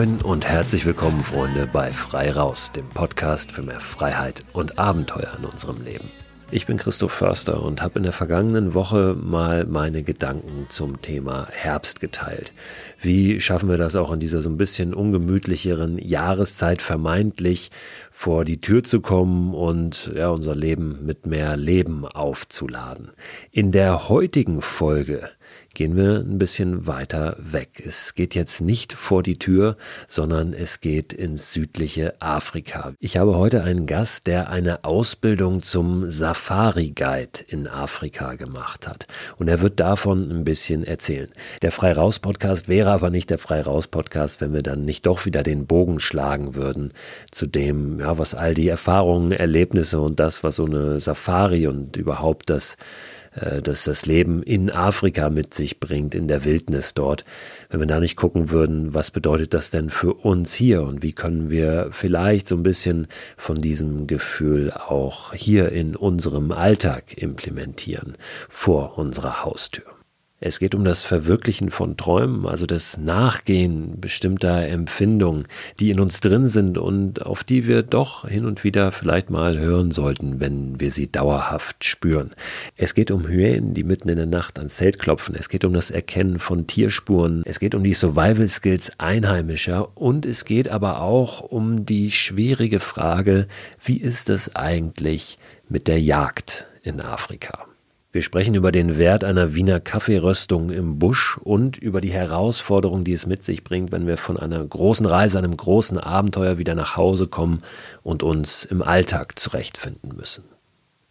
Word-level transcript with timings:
Moin 0.00 0.16
und 0.22 0.48
herzlich 0.48 0.86
willkommen, 0.86 1.22
Freunde, 1.22 1.68
bei 1.70 1.92
Frei 1.92 2.30
Raus, 2.30 2.72
dem 2.72 2.88
Podcast 2.88 3.52
für 3.52 3.60
mehr 3.60 3.80
Freiheit 3.80 4.44
und 4.54 4.78
Abenteuer 4.78 5.30
in 5.38 5.44
unserem 5.44 5.84
Leben. 5.84 6.10
Ich 6.50 6.64
bin 6.64 6.78
Christoph 6.78 7.12
Förster 7.12 7.62
und 7.62 7.82
habe 7.82 7.98
in 7.98 8.04
der 8.04 8.14
vergangenen 8.14 8.72
Woche 8.72 9.14
mal 9.14 9.66
meine 9.66 10.02
Gedanken 10.02 10.64
zum 10.70 11.02
Thema 11.02 11.48
Herbst 11.50 12.00
geteilt. 12.00 12.54
Wie 12.98 13.42
schaffen 13.42 13.68
wir 13.68 13.76
das 13.76 13.94
auch 13.94 14.10
in 14.10 14.20
dieser 14.20 14.40
so 14.40 14.48
ein 14.48 14.56
bisschen 14.56 14.94
ungemütlicheren 14.94 15.98
Jahreszeit 15.98 16.80
vermeintlich 16.80 17.70
vor 18.10 18.46
die 18.46 18.62
Tür 18.62 18.82
zu 18.82 19.02
kommen 19.02 19.52
und 19.52 20.12
ja, 20.16 20.30
unser 20.30 20.54
Leben 20.54 21.04
mit 21.04 21.26
mehr 21.26 21.58
Leben 21.58 22.06
aufzuladen? 22.06 23.10
In 23.52 23.70
der 23.70 24.08
heutigen 24.08 24.62
Folge 24.62 25.28
gehen 25.74 25.96
wir 25.96 26.18
ein 26.18 26.38
bisschen 26.38 26.86
weiter 26.86 27.36
weg. 27.38 27.82
Es 27.84 28.14
geht 28.14 28.34
jetzt 28.34 28.60
nicht 28.60 28.92
vor 28.92 29.22
die 29.22 29.38
Tür, 29.38 29.76
sondern 30.08 30.52
es 30.52 30.80
geht 30.80 31.12
ins 31.12 31.52
südliche 31.52 32.20
Afrika. 32.20 32.92
Ich 32.98 33.16
habe 33.16 33.36
heute 33.36 33.62
einen 33.62 33.86
Gast, 33.86 34.26
der 34.26 34.50
eine 34.50 34.84
Ausbildung 34.84 35.62
zum 35.62 36.10
Safari 36.10 36.90
Guide 36.90 37.44
in 37.48 37.66
Afrika 37.66 38.34
gemacht 38.34 38.86
hat. 38.86 39.06
Und 39.36 39.48
er 39.48 39.60
wird 39.60 39.80
davon 39.80 40.30
ein 40.30 40.44
bisschen 40.44 40.84
erzählen. 40.84 41.28
Der 41.62 41.72
Frei 41.72 41.92
Raus 41.92 42.18
Podcast 42.18 42.68
wäre 42.68 42.90
aber 42.90 43.10
nicht 43.10 43.30
der 43.30 43.38
Frei 43.38 43.60
Raus 43.60 43.86
Podcast, 43.86 44.40
wenn 44.40 44.52
wir 44.52 44.62
dann 44.62 44.84
nicht 44.84 45.06
doch 45.06 45.24
wieder 45.24 45.42
den 45.42 45.66
Bogen 45.66 46.00
schlagen 46.00 46.54
würden 46.54 46.92
zu 47.30 47.46
dem, 47.46 48.00
ja, 48.00 48.18
was 48.18 48.34
all 48.34 48.54
die 48.54 48.68
Erfahrungen, 48.68 49.32
Erlebnisse 49.32 50.00
und 50.00 50.20
das, 50.20 50.42
was 50.44 50.56
so 50.56 50.64
eine 50.64 51.00
Safari 51.00 51.66
und 51.66 51.96
überhaupt 51.96 52.50
das 52.50 52.76
äh, 53.34 53.62
dass 53.62 53.84
das 53.84 54.06
Leben 54.06 54.42
in 54.42 54.70
Afrika 54.70 55.30
mit 55.30 55.54
sich 55.54 55.80
bringt, 55.80 56.14
in 56.14 56.28
der 56.28 56.44
Wildnis 56.44 56.94
dort. 56.94 57.24
Wenn 57.68 57.80
wir 57.80 57.86
da 57.86 58.00
nicht 58.00 58.16
gucken 58.16 58.50
würden, 58.50 58.94
was 58.94 59.10
bedeutet 59.10 59.54
das 59.54 59.70
denn 59.70 59.90
für 59.90 60.14
uns 60.14 60.54
hier 60.54 60.82
und 60.82 61.02
wie 61.02 61.12
können 61.12 61.50
wir 61.50 61.88
vielleicht 61.92 62.48
so 62.48 62.56
ein 62.56 62.62
bisschen 62.62 63.06
von 63.36 63.56
diesem 63.56 64.06
Gefühl 64.06 64.72
auch 64.72 65.32
hier 65.32 65.70
in 65.72 65.96
unserem 65.96 66.52
Alltag 66.52 67.16
implementieren, 67.16 68.14
vor 68.48 68.98
unserer 68.98 69.44
Haustür. 69.44 69.89
Es 70.42 70.58
geht 70.58 70.74
um 70.74 70.84
das 70.84 71.02
Verwirklichen 71.02 71.70
von 71.70 71.98
Träumen, 71.98 72.46
also 72.46 72.64
das 72.64 72.96
Nachgehen 72.96 74.00
bestimmter 74.00 74.66
Empfindungen, 74.66 75.46
die 75.78 75.90
in 75.90 76.00
uns 76.00 76.20
drin 76.20 76.46
sind 76.46 76.78
und 76.78 77.26
auf 77.26 77.44
die 77.44 77.66
wir 77.66 77.82
doch 77.82 78.26
hin 78.26 78.46
und 78.46 78.64
wieder 78.64 78.90
vielleicht 78.90 79.28
mal 79.28 79.58
hören 79.58 79.90
sollten, 79.90 80.40
wenn 80.40 80.80
wir 80.80 80.90
sie 80.92 81.12
dauerhaft 81.12 81.84
spüren. 81.84 82.30
Es 82.78 82.94
geht 82.94 83.10
um 83.10 83.28
Hyänen, 83.28 83.74
die 83.74 83.84
mitten 83.84 84.08
in 84.08 84.16
der 84.16 84.24
Nacht 84.24 84.58
ans 84.58 84.76
Zelt 84.76 84.98
klopfen. 84.98 85.34
Es 85.38 85.50
geht 85.50 85.66
um 85.66 85.74
das 85.74 85.90
Erkennen 85.90 86.38
von 86.38 86.66
Tierspuren. 86.66 87.42
Es 87.44 87.60
geht 87.60 87.74
um 87.74 87.84
die 87.84 87.92
Survival 87.92 88.48
Skills 88.48 88.92
Einheimischer 88.96 89.94
und 89.94 90.24
es 90.24 90.46
geht 90.46 90.70
aber 90.70 91.02
auch 91.02 91.40
um 91.40 91.84
die 91.84 92.10
schwierige 92.10 92.80
Frage, 92.80 93.46
wie 93.84 93.98
ist 93.98 94.30
es 94.30 94.56
eigentlich 94.56 95.36
mit 95.68 95.86
der 95.86 96.00
Jagd 96.00 96.66
in 96.82 97.02
Afrika? 97.02 97.69
Wir 98.12 98.22
sprechen 98.22 98.56
über 98.56 98.72
den 98.72 98.98
Wert 98.98 99.22
einer 99.22 99.54
Wiener 99.54 99.78
Kaffeeröstung 99.78 100.70
im 100.70 100.98
Busch 100.98 101.38
und 101.38 101.78
über 101.78 102.00
die 102.00 102.10
Herausforderung, 102.10 103.04
die 103.04 103.12
es 103.12 103.24
mit 103.24 103.44
sich 103.44 103.62
bringt, 103.62 103.92
wenn 103.92 104.08
wir 104.08 104.16
von 104.16 104.36
einer 104.36 104.64
großen 104.64 105.06
Reise, 105.06 105.38
einem 105.38 105.56
großen 105.56 105.96
Abenteuer 105.96 106.58
wieder 106.58 106.74
nach 106.74 106.96
Hause 106.96 107.28
kommen 107.28 107.62
und 108.02 108.24
uns 108.24 108.64
im 108.64 108.82
Alltag 108.82 109.38
zurechtfinden 109.38 110.16
müssen. 110.16 110.42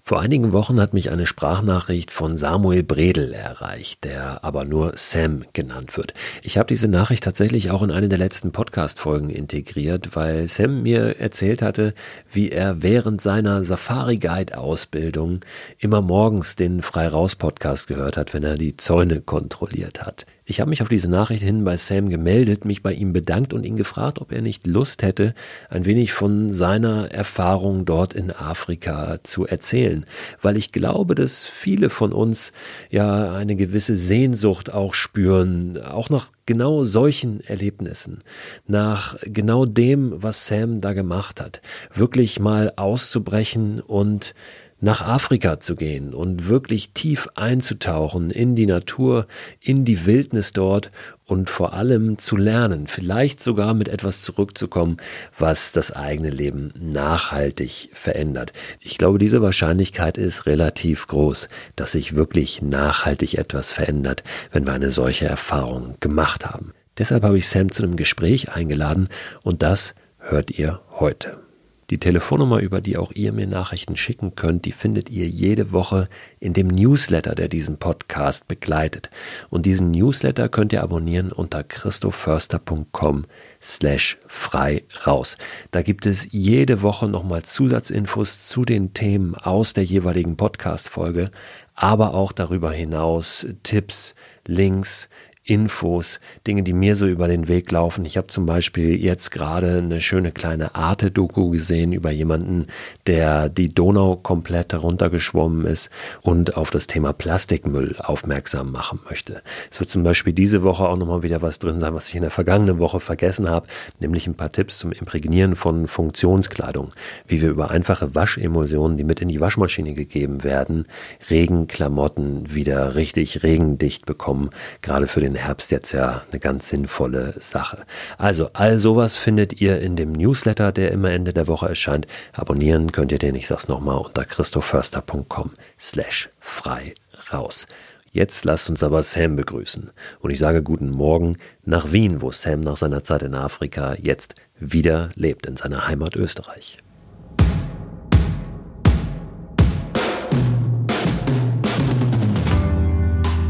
Vor 0.10 0.22
einigen 0.22 0.54
Wochen 0.54 0.82
hat 0.82 0.96
mich 0.96 1.12
eine 1.12 1.28
Sprachnachricht 1.28 2.10
von 2.10 2.36
Samuel 2.36 2.82
Bredel 2.82 3.32
erreicht, 3.32 4.06
der 4.06 4.44
aber 4.44 4.66
nur 4.66 4.94
Sam 4.96 5.44
genannt 5.54 5.96
wird. 5.98 6.16
Ich 6.42 6.58
habe 6.58 6.66
diese 6.66 6.88
Nachricht 6.88 7.24
tatsächlich 7.24 7.70
auch 7.70 7.84
in 7.84 7.92
eine 7.92 8.10
der 8.10 8.18
letzten 8.18 8.52
Podcast-Folgen 8.52 9.30
integriert, 9.30 10.16
weil 10.16 10.48
Sam 10.48 10.82
mir 10.82 11.20
erzählt 11.20 11.62
hatte, 11.62 11.94
wie 12.28 12.50
er 12.50 12.82
während 12.82 13.22
seiner 13.22 13.64
Safari-Guide-Ausbildung 13.64 15.42
immer 15.78 16.02
morgens 16.02 16.56
den 16.56 16.82
Frei-Raus-Podcast 16.82 17.86
gehört 17.86 18.18
hat, 18.18 18.34
wenn 18.34 18.44
er 18.44 18.58
die 18.58 18.78
Zäune 18.78 19.22
kontrolliert 19.22 20.02
hat. 20.02 20.26
Ich 20.50 20.60
habe 20.60 20.72
mich 20.72 20.82
auf 20.82 20.90
diese 20.90 21.08
Nachricht 21.08 21.44
hin 21.44 21.64
bei 21.64 21.78
Sam 21.78 22.10
gemeldet, 22.10 22.66
mich 22.66 22.82
bei 22.82 22.92
ihm 22.92 23.14
bedankt 23.14 23.54
und 23.54 23.64
ihn 23.64 23.76
gefragt, 23.76 24.20
ob 24.20 24.32
er 24.32 24.42
nicht 24.42 24.66
Lust 24.66 25.04
hätte, 25.04 25.36
ein 25.70 25.86
wenig 25.86 26.12
von 26.12 26.52
seiner 26.52 27.12
Erfahrung 27.12 27.86
dort 27.86 28.16
in 28.16 28.32
Afrika 28.32 29.20
zu 29.22 29.46
erzählen, 29.46 30.06
weil 30.42 30.58
ich 30.58 30.72
glaube, 30.72 31.14
dass 31.14 31.46
viele 31.46 31.92
von 31.92 32.12
uns 32.12 32.52
ja 32.90 33.32
eine 33.36 33.56
gewisse 33.56 33.96
Sehnsucht 33.96 34.74
auch 34.74 34.96
spüren, 34.96 35.80
auch 35.84 36.10
nach 36.10 36.32
genau 36.48 36.84
solchen 36.84 37.42
Erlebnissen, 37.42 38.24
nach 38.66 39.18
genau 39.22 39.68
dem, 39.68 40.14
was 40.16 40.48
Sam 40.48 40.82
da 40.82 40.94
gemacht 40.94 41.42
hat, 41.42 41.62
wirklich 41.94 42.40
mal 42.40 42.74
auszubrechen 42.76 43.82
und 43.82 44.34
nach 44.82 45.02
Afrika 45.02 45.60
zu 45.60 45.76
gehen 45.76 46.14
und 46.14 46.48
wirklich 46.48 46.92
tief 46.92 47.28
einzutauchen 47.36 48.32
in 48.32 48.56
die 48.56 48.66
Natur, 48.66 49.28
in 49.60 49.86
die 49.86 50.06
Wildnis 50.06 50.54
dort 50.54 50.92
und 51.26 51.50
vor 51.50 51.74
allem 51.74 52.18
zu 52.18 52.38
lernen, 52.38 52.88
vielleicht 52.88 53.42
sogar 53.42 53.74
mit 53.74 53.90
etwas 53.90 54.22
zurückzukommen, 54.22 54.98
was 55.38 55.72
das 55.72 55.92
eigene 55.92 56.30
Leben 56.30 56.74
nachhaltig 56.80 57.90
verändert. 57.94 58.54
Ich 58.80 58.98
glaube, 58.98 59.20
diese 59.20 59.42
Wahrscheinlichkeit 59.42 60.18
ist 60.18 60.46
relativ 60.46 61.08
groß, 61.08 61.50
dass 61.76 61.92
sich 61.92 62.16
wirklich 62.16 62.62
nachhaltig 62.62 63.36
etwas 63.36 63.72
verändert, 63.72 64.24
wenn 64.52 64.66
wir 64.66 64.74
eine 64.74 64.92
solche 64.92 65.26
Erfahrung 65.26 65.96
gemacht 66.00 66.46
haben. 66.46 66.74
Deshalb 66.98 67.24
habe 67.24 67.38
ich 67.38 67.48
Sam 67.48 67.72
zu 67.72 67.84
einem 67.84 67.96
Gespräch 67.96 68.54
eingeladen 68.54 69.08
und 69.44 69.64
das 69.64 69.94
hört 70.18 70.52
ihr 70.52 70.82
heute. 70.92 71.49
Die 71.90 71.98
Telefonnummer, 71.98 72.60
über 72.60 72.82
die 72.82 72.98
auch 72.98 73.12
ihr 73.14 73.34
mir 73.34 73.48
Nachrichten 73.48 73.96
schicken 73.96 74.36
könnt, 74.36 74.66
die 74.66 74.72
findet 74.72 75.10
ihr 75.10 75.28
jede 75.28 75.72
Woche 75.72 76.08
in 76.40 76.54
dem 76.54 76.68
Newsletter, 76.68 77.34
der 77.34 77.48
diesen 77.48 77.78
Podcast 77.78 78.48
begleitet. 78.48 79.10
Und 79.50 79.66
diesen 79.66 79.90
Newsletter 79.90 80.50
könnt 80.50 80.72
ihr 80.72 80.84
abonnieren 80.84 81.32
unter 81.32 81.64
christoförster.com 81.64 83.26
slash 83.60 84.20
frei 84.28 84.84
raus. 85.08 85.38
Da 85.72 85.82
gibt 85.82 86.06
es 86.06 86.28
jede 86.30 86.84
Woche 86.84 87.08
nochmal 87.08 87.42
Zusatzinfos 87.42 88.48
zu 88.48 88.66
den 88.66 88.94
Themen 88.94 89.34
aus 89.34 89.74
der 89.74 89.84
jeweiligen 89.84 90.38
Podcast-Folge, 90.38 91.32
aber 91.74 92.14
auch 92.14 92.34
darüber 92.34 92.72
hinaus 92.72 93.48
Tipps, 93.64 94.14
Links, 94.46 95.10
Infos, 95.50 96.20
Dinge, 96.46 96.62
die 96.62 96.74
mir 96.74 96.96
so 96.96 97.08
über 97.08 97.28
den 97.28 97.48
Weg 97.48 97.72
laufen. 97.72 98.06
Ich 98.06 98.18
habe 98.18 98.28
zum 98.28 98.46
Beispiel 98.46 98.96
jetzt 98.96 99.32
gerade 99.32 99.80
eine 99.80 100.00
schöne 100.00 100.32
kleine 100.32 100.76
Arte-Doku 100.76 101.50
gesehen 101.50 101.92
über 101.92 102.12
jemanden, 102.12 102.68
der 103.08 103.50
die 103.50 103.74
Donau 103.74 104.16
komplett 104.16 104.74
heruntergeschwommen 104.74 105.66
ist 105.66 105.90
und 106.22 106.56
auf 106.56 106.70
das 106.70 106.86
Thema 106.86 107.14
Plastikmüll 107.14 107.96
aufmerksam 107.98 108.72
machen 108.72 109.00
möchte. 109.10 109.42
Es 109.72 109.80
wird 109.80 109.90
zum 109.90 110.04
Beispiel 110.04 110.34
diese 110.34 110.62
Woche 110.62 110.88
auch 110.88 110.98
nochmal 110.98 111.24
wieder 111.24 111.42
was 111.42 111.58
drin 111.58 111.80
sein, 111.80 111.96
was 111.96 112.10
ich 112.10 112.16
in 112.16 112.22
der 112.22 112.30
vergangenen 112.30 112.78
Woche 112.78 113.00
vergessen 113.00 113.50
habe, 113.50 113.66
nämlich 114.00 114.28
ein 114.28 114.36
paar 114.36 114.52
Tipps 114.52 114.78
zum 114.78 114.92
Imprägnieren 114.92 115.56
von 115.56 115.88
Funktionskleidung, 115.88 116.92
wie 117.28 117.42
wir 117.42 117.50
über 117.50 117.72
einfache 117.72 118.14
Waschemulsionen, 118.14 118.98
die 118.98 119.04
mit 119.04 119.20
in 119.20 119.30
die 119.30 119.42
Waschmaschine 119.42 119.94
gegeben 119.94 120.44
werden, 120.44 120.86
Regenklamotten 121.28 122.54
wieder 122.54 122.94
richtig 122.94 123.42
regendicht 123.42 124.06
bekommen, 124.06 124.52
gerade 124.84 125.08
für 125.08 125.22
den 125.22 125.39
Herbst 125.40 125.72
jetzt 125.72 125.92
ja 125.92 126.22
eine 126.30 126.40
ganz 126.40 126.70
sinnvolle 126.70 127.36
Sache. 127.40 127.86
Also 128.18 128.50
all 128.54 128.78
sowas 128.78 129.18
findet 129.18 129.62
ihr 129.62 129.80
in 129.82 129.96
dem 129.96 130.12
Newsletter, 130.12 130.72
der 130.72 130.92
immer 130.92 131.12
Ende 131.12 131.34
der 131.34 131.48
Woche 131.48 131.68
erscheint. 131.68 132.08
Abonnieren 132.34 132.92
könnt 132.92 133.12
ihr 133.12 133.20
den, 133.20 133.36
ich 133.36 133.48
sag's 133.48 133.68
nochmal, 133.68 133.98
unter 133.98 134.26
christoförster.com 134.26 135.52
slash 135.78 136.30
frei 136.40 136.94
raus. 137.34 137.66
Jetzt 138.12 138.46
lasst 138.46 138.70
uns 138.70 138.84
aber 138.84 139.04
Sam 139.04 139.36
begrüßen. 139.36 139.92
Und 140.20 140.32
ich 140.32 140.40
sage 140.40 140.64
guten 140.64 140.90
Morgen 140.90 141.38
nach 141.64 141.92
Wien, 141.92 142.22
wo 142.22 142.32
Sam 142.32 142.62
nach 142.62 142.78
seiner 142.78 143.04
Zeit 143.04 143.22
in 143.22 143.36
Afrika 143.36 143.96
jetzt 144.02 144.36
wieder 144.60 145.10
lebt, 145.16 145.46
in 145.46 145.58
seiner 145.58 145.88
Heimat 145.88 146.16
Österreich. 146.16 146.78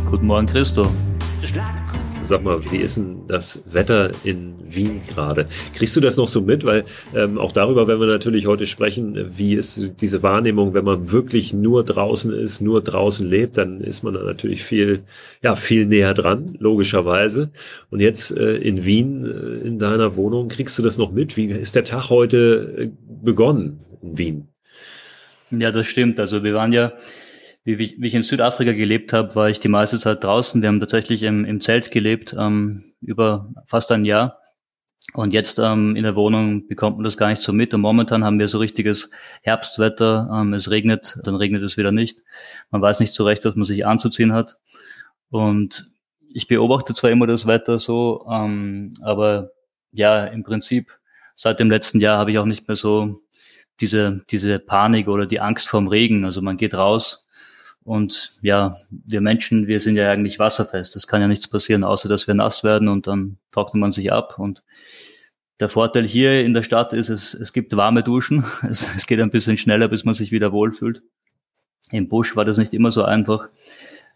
Guten 0.10 0.26
Morgen, 0.26 0.48
Christo. 0.48 0.92
Sag 2.30 2.44
mal, 2.44 2.64
wie 2.72 2.78
ist 2.78 2.98
denn 2.98 3.22
das 3.28 3.60
Wetter 3.66 4.12
in 4.24 4.54
Wien 4.62 5.02
gerade? 5.08 5.48
Kriegst 5.74 5.96
du 5.96 6.00
das 6.00 6.16
noch 6.16 6.28
so 6.28 6.42
mit? 6.42 6.64
Weil 6.64 6.84
ähm, 7.16 7.40
auch 7.40 7.52
darüber 7.52 7.88
werden 7.88 8.00
wir 8.00 8.06
natürlich 8.06 8.46
heute 8.46 8.68
sprechen. 8.68 9.32
Wie 9.36 9.56
ist 9.56 9.94
diese 10.00 10.22
Wahrnehmung, 10.22 10.76
wenn 10.76 10.86
man 10.86 11.12
wirklich 11.12 11.54
nur 11.54 11.84
draußen 11.84 12.32
ist, 12.32 12.62
nur 12.62 12.84
draußen 12.84 13.28
lebt, 13.28 13.58
dann 13.58 13.82
ist 13.82 14.04
man 14.04 14.14
da 14.14 14.22
natürlich 14.22 14.64
viel, 14.64 15.02
ja, 15.42 15.56
viel 15.56 15.88
näher 15.88 16.14
dran, 16.14 16.46
logischerweise. 16.60 17.50
Und 17.90 18.00
jetzt 18.00 18.30
äh, 18.38 18.58
in 18.58 18.86
Wien, 18.86 19.26
äh, 19.26 19.68
in 19.68 19.80
deiner 19.80 20.16
Wohnung, 20.16 20.50
kriegst 20.50 20.78
du 20.78 20.84
das 20.84 21.00
noch 21.00 21.12
mit? 21.12 21.36
Wie 21.36 21.48
ist 21.48 21.74
der 21.74 21.84
Tag 21.84 22.12
heute 22.12 22.76
äh, 22.78 22.90
begonnen 23.24 23.80
in 24.04 24.18
Wien? 24.20 24.48
Ja, 25.50 25.72
das 25.72 25.88
stimmt. 25.88 26.20
Also 26.20 26.44
wir 26.44 26.54
waren 26.54 26.74
ja 26.74 26.94
wie, 27.70 27.78
wie, 27.78 27.96
wie 28.00 28.08
ich 28.08 28.16
in 28.16 28.24
Südafrika 28.24 28.72
gelebt 28.72 29.14
habe, 29.14 29.36
war 29.36 29.50
ich 29.50 29.60
die 29.60 29.68
meiste 29.68 30.00
Zeit 30.00 30.24
draußen. 30.24 30.62
Wir 30.62 30.70
haben 30.70 30.80
tatsächlich 30.80 31.22
im, 31.22 31.46
im 31.46 31.62
Zelt 31.62 31.92
gelebt, 31.92 32.36
ähm, 32.38 32.94
über 33.00 33.54
fast 33.66 33.92
ein 33.92 34.06
Jahr. 34.06 34.40
Und 35.14 35.34
jetzt 35.34 35.60
ähm, 35.60 35.96
in 35.96 36.02
der 36.02 36.16
Wohnung 36.16 36.68
bekommt 36.68 36.98
man 36.98 37.04
das 37.04 37.16
gar 37.16 37.30
nicht 37.30 37.44
so 37.44 37.54
mit. 37.54 37.74
Und 37.74 37.82
momentan 37.82 38.24
haben 38.24 38.40
wir 38.40 38.48
so 38.48 38.58
richtiges 38.58 39.12
Herbstwetter. 39.44 40.30
Ähm, 40.34 40.54
es 40.54 40.72
regnet, 40.72 41.20
dann 41.24 41.36
regnet 41.36 41.62
es 41.62 41.78
wieder 41.78 41.92
nicht. 41.92 42.24
Man 42.72 42.82
weiß 42.82 43.00
nicht 43.02 43.14
so 43.14 43.24
recht, 43.24 43.46
was 43.46 43.56
man 43.56 43.66
sich 43.66 43.86
anzuziehen 43.86 44.34
hat. 44.34 44.58
Und 45.30 45.92
ich 46.34 46.48
beobachte 46.48 46.96
zwar 46.96 47.12
immer 47.12 47.28
das 47.28 47.46
Wetter 47.46 47.78
so, 47.78 48.26
ähm, 48.32 48.94
aber 49.02 49.52
ja, 49.92 50.26
im 50.26 50.44
Prinzip 50.44 50.98
seit 51.36 51.60
dem 51.60 51.70
letzten 51.70 52.00
Jahr 52.00 52.18
habe 52.18 52.32
ich 52.32 52.40
auch 52.40 52.46
nicht 52.46 52.68
mehr 52.68 52.76
so 52.76 53.20
diese, 53.80 54.22
diese 54.30 54.58
Panik 54.58 55.08
oder 55.08 55.28
die 55.28 55.40
Angst 55.40 55.68
vorm 55.68 55.88
Regen. 55.88 56.26
Also 56.26 56.42
man 56.42 56.58
geht 56.58 56.74
raus 56.74 57.28
und 57.84 58.34
ja, 58.42 58.76
wir 58.90 59.22
Menschen, 59.22 59.68
wir 59.68 59.80
sind 59.80 59.96
ja 59.96 60.12
eigentlich 60.12 60.40
wasserfest. 60.40 60.96
Es 60.96 61.08
kann 61.08 61.22
ja 61.22 61.28
nichts 61.28 61.48
passieren, 61.48 61.84
außer 61.84 62.10
dass 62.10 62.28
wir 62.28 62.36
nass 62.36 62.64
werden 62.64 62.88
und 62.88 63.08
dann 63.08 63.38
trocknet 63.52 63.82
man 63.82 63.92
sich 63.92 64.12
ab. 64.12 64.38
Und 64.38 64.64
der 65.60 65.70
Vorteil 65.70 66.06
hier 66.06 66.46
in 66.46 66.54
der 66.54 66.62
Stadt 66.62 66.94
ist, 66.94 67.10
es, 67.10 67.34
es 67.34 67.54
gibt 67.54 67.76
warme 67.76 68.04
Duschen. 68.04 68.46
Es, 68.70 68.88
es 68.96 69.08
geht 69.08 69.20
ein 69.20 69.32
bisschen 69.32 69.58
schneller, 69.58 69.88
bis 69.88 70.06
man 70.06 70.14
sich 70.14 70.32
wieder 70.32 70.52
wohlfühlt. 70.52 71.02
Im 71.92 72.08
Busch 72.08 72.36
war 72.36 72.46
das 72.46 72.58
nicht 72.58 72.74
immer 72.74 72.92
so 72.92 73.04
einfach. 73.04 73.50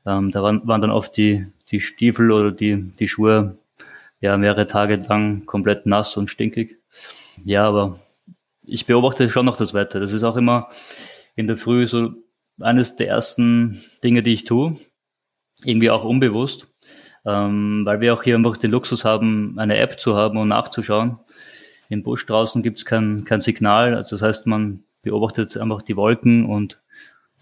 Ähm, 0.06 0.31
da 0.31 0.44
waren, 0.44 0.68
waren 0.68 0.81
dann 0.81 0.92
oft 0.92 1.18
die, 1.18 1.48
die 1.69 1.80
Stiefel 1.80 2.31
oder 2.31 2.51
die, 2.51 2.92
die 3.00 3.07
Schuhe 3.07 3.57
ja 4.19 4.38
mehrere 4.38 4.68
Tage 4.68 4.98
lang 4.98 5.45
komplett 5.45 5.86
nass 5.86 6.15
und 6.15 6.30
stinkig. 6.30 6.77
Ja, 7.44 7.68
aber 7.68 8.00
ich 8.65 8.86
beobachte 8.86 9.30
schon 9.30 9.45
noch 9.45 9.57
das 9.57 9.74
Wetter. 9.74 10.00
Das 10.00 10.13
ist 10.13 10.24
auch 10.24 10.38
immer 10.38 10.69
in 11.36 11.48
der 11.48 11.57
Früh 11.57 11.88
so 11.88 12.13
eines 12.60 12.96
der 12.96 13.08
ersten 13.08 13.82
Dinge, 14.04 14.24
die 14.24 14.34
ich 14.34 14.46
tue. 14.46 14.76
Irgendwie 15.64 15.90
auch 15.90 16.04
unbewusst. 16.04 16.68
Ähm, 17.26 17.84
weil 17.86 18.02
wir 18.02 18.14
auch 18.14 18.24
hier 18.24 18.36
einfach 18.36 18.58
den 18.58 18.72
Luxus 18.72 19.06
haben, 19.06 19.58
eine 19.58 19.78
App 19.78 20.00
zu 20.00 20.16
haben 20.16 20.38
und 20.38 20.50
nachzuschauen. 20.50 21.20
Im 21.90 22.04
Busch 22.04 22.26
draußen 22.26 22.62
gibt 22.64 22.80
es 22.80 22.86
kein, 22.86 23.24
kein 23.24 23.40
Signal. 23.40 23.96
Also 23.96 24.16
das 24.16 24.22
heißt, 24.24 24.48
man 24.48 24.84
beobachtet 25.02 25.56
einfach 25.58 25.82
die 25.82 25.96
Wolken 25.96 26.46
und 26.46 26.82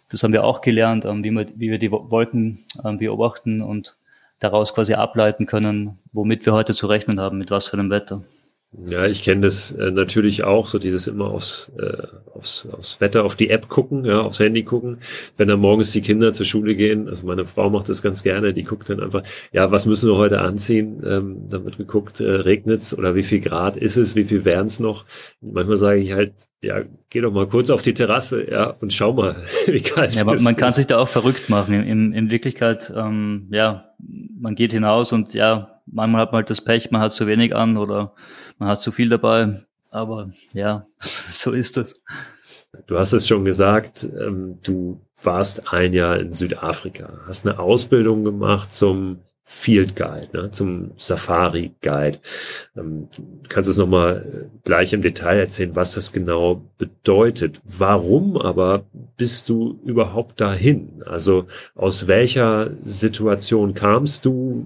das 0.09 0.23
haben 0.23 0.33
wir 0.33 0.43
auch 0.43 0.61
gelernt, 0.61 1.05
ähm, 1.05 1.23
wie, 1.23 1.31
wir, 1.31 1.47
wie 1.55 1.71
wir 1.71 1.79
die 1.79 1.91
Wolken 1.91 2.59
ähm, 2.83 2.97
beobachten 2.97 3.61
und 3.61 3.97
daraus 4.39 4.73
quasi 4.73 4.93
ableiten 4.93 5.45
können, 5.45 5.99
womit 6.11 6.45
wir 6.45 6.53
heute 6.53 6.73
zu 6.73 6.87
rechnen 6.87 7.19
haben, 7.19 7.37
mit 7.37 7.51
was 7.51 7.67
für 7.67 7.77
einem 7.77 7.89
Wetter. 7.89 8.23
Ja, 8.73 9.05
ich 9.05 9.21
kenne 9.21 9.41
das 9.41 9.71
äh, 9.71 9.91
natürlich 9.91 10.45
auch, 10.45 10.67
so 10.67 10.79
dieses 10.79 11.07
immer 11.07 11.25
aufs, 11.25 11.69
äh, 11.77 12.07
aufs, 12.33 12.65
aufs 12.71 13.01
Wetter, 13.01 13.25
auf 13.25 13.35
die 13.35 13.49
App 13.49 13.67
gucken, 13.67 14.05
ja, 14.05 14.21
aufs 14.21 14.39
Handy 14.39 14.63
gucken. 14.63 14.99
Wenn 15.35 15.49
dann 15.49 15.59
morgens 15.59 15.91
die 15.91 15.99
Kinder 15.99 16.31
zur 16.31 16.45
Schule 16.45 16.75
gehen, 16.75 17.09
also 17.09 17.27
meine 17.27 17.43
Frau 17.43 17.69
macht 17.69 17.89
das 17.89 18.01
ganz 18.01 18.23
gerne, 18.23 18.53
die 18.53 18.63
guckt 18.63 18.89
dann 18.89 19.01
einfach, 19.01 19.23
ja, 19.51 19.71
was 19.71 19.85
müssen 19.87 20.09
wir 20.09 20.15
heute 20.15 20.39
anziehen? 20.39 21.03
Ähm, 21.05 21.49
dann 21.49 21.65
wird 21.65 21.77
geguckt, 21.77 22.21
äh, 22.21 22.29
regnet's 22.31 22.97
oder 22.97 23.13
wie 23.13 23.23
viel 23.23 23.41
Grad 23.41 23.75
ist 23.75 23.97
es, 23.97 24.15
wie 24.15 24.23
viel 24.23 24.45
wären's 24.45 24.79
noch? 24.79 25.03
Manchmal 25.41 25.75
sage 25.77 25.99
ich 25.99 26.13
halt, 26.13 26.31
ja, 26.61 26.81
geh 27.09 27.19
doch 27.19 27.33
mal 27.33 27.47
kurz 27.47 27.69
auf 27.71 27.81
die 27.81 27.93
Terrasse, 27.93 28.49
ja, 28.49 28.69
und 28.69 28.93
schau 28.93 29.11
mal, 29.11 29.35
wie 29.65 29.81
kalt 29.81 30.15
ja, 30.15 30.33
es 30.33 30.41
man 30.43 30.55
kann 30.55 30.71
sich 30.71 30.87
da 30.87 30.99
auch 30.99 31.09
verrückt 31.09 31.49
machen. 31.49 31.73
In, 31.73 32.13
in 32.13 32.31
Wirklichkeit, 32.31 32.93
ähm, 32.95 33.49
ja, 33.51 33.89
man 33.99 34.55
geht 34.55 34.71
hinaus 34.71 35.11
und 35.11 35.33
ja, 35.33 35.81
manchmal 35.87 36.21
hat 36.21 36.31
man 36.31 36.39
halt 36.39 36.49
das 36.49 36.61
Pech, 36.61 36.89
man 36.91 37.01
hat 37.01 37.11
zu 37.11 37.27
wenig 37.27 37.53
an 37.53 37.75
oder 37.75 38.13
man 38.61 38.69
hat 38.69 38.81
zu 38.81 38.91
viel 38.91 39.09
dabei. 39.09 39.59
Aber 39.89 40.29
ja, 40.53 40.85
so 40.99 41.51
ist 41.51 41.77
es. 41.77 41.99
Du 42.85 42.97
hast 42.97 43.11
es 43.11 43.27
schon 43.27 43.43
gesagt, 43.43 44.03
ähm, 44.03 44.59
du 44.63 45.01
warst 45.21 45.73
ein 45.73 45.93
Jahr 45.93 46.17
in 46.19 46.31
Südafrika, 46.31 47.19
hast 47.27 47.45
eine 47.45 47.59
Ausbildung 47.59 48.23
gemacht 48.23 48.73
zum 48.73 49.19
Field 49.53 49.97
Guide, 49.97 50.29
ne, 50.33 50.49
zum 50.51 50.91
Safari 50.95 51.75
Guide. 51.81 52.19
Ähm, 52.75 53.09
du 53.15 53.49
kannst 53.49 53.69
es 53.69 53.77
nochmal 53.77 54.25
äh, 54.25 54.57
gleich 54.63 54.93
im 54.93 55.01
Detail 55.01 55.37
erzählen, 55.39 55.75
was 55.75 55.93
das 55.93 56.13
genau 56.13 56.63
bedeutet. 56.77 57.61
Warum 57.65 58.37
aber 58.37 58.85
bist 59.17 59.49
du 59.49 59.79
überhaupt 59.83 60.39
dahin? 60.39 61.03
Also 61.05 61.45
aus 61.75 62.07
welcher 62.07 62.71
Situation 62.85 63.73
kamst 63.73 64.25
du? 64.25 64.65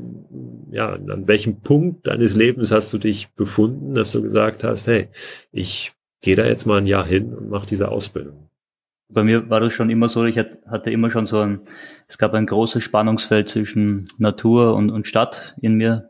Ja, 0.71 0.93
an 0.93 1.27
welchem 1.27 1.61
Punkt 1.61 2.07
deines 2.07 2.35
Lebens 2.35 2.71
hast 2.71 2.93
du 2.93 2.99
dich 2.99 3.33
befunden, 3.33 3.95
dass 3.95 4.11
du 4.11 4.21
gesagt 4.21 4.63
hast, 4.63 4.87
hey, 4.87 5.09
ich 5.51 5.93
gehe 6.21 6.35
da 6.35 6.45
jetzt 6.45 6.67
mal 6.67 6.77
ein 6.77 6.87
Jahr 6.87 7.05
hin 7.05 7.33
und 7.33 7.49
mache 7.49 7.67
diese 7.67 7.89
Ausbildung? 7.89 8.44
Bei 9.07 9.23
mir 9.23 9.49
war 9.49 9.59
das 9.59 9.73
schon 9.73 9.89
immer 9.89 10.07
so, 10.07 10.25
ich 10.25 10.37
hatte 10.37 10.91
immer 10.91 11.11
schon 11.11 11.27
so 11.27 11.39
ein, 11.39 11.61
es 12.07 12.17
gab 12.17 12.33
ein 12.33 12.47
großes 12.47 12.83
Spannungsfeld 12.83 13.49
zwischen 13.49 14.07
Natur 14.17 14.75
und, 14.75 14.89
und 14.89 15.07
Stadt 15.07 15.55
in 15.61 15.75
mir. 15.75 16.09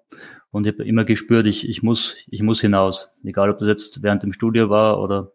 Und 0.52 0.66
ich 0.66 0.74
habe 0.74 0.86
immer 0.86 1.04
gespürt, 1.04 1.48
ich, 1.48 1.68
ich, 1.68 1.84
muss, 1.84 2.16
ich 2.28 2.42
muss 2.42 2.62
hinaus. 2.62 3.12
Egal, 3.26 3.50
ob 3.50 3.60
das 3.60 3.68
jetzt 3.68 4.04
während 4.04 4.24
dem 4.24 4.32
Studio 4.32 4.70
war 4.70 5.02
oder 5.02 5.34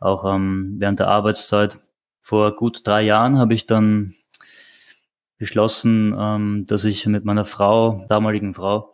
auch 0.00 0.24
ähm, 0.34 0.74
während 0.78 0.98
der 0.98 1.08
Arbeitszeit. 1.08 1.78
Vor 2.20 2.56
gut 2.56 2.84
drei 2.84 3.02
Jahren 3.02 3.38
habe 3.38 3.54
ich 3.54 3.66
dann 3.66 4.14
beschlossen, 5.38 6.14
ähm, 6.18 6.64
dass 6.66 6.84
ich 6.84 7.06
mit 7.06 7.24
meiner 7.24 7.44
Frau, 7.44 8.04
damaligen 8.08 8.54
Frau, 8.54 8.92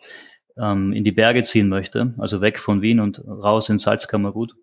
ähm, 0.59 0.93
in 0.93 1.05
die 1.05 1.13
Berge 1.13 1.43
ziehen 1.43 1.69
möchte. 1.69 2.15
Also 2.19 2.41
weg 2.41 2.59
von 2.59 2.83
Wien 2.83 3.01
und 3.01 3.23
raus 3.27 3.69
ins 3.69 3.85
Salzkammergut. 3.85 4.55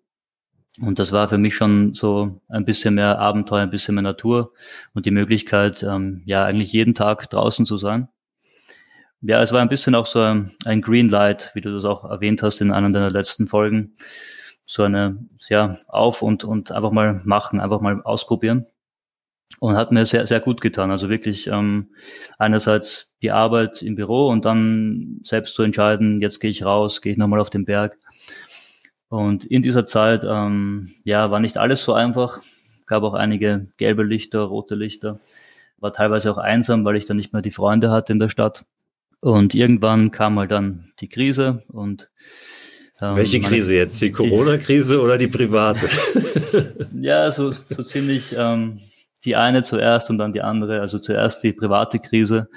Und 0.78 0.98
das 0.98 1.12
war 1.12 1.28
für 1.28 1.38
mich 1.38 1.56
schon 1.56 1.94
so 1.94 2.40
ein 2.48 2.64
bisschen 2.64 2.94
mehr 2.94 3.18
Abenteuer, 3.18 3.62
ein 3.62 3.70
bisschen 3.70 3.96
mehr 3.96 4.02
Natur 4.02 4.52
und 4.94 5.04
die 5.04 5.10
Möglichkeit, 5.10 5.82
ähm, 5.82 6.22
ja, 6.26 6.44
eigentlich 6.44 6.72
jeden 6.72 6.94
Tag 6.94 7.28
draußen 7.28 7.66
zu 7.66 7.76
sein. 7.76 8.08
Ja, 9.22 9.42
es 9.42 9.52
war 9.52 9.60
ein 9.60 9.68
bisschen 9.68 9.94
auch 9.94 10.06
so 10.06 10.20
ein, 10.20 10.52
ein 10.64 10.80
Green 10.80 11.08
Light, 11.08 11.50
wie 11.54 11.60
du 11.60 11.72
das 11.74 11.84
auch 11.84 12.04
erwähnt 12.04 12.42
hast 12.42 12.60
in 12.60 12.72
einer 12.72 12.90
deiner 12.90 13.10
letzten 13.10 13.46
Folgen. 13.46 13.92
So 14.64 14.84
eine, 14.84 15.18
ja, 15.48 15.76
auf 15.88 16.22
und, 16.22 16.44
und 16.44 16.72
einfach 16.72 16.92
mal 16.92 17.20
machen, 17.24 17.60
einfach 17.60 17.80
mal 17.80 18.00
ausprobieren. 18.02 18.66
Und 19.58 19.76
hat 19.76 19.92
mir 19.92 20.06
sehr, 20.06 20.26
sehr 20.26 20.40
gut 20.40 20.60
getan. 20.60 20.90
Also 20.90 21.10
wirklich 21.10 21.48
ähm, 21.48 21.90
einerseits 22.38 23.10
die 23.20 23.32
Arbeit 23.32 23.82
im 23.82 23.96
Büro 23.96 24.28
und 24.28 24.44
dann 24.44 25.20
selbst 25.24 25.54
zu 25.54 25.64
entscheiden, 25.64 26.20
jetzt 26.20 26.40
gehe 26.40 26.50
ich 26.50 26.64
raus, 26.64 27.02
gehe 27.02 27.12
ich 27.12 27.18
nochmal 27.18 27.40
auf 27.40 27.50
den 27.50 27.64
Berg. 27.64 27.98
Und 29.10 29.44
in 29.44 29.60
dieser 29.60 29.86
Zeit, 29.86 30.24
ähm, 30.24 30.88
ja, 31.02 31.30
war 31.32 31.40
nicht 31.40 31.58
alles 31.58 31.82
so 31.82 31.92
einfach. 31.92 32.38
Gab 32.86 33.02
auch 33.02 33.14
einige 33.14 33.66
gelbe 33.76 34.04
Lichter, 34.04 34.40
rote 34.42 34.76
Lichter. 34.76 35.18
War 35.78 35.92
teilweise 35.92 36.30
auch 36.30 36.38
einsam, 36.38 36.84
weil 36.84 36.96
ich 36.96 37.06
dann 37.06 37.16
nicht 37.16 37.32
mehr 37.32 37.42
die 37.42 37.50
Freunde 37.50 37.90
hatte 37.90 38.12
in 38.12 38.20
der 38.20 38.28
Stadt. 38.28 38.64
Und 39.20 39.54
irgendwann 39.54 40.12
kam 40.12 40.38
halt 40.38 40.52
dann 40.52 40.92
die 41.00 41.08
Krise 41.08 41.62
und 41.72 42.08
ähm, 43.02 43.16
Welche 43.16 43.40
Krise 43.40 43.74
jetzt? 43.74 44.00
Die 44.00 44.12
Corona-Krise 44.12 45.00
oder 45.00 45.18
die 45.18 45.26
private? 45.26 45.88
ja, 46.94 47.32
so, 47.32 47.50
so 47.50 47.82
ziemlich 47.82 48.34
ähm, 48.38 48.78
die 49.24 49.34
eine 49.34 49.64
zuerst 49.64 50.08
und 50.08 50.18
dann 50.18 50.32
die 50.32 50.42
andere. 50.42 50.80
Also 50.80 51.00
zuerst 51.00 51.42
die 51.42 51.52
private 51.52 51.98
Krise. 51.98 52.48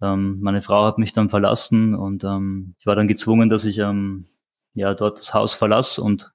Ähm, 0.00 0.38
meine 0.40 0.62
Frau 0.62 0.84
hat 0.84 0.98
mich 0.98 1.12
dann 1.12 1.30
verlassen 1.30 1.96
und 1.96 2.22
ähm, 2.22 2.74
ich 2.78 2.86
war 2.86 2.94
dann 2.94 3.08
gezwungen, 3.08 3.48
dass 3.48 3.64
ich 3.64 3.78
ähm, 3.78 4.24
ja 4.76 4.94
dort 4.94 5.18
das 5.18 5.34
Haus 5.34 5.54
verlasse 5.54 6.02
und 6.02 6.30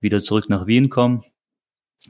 wieder 0.00 0.22
zurück 0.22 0.48
nach 0.48 0.66
Wien 0.66 0.90
komme. 0.90 1.22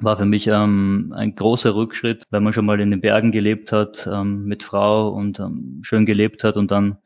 War 0.00 0.18
für 0.18 0.26
mich 0.26 0.46
ähm, 0.48 1.14
ein 1.16 1.34
großer 1.34 1.74
Rückschritt, 1.74 2.24
wenn 2.30 2.42
man 2.42 2.52
schon 2.52 2.66
mal 2.66 2.80
in 2.80 2.90
den 2.90 3.00
Bergen 3.00 3.32
gelebt 3.32 3.72
hat, 3.72 4.06
ähm, 4.12 4.44
mit 4.44 4.62
Frau 4.62 5.08
und 5.08 5.40
ähm, 5.40 5.80
schön 5.82 6.04
gelebt 6.04 6.44
hat 6.44 6.56
und 6.56 6.70
dann 6.70 6.98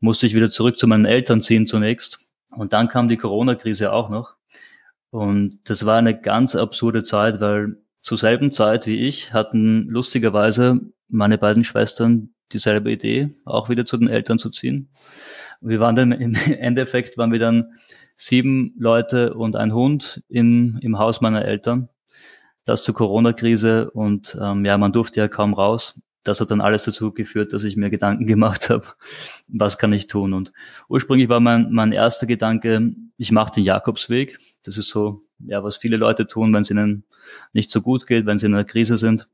musste 0.00 0.26
ich 0.26 0.34
wieder 0.34 0.50
zurück 0.50 0.78
zu 0.78 0.86
meinen 0.86 1.06
Eltern 1.06 1.40
ziehen 1.40 1.66
zunächst. 1.66 2.18
Und 2.50 2.72
dann 2.72 2.88
kam 2.88 3.08
die 3.08 3.16
Corona-Krise 3.16 3.92
auch 3.92 4.10
noch. 4.10 4.34
Und 5.10 5.58
das 5.64 5.86
war 5.86 5.96
eine 5.96 6.18
ganz 6.18 6.54
absurde 6.54 7.02
Zeit, 7.02 7.40
weil 7.40 7.78
zur 7.98 8.18
selben 8.18 8.52
Zeit 8.52 8.86
wie 8.86 9.08
ich 9.08 9.32
hatten 9.32 9.88
lustigerweise 9.88 10.80
meine 11.08 11.38
beiden 11.38 11.64
Schwestern 11.64 12.30
dieselbe 12.52 12.90
Idee, 12.90 13.30
auch 13.44 13.68
wieder 13.68 13.86
zu 13.86 13.96
den 13.96 14.08
Eltern 14.08 14.38
zu 14.38 14.50
ziehen. 14.50 14.88
Wir 15.60 15.80
waren 15.80 15.94
dann 15.94 16.12
im 16.12 16.34
Endeffekt 16.58 17.18
waren 17.18 17.32
wir 17.32 17.38
dann 17.38 17.72
sieben 18.18 18.74
Leute 18.76 19.34
und 19.34 19.54
ein 19.54 19.72
Hund 19.72 20.22
in, 20.28 20.78
im 20.82 20.98
Haus 20.98 21.20
meiner 21.20 21.44
Eltern. 21.44 21.88
Das 22.64 22.82
zur 22.82 22.94
Corona-Krise 22.94 23.90
und 23.92 24.36
ähm, 24.42 24.64
ja, 24.64 24.76
man 24.76 24.92
durfte 24.92 25.20
ja 25.20 25.28
kaum 25.28 25.54
raus. 25.54 26.00
Das 26.24 26.40
hat 26.40 26.50
dann 26.50 26.60
alles 26.60 26.84
dazu 26.84 27.12
geführt, 27.12 27.52
dass 27.52 27.62
ich 27.62 27.76
mir 27.76 27.90
Gedanken 27.90 28.26
gemacht 28.26 28.70
habe, 28.70 28.84
was 29.46 29.78
kann 29.78 29.92
ich 29.92 30.08
tun. 30.08 30.34
Und 30.34 30.52
ursprünglich 30.88 31.28
war 31.28 31.38
mein, 31.38 31.70
mein 31.70 31.92
erster 31.92 32.26
Gedanke, 32.26 32.92
ich 33.16 33.30
mache 33.30 33.54
den 33.54 33.64
Jakobsweg. 33.64 34.38
Das 34.64 34.76
ist 34.76 34.88
so, 34.88 35.22
ja, 35.38 35.62
was 35.62 35.76
viele 35.76 35.96
Leute 35.96 36.26
tun, 36.26 36.52
wenn 36.52 36.62
es 36.62 36.70
ihnen 36.70 37.04
nicht 37.52 37.70
so 37.70 37.80
gut 37.80 38.06
geht, 38.08 38.26
wenn 38.26 38.38
sie 38.38 38.46
in 38.46 38.54
einer 38.54 38.64
Krise 38.64 38.96
sind. 38.96 39.28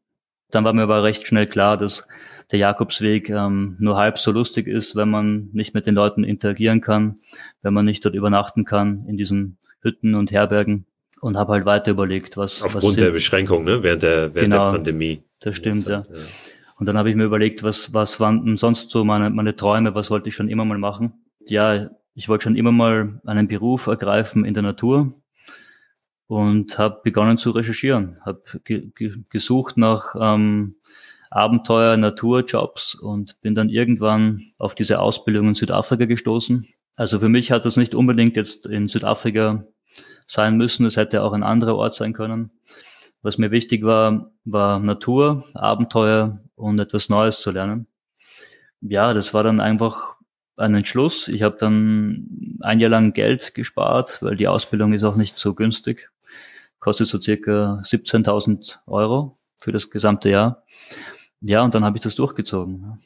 Dann 0.50 0.62
war 0.64 0.74
mir 0.74 0.82
aber 0.82 1.02
recht 1.02 1.26
schnell 1.26 1.46
klar, 1.46 1.78
dass 1.78 2.06
der 2.50 2.58
Jakobsweg 2.58 3.30
ähm, 3.30 3.76
nur 3.80 3.96
halb 3.96 4.18
so 4.18 4.32
lustig 4.32 4.66
ist, 4.66 4.96
wenn 4.96 5.10
man 5.10 5.48
nicht 5.52 5.74
mit 5.74 5.86
den 5.86 5.94
Leuten 5.94 6.24
interagieren 6.24 6.80
kann, 6.80 7.18
wenn 7.62 7.74
man 7.74 7.84
nicht 7.84 8.04
dort 8.04 8.14
übernachten 8.14 8.64
kann 8.64 9.04
in 9.08 9.16
diesen 9.16 9.58
Hütten 9.80 10.14
und 10.14 10.30
Herbergen 10.30 10.86
und 11.20 11.36
habe 11.36 11.52
halt 11.52 11.64
weiter 11.64 11.90
überlegt, 11.90 12.36
was 12.36 12.62
aufgrund 12.62 12.84
was 12.84 12.94
der 12.96 13.10
Beschränkung, 13.10 13.64
ne, 13.64 13.82
während 13.82 14.02
der 14.02 14.34
während 14.34 14.52
genau, 14.52 14.70
der 14.70 14.78
Pandemie. 14.78 15.22
Das 15.40 15.56
stimmt, 15.56 15.84
ja. 15.86 16.04
ja. 16.08 16.20
Und 16.78 16.86
dann 16.86 16.98
habe 16.98 17.08
ich 17.10 17.16
mir 17.16 17.24
überlegt, 17.24 17.62
was 17.62 17.94
was 17.94 18.20
waren 18.20 18.44
denn 18.44 18.56
sonst 18.56 18.90
so 18.90 19.04
meine 19.04 19.30
meine 19.30 19.56
Träume, 19.56 19.94
was 19.94 20.10
wollte 20.10 20.28
ich 20.28 20.34
schon 20.34 20.48
immer 20.48 20.64
mal 20.64 20.78
machen? 20.78 21.24
Ja, 21.46 21.90
ich 22.14 22.28
wollte 22.28 22.44
schon 22.44 22.56
immer 22.56 22.72
mal 22.72 23.20
einen 23.24 23.48
Beruf 23.48 23.86
ergreifen 23.86 24.44
in 24.44 24.54
der 24.54 24.62
Natur 24.62 25.14
und 26.26 26.78
habe 26.78 27.00
begonnen 27.02 27.38
zu 27.38 27.50
recherchieren, 27.50 28.18
habe 28.24 28.42
ge 28.64 28.90
ge 28.94 29.14
gesucht 29.30 29.76
nach 29.76 30.14
ähm, 30.18 30.76
Abenteuer, 31.34 31.96
Naturjobs 31.96 32.94
und 32.94 33.40
bin 33.40 33.56
dann 33.56 33.68
irgendwann 33.68 34.40
auf 34.56 34.76
diese 34.76 35.00
Ausbildung 35.00 35.48
in 35.48 35.54
Südafrika 35.54 36.04
gestoßen. 36.04 36.66
Also 36.94 37.18
für 37.18 37.28
mich 37.28 37.50
hat 37.50 37.64
das 37.64 37.76
nicht 37.76 37.96
unbedingt 37.96 38.36
jetzt 38.36 38.66
in 38.66 38.86
Südafrika 38.86 39.66
sein 40.26 40.56
müssen, 40.56 40.86
es 40.86 40.96
hätte 40.96 41.24
auch 41.24 41.32
ein 41.32 41.42
anderer 41.42 41.74
Ort 41.74 41.94
sein 41.94 42.12
können. 42.12 42.52
Was 43.20 43.36
mir 43.36 43.50
wichtig 43.50 43.84
war, 43.84 44.30
war 44.44 44.78
Natur, 44.78 45.42
Abenteuer 45.54 46.40
und 46.54 46.78
etwas 46.78 47.08
Neues 47.08 47.40
zu 47.40 47.50
lernen. 47.50 47.88
Ja, 48.80 49.12
das 49.12 49.34
war 49.34 49.42
dann 49.42 49.60
einfach 49.60 50.14
ein 50.56 50.76
Entschluss. 50.76 51.26
Ich 51.26 51.42
habe 51.42 51.56
dann 51.58 52.58
ein 52.60 52.78
Jahr 52.78 52.90
lang 52.90 53.12
Geld 53.12 53.54
gespart, 53.54 54.22
weil 54.22 54.36
die 54.36 54.46
Ausbildung 54.46 54.92
ist 54.92 55.02
auch 55.02 55.16
nicht 55.16 55.36
so 55.36 55.54
günstig. 55.54 56.10
Kostet 56.78 57.08
so 57.08 57.20
circa 57.20 57.80
17.000 57.82 58.76
Euro 58.86 59.36
für 59.58 59.72
das 59.72 59.90
gesamte 59.90 60.28
Jahr. 60.28 60.62
Ja, 61.46 61.62
und 61.62 61.74
dann 61.74 61.84
habe 61.84 61.98
ich 61.98 62.02
das 62.02 62.14
durchgezogen. 62.14 62.98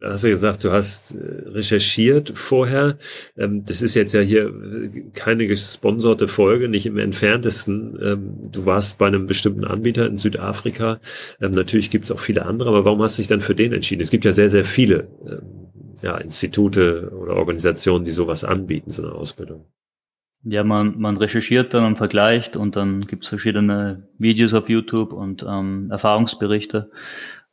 Da 0.00 0.10
hast 0.10 0.24
du 0.24 0.30
gesagt, 0.30 0.64
du 0.64 0.72
hast 0.72 1.14
äh, 1.14 1.48
recherchiert 1.50 2.32
vorher. 2.34 2.98
Ähm, 3.36 3.64
das 3.64 3.82
ist 3.82 3.94
jetzt 3.94 4.12
ja 4.14 4.20
hier 4.20 4.46
äh, 4.46 5.10
keine 5.12 5.46
gesponserte 5.46 6.26
Folge, 6.26 6.68
nicht 6.68 6.86
im 6.86 6.98
entferntesten. 6.98 7.98
Ähm, 8.02 8.50
du 8.50 8.66
warst 8.66 8.98
bei 8.98 9.06
einem 9.06 9.26
bestimmten 9.26 9.64
Anbieter 9.64 10.06
in 10.06 10.16
Südafrika. 10.16 10.98
Ähm, 11.40 11.52
natürlich 11.52 11.90
gibt 11.90 12.06
es 12.06 12.10
auch 12.10 12.18
viele 12.18 12.46
andere, 12.46 12.70
aber 12.70 12.84
warum 12.84 13.02
hast 13.02 13.18
du 13.18 13.20
dich 13.20 13.28
dann 13.28 13.42
für 13.42 13.54
den 13.54 13.72
entschieden? 13.72 14.02
Es 14.02 14.10
gibt 14.10 14.24
ja 14.24 14.32
sehr, 14.32 14.48
sehr 14.48 14.64
viele 14.64 15.06
ja, 16.02 16.16
Institute 16.16 17.12
oder 17.14 17.36
Organisationen, 17.36 18.04
die 18.04 18.10
sowas 18.10 18.42
anbieten, 18.42 18.90
so 18.90 19.04
eine 19.04 19.12
Ausbildung. 19.12 19.66
Ja, 20.44 20.64
man, 20.64 20.98
man 20.98 21.16
recherchiert 21.16 21.72
dann 21.72 21.84
und 21.84 21.96
vergleicht 21.96 22.56
und 22.56 22.74
dann 22.74 23.02
gibt 23.02 23.22
es 23.22 23.28
verschiedene 23.28 24.08
Videos 24.18 24.54
auf 24.54 24.68
YouTube 24.68 25.12
und 25.12 25.46
ähm, 25.48 25.88
Erfahrungsberichte. 25.92 26.90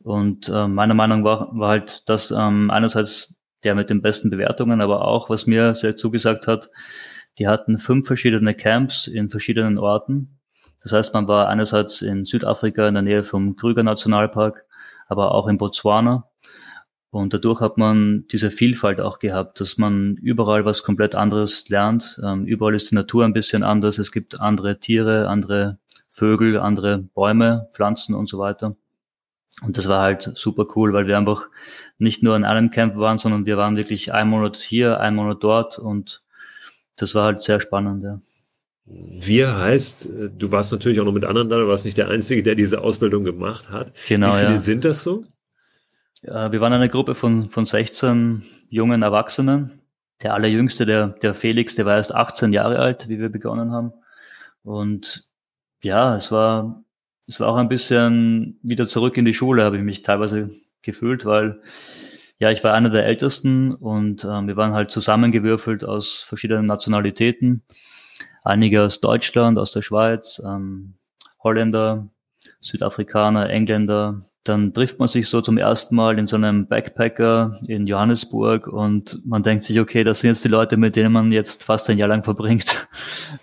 Und 0.03 0.49
äh, 0.49 0.67
meiner 0.67 0.93
Meinung 0.93 1.23
war, 1.23 1.49
war 1.53 1.69
halt 1.69 2.07
das 2.07 2.31
ähm, 2.31 2.71
einerseits 2.71 3.35
der 3.63 3.75
mit 3.75 3.89
den 3.89 4.01
besten 4.01 4.29
Bewertungen, 4.29 4.81
aber 4.81 5.05
auch, 5.05 5.29
was 5.29 5.45
mir 5.45 5.75
sehr 5.75 5.97
zugesagt 5.97 6.47
hat, 6.47 6.69
die 7.37 7.47
hatten 7.47 7.77
fünf 7.77 8.07
verschiedene 8.07 8.53
Camps 8.53 9.07
in 9.07 9.29
verschiedenen 9.29 9.77
Orten. 9.77 10.39
Das 10.81 10.93
heißt, 10.93 11.13
man 11.13 11.27
war 11.27 11.49
einerseits 11.49 12.01
in 12.01 12.23
Südafrika 12.25 12.87
in 12.87 12.93
der 12.93 13.03
Nähe 13.03 13.23
vom 13.23 13.55
Krüger 13.55 13.83
Nationalpark, 13.83 14.65
aber 15.07 15.33
auch 15.33 15.47
in 15.47 15.57
Botswana. 15.57 16.29
Und 17.11 17.33
dadurch 17.33 17.59
hat 17.59 17.77
man 17.77 18.25
diese 18.31 18.51
Vielfalt 18.51 19.01
auch 19.01 19.19
gehabt, 19.19 19.59
dass 19.59 19.77
man 19.77 20.15
überall 20.17 20.63
was 20.63 20.83
komplett 20.83 21.15
anderes 21.15 21.67
lernt. 21.67 22.19
Ähm, 22.23 22.45
überall 22.45 22.75
ist 22.75 22.91
die 22.91 22.95
Natur 22.95 23.25
ein 23.25 23.33
bisschen 23.33 23.63
anders. 23.63 23.97
Es 23.97 24.11
gibt 24.11 24.39
andere 24.39 24.79
Tiere, 24.79 25.27
andere 25.27 25.79
Vögel, 26.09 26.59
andere 26.59 26.99
Bäume, 26.99 27.67
Pflanzen 27.71 28.13
und 28.13 28.29
so 28.29 28.37
weiter. 28.37 28.75
Und 29.61 29.77
das 29.77 29.89
war 29.89 30.01
halt 30.01 30.31
super 30.35 30.65
cool, 30.75 30.93
weil 30.93 31.07
wir 31.07 31.17
einfach 31.17 31.49
nicht 31.97 32.23
nur 32.23 32.35
in 32.35 32.45
einem 32.45 32.71
Camp 32.71 32.95
waren, 32.95 33.17
sondern 33.17 33.45
wir 33.45 33.57
waren 33.57 33.75
wirklich 33.75 34.13
ein 34.13 34.29
Monat 34.29 34.55
hier, 34.57 34.99
ein 34.99 35.15
Monat 35.15 35.43
dort 35.43 35.77
und 35.79 36.23
das 36.95 37.15
war 37.15 37.25
halt 37.25 37.39
sehr 37.39 37.59
spannend, 37.59 38.03
ja. 38.03 38.19
Wir 38.91 39.55
heißt, 39.55 40.07
äh, 40.07 40.29
du 40.35 40.51
warst 40.51 40.71
natürlich 40.71 40.99
auch 40.99 41.05
noch 41.05 41.13
mit 41.13 41.25
anderen 41.25 41.49
da, 41.49 41.57
du 41.57 41.67
warst 41.67 41.85
nicht 41.85 41.97
der 41.97 42.07
Einzige, 42.07 42.41
der 42.41 42.55
diese 42.55 42.81
Ausbildung 42.81 43.23
gemacht 43.23 43.69
hat. 43.69 43.91
Genau. 44.07 44.33
Wie 44.33 44.39
viele 44.39 44.51
ja. 44.51 44.57
sind 44.57 44.83
das 44.83 45.03
so? 45.03 45.25
Ja, 46.21 46.51
wir 46.51 46.59
waren 46.59 46.73
eine 46.73 46.89
Gruppe 46.89 47.13
von, 47.13 47.49
von 47.49 47.65
16 47.65 48.43
jungen 48.69 49.03
Erwachsenen. 49.03 49.81
Der 50.23 50.33
allerjüngste, 50.33 50.85
der, 50.85 51.09
der 51.09 51.33
Felix, 51.33 51.75
der 51.75 51.85
war 51.85 51.95
erst 51.95 52.13
18 52.13 52.51
Jahre 52.51 52.79
alt, 52.79 53.07
wie 53.07 53.19
wir 53.19 53.29
begonnen 53.29 53.71
haben. 53.71 53.93
Und 54.63 55.29
ja, 55.81 56.17
es 56.17 56.31
war 56.31 56.83
es 57.29 57.39
war 57.39 57.49
auch 57.49 57.57
ein 57.57 57.69
bisschen 57.69 58.59
wieder 58.63 58.87
zurück 58.87 59.15
in 59.15 59.23
die 59.23 59.35
Schule, 59.35 59.63
habe 59.63 59.77
ich 59.77 59.83
mich 59.83 60.01
teilweise 60.01 60.49
gefühlt, 60.81 61.25
weil 61.25 61.61
ja, 62.39 62.49
ich 62.49 62.63
war 62.63 62.73
einer 62.73 62.89
der 62.89 63.05
Ältesten 63.05 63.75
und 63.75 64.25
ähm, 64.25 64.47
wir 64.47 64.57
waren 64.57 64.73
halt 64.73 64.89
zusammengewürfelt 64.89 65.83
aus 65.83 66.23
verschiedenen 66.27 66.65
Nationalitäten. 66.65 67.63
Einige 68.43 68.81
aus 68.83 68.99
Deutschland, 68.99 69.59
aus 69.59 69.71
der 69.71 69.83
Schweiz, 69.83 70.41
ähm, 70.43 70.95
Holländer, 71.43 72.07
Südafrikaner, 72.61 73.49
Engländer. 73.49 74.21
Dann 74.43 74.73
trifft 74.73 74.97
man 74.97 75.07
sich 75.07 75.27
so 75.27 75.41
zum 75.41 75.57
ersten 75.57 75.95
Mal 75.95 76.17
in 76.17 76.25
so 76.25 76.37
einem 76.37 76.67
Backpacker 76.67 77.59
in 77.67 77.85
Johannesburg 77.85 78.67
und 78.67 79.23
man 79.23 79.43
denkt 79.43 79.65
sich, 79.65 79.79
okay, 79.79 80.03
das 80.03 80.21
sind 80.21 80.29
jetzt 80.29 80.45
die 80.45 80.49
Leute, 80.49 80.77
mit 80.77 80.95
denen 80.95 81.11
man 81.11 81.31
jetzt 81.31 81.63
fast 81.63 81.89
ein 81.89 81.99
Jahr 81.99 82.09
lang 82.09 82.23
verbringt. 82.23 82.87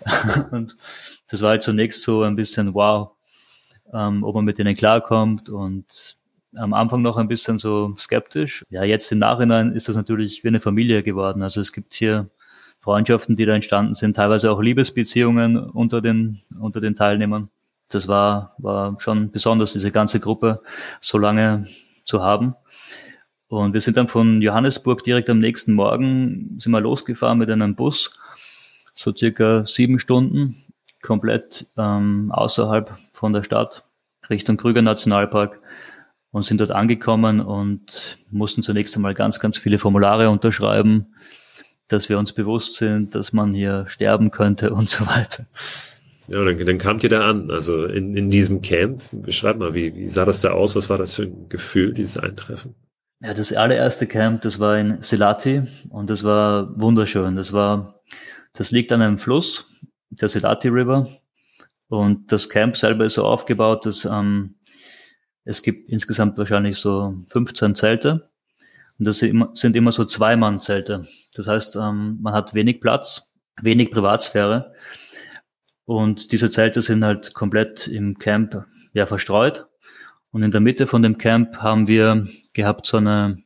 und 0.51 0.75
das 1.29 1.41
war 1.41 1.51
halt 1.51 1.63
zunächst 1.63 2.03
so 2.03 2.23
ein 2.23 2.35
bisschen 2.35 2.73
wow 2.73 3.16
ähm, 3.93 4.23
ob 4.23 4.35
man 4.35 4.45
mit 4.45 4.57
denen 4.57 4.75
klarkommt 4.75 5.49
und 5.49 6.17
am 6.55 6.73
Anfang 6.73 7.01
noch 7.01 7.17
ein 7.17 7.27
bisschen 7.27 7.59
so 7.59 7.93
skeptisch. 7.97 8.65
Ja, 8.69 8.83
jetzt 8.83 9.11
im 9.11 9.19
Nachhinein 9.19 9.73
ist 9.73 9.87
das 9.87 9.95
natürlich 9.95 10.43
wie 10.43 10.47
eine 10.47 10.59
Familie 10.59 11.03
geworden. 11.03 11.43
Also 11.43 11.61
es 11.61 11.71
gibt 11.71 11.93
hier 11.93 12.29
Freundschaften, 12.79 13.35
die 13.35 13.45
da 13.45 13.53
entstanden 13.53 13.95
sind, 13.95 14.15
teilweise 14.15 14.51
auch 14.51 14.61
Liebesbeziehungen 14.61 15.57
unter 15.57 16.01
den, 16.01 16.39
unter 16.59 16.79
den 16.79 16.95
Teilnehmern. 16.95 17.49
Das 17.89 18.07
war, 18.07 18.55
war 18.57 18.99
schon 18.99 19.31
besonders, 19.31 19.73
diese 19.73 19.91
ganze 19.91 20.19
Gruppe 20.19 20.61
so 20.99 21.17
lange 21.17 21.65
zu 22.03 22.23
haben. 22.23 22.55
Und 23.47 23.73
wir 23.73 23.81
sind 23.81 23.95
dann 23.97 24.07
von 24.07 24.41
Johannesburg 24.41 25.03
direkt 25.03 25.29
am 25.29 25.39
nächsten 25.39 25.73
Morgen, 25.73 26.57
sind 26.59 26.71
wir 26.71 26.81
losgefahren 26.81 27.37
mit 27.37 27.49
einem 27.49 27.75
Bus, 27.75 28.11
so 28.93 29.15
circa 29.15 29.65
sieben 29.65 29.99
Stunden 29.99 30.66
komplett 31.01 31.67
ähm, 31.77 32.31
außerhalb 32.31 32.97
von 33.13 33.33
der 33.33 33.43
Stadt 33.43 33.83
Richtung 34.29 34.57
Krüger 34.57 34.81
Nationalpark 34.81 35.61
und 36.31 36.43
sind 36.43 36.59
dort 36.59 36.71
angekommen 36.71 37.39
und 37.39 38.17
mussten 38.29 38.63
zunächst 38.63 38.95
einmal 38.95 39.13
ganz, 39.13 39.39
ganz 39.39 39.57
viele 39.57 39.79
Formulare 39.79 40.29
unterschreiben, 40.29 41.15
dass 41.87 42.09
wir 42.09 42.19
uns 42.19 42.33
bewusst 42.33 42.75
sind, 42.75 43.15
dass 43.15 43.33
man 43.33 43.53
hier 43.53 43.85
sterben 43.87 44.31
könnte 44.31 44.73
und 44.73 44.89
so 44.89 45.05
weiter. 45.07 45.45
Ja, 46.27 46.43
dann, 46.43 46.57
dann 46.57 46.77
kamt 46.77 47.03
ihr 47.03 47.09
da 47.09 47.29
an, 47.29 47.49
also 47.51 47.85
in, 47.85 48.15
in 48.17 48.29
diesem 48.29 48.61
Camp. 48.61 49.03
Beschreib 49.13 49.57
mal, 49.57 49.73
wie, 49.73 49.95
wie 49.95 50.07
sah 50.07 50.25
das 50.25 50.41
da 50.41 50.51
aus? 50.51 50.75
Was 50.75 50.89
war 50.89 50.97
das 50.97 51.15
für 51.15 51.23
ein 51.23 51.47
Gefühl, 51.47 51.93
dieses 51.93 52.17
Eintreffen? 52.17 52.75
Ja, 53.21 53.33
das 53.33 53.53
allererste 53.53 54.07
Camp, 54.07 54.41
das 54.41 54.59
war 54.59 54.77
in 54.77 55.01
Selati 55.01 55.63
und 55.89 56.09
das 56.09 56.23
war 56.23 56.79
wunderschön. 56.79 57.37
Das 57.37 57.53
war, 57.53 57.95
das 58.53 58.71
liegt 58.71 58.91
an 58.91 59.01
einem 59.01 59.17
Fluss 59.17 59.65
der 60.09 60.29
Sedati 60.29 60.67
River. 60.67 61.07
Und 61.89 62.31
das 62.31 62.49
Camp 62.49 62.75
selber 62.77 63.05
ist 63.05 63.13
so 63.13 63.25
aufgebaut, 63.25 63.85
dass 63.85 64.05
ähm, 64.05 64.55
es 65.45 65.61
gibt 65.61 65.89
insgesamt 65.89 66.37
wahrscheinlich 66.37 66.77
so 66.77 67.15
15 67.29 67.75
Zelte. 67.75 68.29
Und 68.99 69.05
das 69.05 69.19
sind 69.19 69.75
immer, 69.75 69.91
so 69.91 70.05
Zweimann-Zelte. 70.05 71.05
Das 71.33 71.47
heißt, 71.47 71.75
ähm, 71.75 72.17
man 72.21 72.33
hat 72.33 72.53
wenig 72.53 72.81
Platz, 72.81 73.29
wenig 73.61 73.91
Privatsphäre. 73.91 74.73
Und 75.85 76.31
diese 76.31 76.49
Zelte 76.49 76.81
sind 76.81 77.05
halt 77.05 77.33
komplett 77.33 77.87
im 77.87 78.17
Camp 78.17 78.65
ja, 78.93 79.05
verstreut. 79.05 79.67
Und 80.31 80.43
in 80.43 80.51
der 80.51 80.61
Mitte 80.61 80.87
von 80.87 81.01
dem 81.01 81.17
Camp 81.17 81.57
haben 81.57 81.87
wir 81.87 82.27
gehabt 82.53 82.85
so 82.85 82.97
eine 82.97 83.37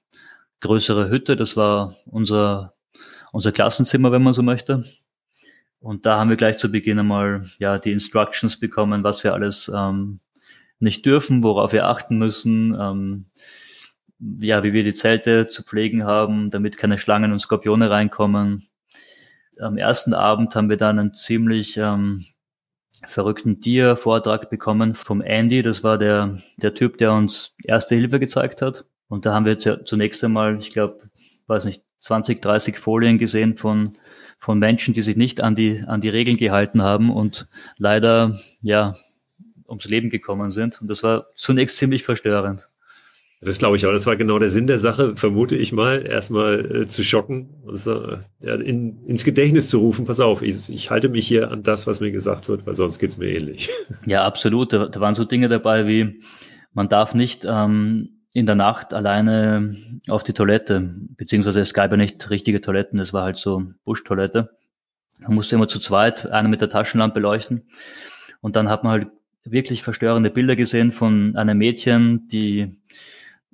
größere 0.62 1.10
Hütte. 1.10 1.36
Das 1.36 1.56
war 1.56 1.96
unser, 2.06 2.74
unser 3.32 3.52
Klassenzimmer, 3.52 4.12
wenn 4.12 4.24
man 4.24 4.34
so 4.34 4.42
möchte. 4.42 4.84
Und 5.82 6.06
da 6.06 6.20
haben 6.20 6.30
wir 6.30 6.38
gleich 6.38 6.60
zu 6.60 6.72
Beginn 6.72 7.00
einmal 7.00 7.42
ja 7.58 7.80
die 7.80 7.92
Instructions 7.92 8.60
bekommen, 8.60 9.04
was 9.04 9.24
wir 9.24 9.34
alles 9.34 9.70
ähm, 9.76 10.20
nicht 10.80 11.06
dürfen, 11.06 11.44
worauf 11.44 11.74
wir 11.74 11.88
achten 11.88 12.20
müssen, 12.20 12.78
ähm, 12.80 13.26
ja, 14.20 14.64
wie 14.64 14.74
wir 14.74 14.84
die 14.84 14.94
Zelte 14.94 15.48
zu 15.48 15.64
pflegen 15.64 16.04
haben, 16.06 16.52
damit 16.52 16.78
keine 16.78 17.00
Schlangen 17.00 17.32
und 17.32 17.40
Skorpione 17.40 17.90
reinkommen. 17.90 18.68
Am 19.60 19.78
ersten 19.78 20.14
Abend 20.14 20.56
haben 20.56 20.70
wir 20.70 20.78
dann 20.78 21.00
einen 21.00 21.14
ziemlich 21.16 21.78
ähm, 21.78 22.26
verrückten 23.08 23.60
Tier-Vortrag 23.60 24.52
bekommen 24.52 24.94
vom 24.94 25.22
Andy. 25.22 25.64
Das 25.64 25.84
war 25.84 25.98
der, 25.98 26.38
der 26.58 26.76
Typ, 26.76 27.00
der 27.00 27.14
uns 27.14 27.56
Erste 27.64 27.96
Hilfe 27.96 28.20
gezeigt 28.20 28.62
hat. 28.62 28.86
Und 29.08 29.26
da 29.26 29.34
haben 29.34 29.46
wir 29.46 29.58
zunächst 29.58 30.24
einmal, 30.24 30.60
ich 30.60 30.72
glaube, 30.72 31.10
weiß 31.48 31.66
nicht, 31.66 31.84
20, 32.02 32.42
30 32.42 32.78
Folien 32.78 33.18
gesehen 33.18 33.56
von 33.56 33.94
von 34.42 34.58
Menschen, 34.58 34.96
die 34.96 35.04
sich 35.04 35.18
nicht 35.18 35.44
an 35.44 35.54
die, 35.54 35.84
an 35.86 36.02
die 36.02 36.10
Regeln 36.10 36.36
gehalten 36.36 36.82
haben 36.82 37.12
und 37.12 37.48
leider, 37.78 38.40
ja, 38.64 38.96
ums 39.68 39.86
Leben 39.86 40.10
gekommen 40.10 40.50
sind. 40.50 40.82
Und 40.82 40.88
das 40.88 41.04
war 41.04 41.28
zunächst 41.36 41.78
ziemlich 41.78 42.04
verstörend. 42.04 42.68
Das 43.42 43.60
glaube 43.60 43.76
ich 43.76 43.86
auch. 43.86 43.92
Das 43.92 44.08
war 44.08 44.16
genau 44.16 44.40
der 44.40 44.50
Sinn 44.50 44.66
der 44.66 44.80
Sache, 44.80 45.16
vermute 45.16 45.56
ich 45.56 45.74
mal, 45.74 46.04
erstmal 46.06 46.82
äh, 46.82 46.88
zu 46.88 47.04
schocken 47.04 47.50
und 47.62 47.86
äh, 47.86 48.56
in, 48.56 49.06
ins 49.06 49.24
Gedächtnis 49.24 49.70
zu 49.70 49.78
rufen, 49.78 50.06
pass 50.06 50.20
auf, 50.20 50.42
ich, 50.42 50.70
ich, 50.70 50.90
halte 50.90 51.10
mich 51.10 51.28
hier 51.28 51.52
an 51.52 51.62
das, 51.62 51.86
was 51.86 52.00
mir 52.00 52.12
gesagt 52.12 52.50
wird, 52.50 52.66
weil 52.66 52.74
sonst 52.74 52.98
geht's 52.98 53.18
mir 53.18 53.28
ähnlich. 53.28 53.70
Ja, 54.08 54.24
absolut. 54.26 54.74
Da, 54.74 54.88
da 54.88 55.00
waren 55.00 55.14
so 55.14 55.24
Dinge 55.24 55.50
dabei 55.50 55.88
wie, 55.88 56.20
man 56.74 56.90
darf 56.90 57.14
nicht 57.14 57.46
ähm, 57.48 58.21
in 58.34 58.46
der 58.46 58.56
Nacht 58.56 58.94
alleine 58.94 59.76
auf 60.10 60.24
die 60.24 60.34
Toilette, 60.34 60.90
beziehungsweise 61.18 61.62
es 61.62 61.74
gab 61.74 61.92
ja 61.92 61.98
nicht 61.98 62.30
richtige 62.30 62.62
Toiletten, 62.62 63.00
es 63.00 63.14
war 63.14 63.24
halt 63.24 63.38
so 63.38 63.64
Buschtoilette. 63.84 64.52
Man 65.24 65.36
musste 65.36 65.56
immer 65.56 65.68
zu 65.68 65.80
zweit, 65.80 66.26
einer 66.32 66.50
mit 66.50 66.62
der 66.62 66.70
Taschenlampe 66.70 67.20
leuchten. 67.20 67.68
Und 68.40 68.56
dann 68.56 68.70
hat 68.70 68.84
man 68.84 68.94
halt 68.94 69.08
wirklich 69.44 69.84
verstörende 69.84 70.30
Bilder 70.30 70.56
gesehen 70.56 70.92
von 70.92 71.36
einem 71.36 71.58
Mädchen, 71.58 72.28
die 72.28 72.72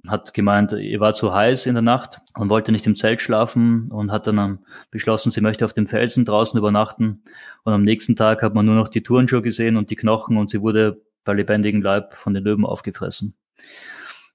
hat 0.08 0.34
gemeint, 0.34 0.74
ihr 0.74 1.00
war 1.00 1.14
zu 1.14 1.34
heiß 1.34 1.66
in 1.66 1.74
der 1.74 1.82
Nacht 1.82 2.20
und 2.38 2.50
wollte 2.50 2.72
nicht 2.72 2.88
im 2.88 2.96
Zelt 2.96 3.22
schlafen 3.22 3.92
und 3.92 4.12
hat 4.12 4.28
dann 4.28 4.60
beschlossen, 4.92 5.32
sie 5.32 5.42
möchte 5.42 5.66
auf 5.66 5.74
dem 5.74 5.88
Felsen 5.88 6.24
draußen 6.24 6.58
übernachten. 6.58 7.24
Und 7.64 7.74
am 7.74 7.84
nächsten 7.84 8.16
Tag 8.16 8.42
hat 8.42 8.54
man 8.54 8.66
nur 8.66 8.76
noch 8.76 8.88
die 8.88 9.04
Turnschuhe 9.04 9.42
gesehen 9.42 9.76
und 9.76 9.90
die 9.90 9.96
Knochen 9.96 10.38
und 10.38 10.50
sie 10.50 10.62
wurde 10.62 11.02
bei 11.26 11.34
lebendigem 11.34 11.82
Leib 11.82 12.14
von 12.14 12.34
den 12.34 12.44
Löwen 12.44 12.66
aufgefressen. 12.66 13.36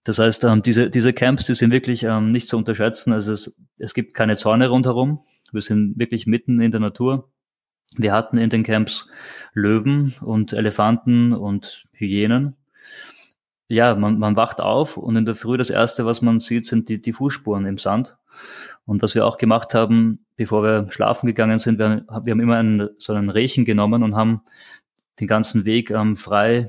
Das 0.04 0.18
heißt, 0.18 0.44
ähm, 0.44 0.62
diese, 0.62 0.90
diese 0.90 1.12
Camps, 1.12 1.46
die 1.46 1.54
sind 1.54 1.70
wirklich 1.70 2.02
ähm, 2.02 2.32
nicht 2.32 2.48
zu 2.48 2.56
unterschätzen. 2.56 3.12
Also 3.12 3.32
es, 3.32 3.56
es 3.78 3.94
gibt 3.94 4.14
keine 4.14 4.36
Zäune 4.36 4.68
rundherum. 4.68 5.20
Wir 5.52 5.60
sind 5.60 5.98
wirklich 5.98 6.26
mitten 6.26 6.60
in 6.60 6.70
der 6.70 6.80
Natur. 6.80 7.30
Wir 7.96 8.12
hatten 8.12 8.38
in 8.38 8.50
den 8.50 8.62
Camps 8.62 9.08
Löwen 9.52 10.14
und 10.22 10.52
Elefanten 10.54 11.32
und 11.32 11.84
Hyänen. 11.92 12.56
Ja, 13.68 13.94
man, 13.94 14.18
man 14.18 14.36
wacht 14.36 14.60
auf 14.60 14.96
und 14.96 15.16
in 15.16 15.24
der 15.24 15.34
Früh 15.34 15.56
das 15.56 15.70
Erste, 15.70 16.04
was 16.04 16.20
man 16.20 16.40
sieht, 16.40 16.66
sind 16.66 16.88
die, 16.88 17.00
die 17.00 17.12
Fußspuren 17.12 17.64
im 17.64 17.78
Sand. 17.78 18.16
Und 18.84 19.02
was 19.02 19.14
wir 19.14 19.24
auch 19.24 19.38
gemacht 19.38 19.74
haben, 19.74 20.26
bevor 20.36 20.62
wir 20.62 20.90
schlafen 20.90 21.26
gegangen 21.26 21.58
sind, 21.58 21.78
wir, 21.78 22.04
wir 22.06 22.30
haben 22.32 22.40
immer 22.40 22.56
einen, 22.56 22.90
so 22.96 23.12
einen 23.12 23.30
Rechen 23.30 23.64
genommen 23.64 24.02
und 24.02 24.16
haben 24.16 24.42
den 25.20 25.28
ganzen 25.28 25.64
Weg 25.64 25.90
ähm, 25.90 26.16
frei 26.16 26.68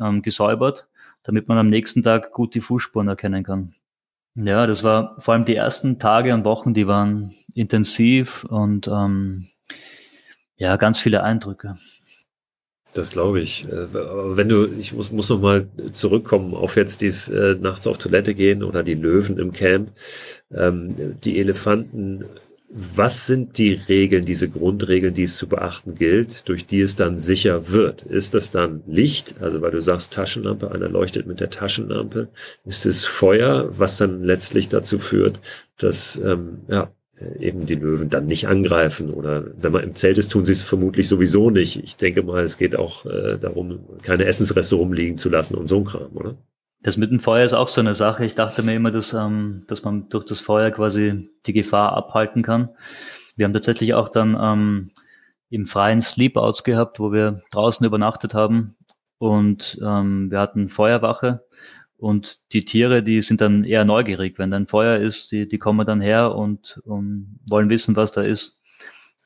ähm, 0.00 0.22
gesäubert 0.22 0.86
damit 1.24 1.48
man 1.48 1.58
am 1.58 1.68
nächsten 1.68 2.02
Tag 2.02 2.32
gut 2.32 2.54
die 2.54 2.60
Fußspuren 2.60 3.08
erkennen 3.08 3.42
kann. 3.42 3.74
Ja, 4.36 4.66
das 4.66 4.84
war 4.84 5.16
vor 5.18 5.34
allem 5.34 5.44
die 5.44 5.56
ersten 5.56 5.98
Tage 5.98 6.34
und 6.34 6.44
Wochen, 6.44 6.74
die 6.74 6.86
waren 6.86 7.34
intensiv 7.54 8.44
und 8.44 8.88
ähm, 8.88 9.46
ja, 10.56 10.76
ganz 10.76 11.00
viele 11.00 11.22
Eindrücke. 11.22 11.76
Das 12.94 13.10
glaube 13.10 13.40
ich. 13.40 13.64
Äh, 13.68 13.92
wenn 13.92 14.48
du, 14.48 14.66
ich 14.66 14.92
muss, 14.92 15.10
muss 15.10 15.28
noch 15.28 15.40
mal 15.40 15.68
zurückkommen 15.92 16.54
auf 16.54 16.76
jetzt 16.76 17.00
dies 17.00 17.28
äh, 17.28 17.56
nachts 17.60 17.86
auf 17.86 17.98
Toilette 17.98 18.34
gehen 18.34 18.62
oder 18.62 18.82
die 18.82 18.94
Löwen 18.94 19.38
im 19.38 19.52
Camp. 19.52 19.90
Ähm, 20.52 21.20
die 21.20 21.38
Elefanten 21.38 22.24
was 22.76 23.28
sind 23.28 23.56
die 23.58 23.74
Regeln, 23.74 24.24
diese 24.24 24.48
Grundregeln, 24.48 25.14
die 25.14 25.22
es 25.22 25.36
zu 25.36 25.46
beachten 25.48 25.94
gilt, 25.94 26.48
durch 26.48 26.66
die 26.66 26.80
es 26.80 26.96
dann 26.96 27.20
sicher 27.20 27.70
wird? 27.70 28.02
Ist 28.02 28.34
das 28.34 28.50
dann 28.50 28.82
Licht, 28.88 29.36
also 29.40 29.62
weil 29.62 29.70
du 29.70 29.80
sagst 29.80 30.12
Taschenlampe, 30.12 30.72
einer 30.72 30.88
leuchtet 30.88 31.28
mit 31.28 31.38
der 31.38 31.50
Taschenlampe? 31.50 32.30
Ist 32.64 32.84
es 32.84 33.04
Feuer, 33.04 33.68
was 33.70 33.96
dann 33.96 34.20
letztlich 34.20 34.68
dazu 34.68 34.98
führt, 34.98 35.40
dass 35.78 36.16
ähm, 36.16 36.62
ja, 36.66 36.92
eben 37.38 37.64
die 37.64 37.76
Löwen 37.76 38.10
dann 38.10 38.26
nicht 38.26 38.48
angreifen? 38.48 39.10
Oder 39.10 39.44
wenn 39.56 39.70
man 39.70 39.84
im 39.84 39.94
Zelt 39.94 40.18
ist, 40.18 40.32
tun 40.32 40.44
sie 40.44 40.52
es 40.52 40.64
vermutlich 40.64 41.08
sowieso 41.08 41.50
nicht. 41.50 41.76
Ich 41.84 41.94
denke 41.94 42.24
mal, 42.24 42.42
es 42.42 42.58
geht 42.58 42.74
auch 42.74 43.06
äh, 43.06 43.38
darum, 43.38 43.86
keine 44.02 44.24
Essensreste 44.24 44.74
rumliegen 44.74 45.16
zu 45.16 45.28
lassen 45.28 45.54
und 45.54 45.68
so 45.68 45.76
ein 45.76 45.84
Kram, 45.84 46.10
oder? 46.16 46.36
Das 46.84 46.98
mit 46.98 47.10
dem 47.10 47.18
Feuer 47.18 47.46
ist 47.46 47.54
auch 47.54 47.68
so 47.68 47.80
eine 47.80 47.94
Sache. 47.94 48.26
Ich 48.26 48.34
dachte 48.34 48.62
mir 48.62 48.74
immer, 48.74 48.90
dass, 48.90 49.14
ähm, 49.14 49.64
dass 49.68 49.84
man 49.84 50.10
durch 50.10 50.26
das 50.26 50.40
Feuer 50.40 50.70
quasi 50.70 51.30
die 51.46 51.54
Gefahr 51.54 51.94
abhalten 51.94 52.42
kann. 52.42 52.68
Wir 53.36 53.46
haben 53.46 53.54
tatsächlich 53.54 53.94
auch 53.94 54.10
dann 54.10 54.36
ähm, 54.38 54.90
im 55.48 55.64
freien 55.64 56.02
Sleepouts 56.02 56.62
gehabt, 56.62 57.00
wo 57.00 57.10
wir 57.10 57.40
draußen 57.52 57.86
übernachtet 57.86 58.34
haben 58.34 58.76
und 59.16 59.78
ähm, 59.82 60.30
wir 60.30 60.38
hatten 60.38 60.68
Feuerwache 60.68 61.46
und 61.96 62.52
die 62.52 62.66
Tiere, 62.66 63.02
die 63.02 63.22
sind 63.22 63.40
dann 63.40 63.64
eher 63.64 63.86
neugierig. 63.86 64.38
Wenn 64.38 64.50
da 64.50 64.58
ein 64.58 64.66
Feuer 64.66 64.98
ist, 64.98 65.32
die, 65.32 65.48
die 65.48 65.58
kommen 65.58 65.86
dann 65.86 66.02
her 66.02 66.34
und, 66.34 66.82
und 66.84 67.40
wollen 67.48 67.70
wissen, 67.70 67.96
was 67.96 68.12
da 68.12 68.20
ist. 68.20 68.58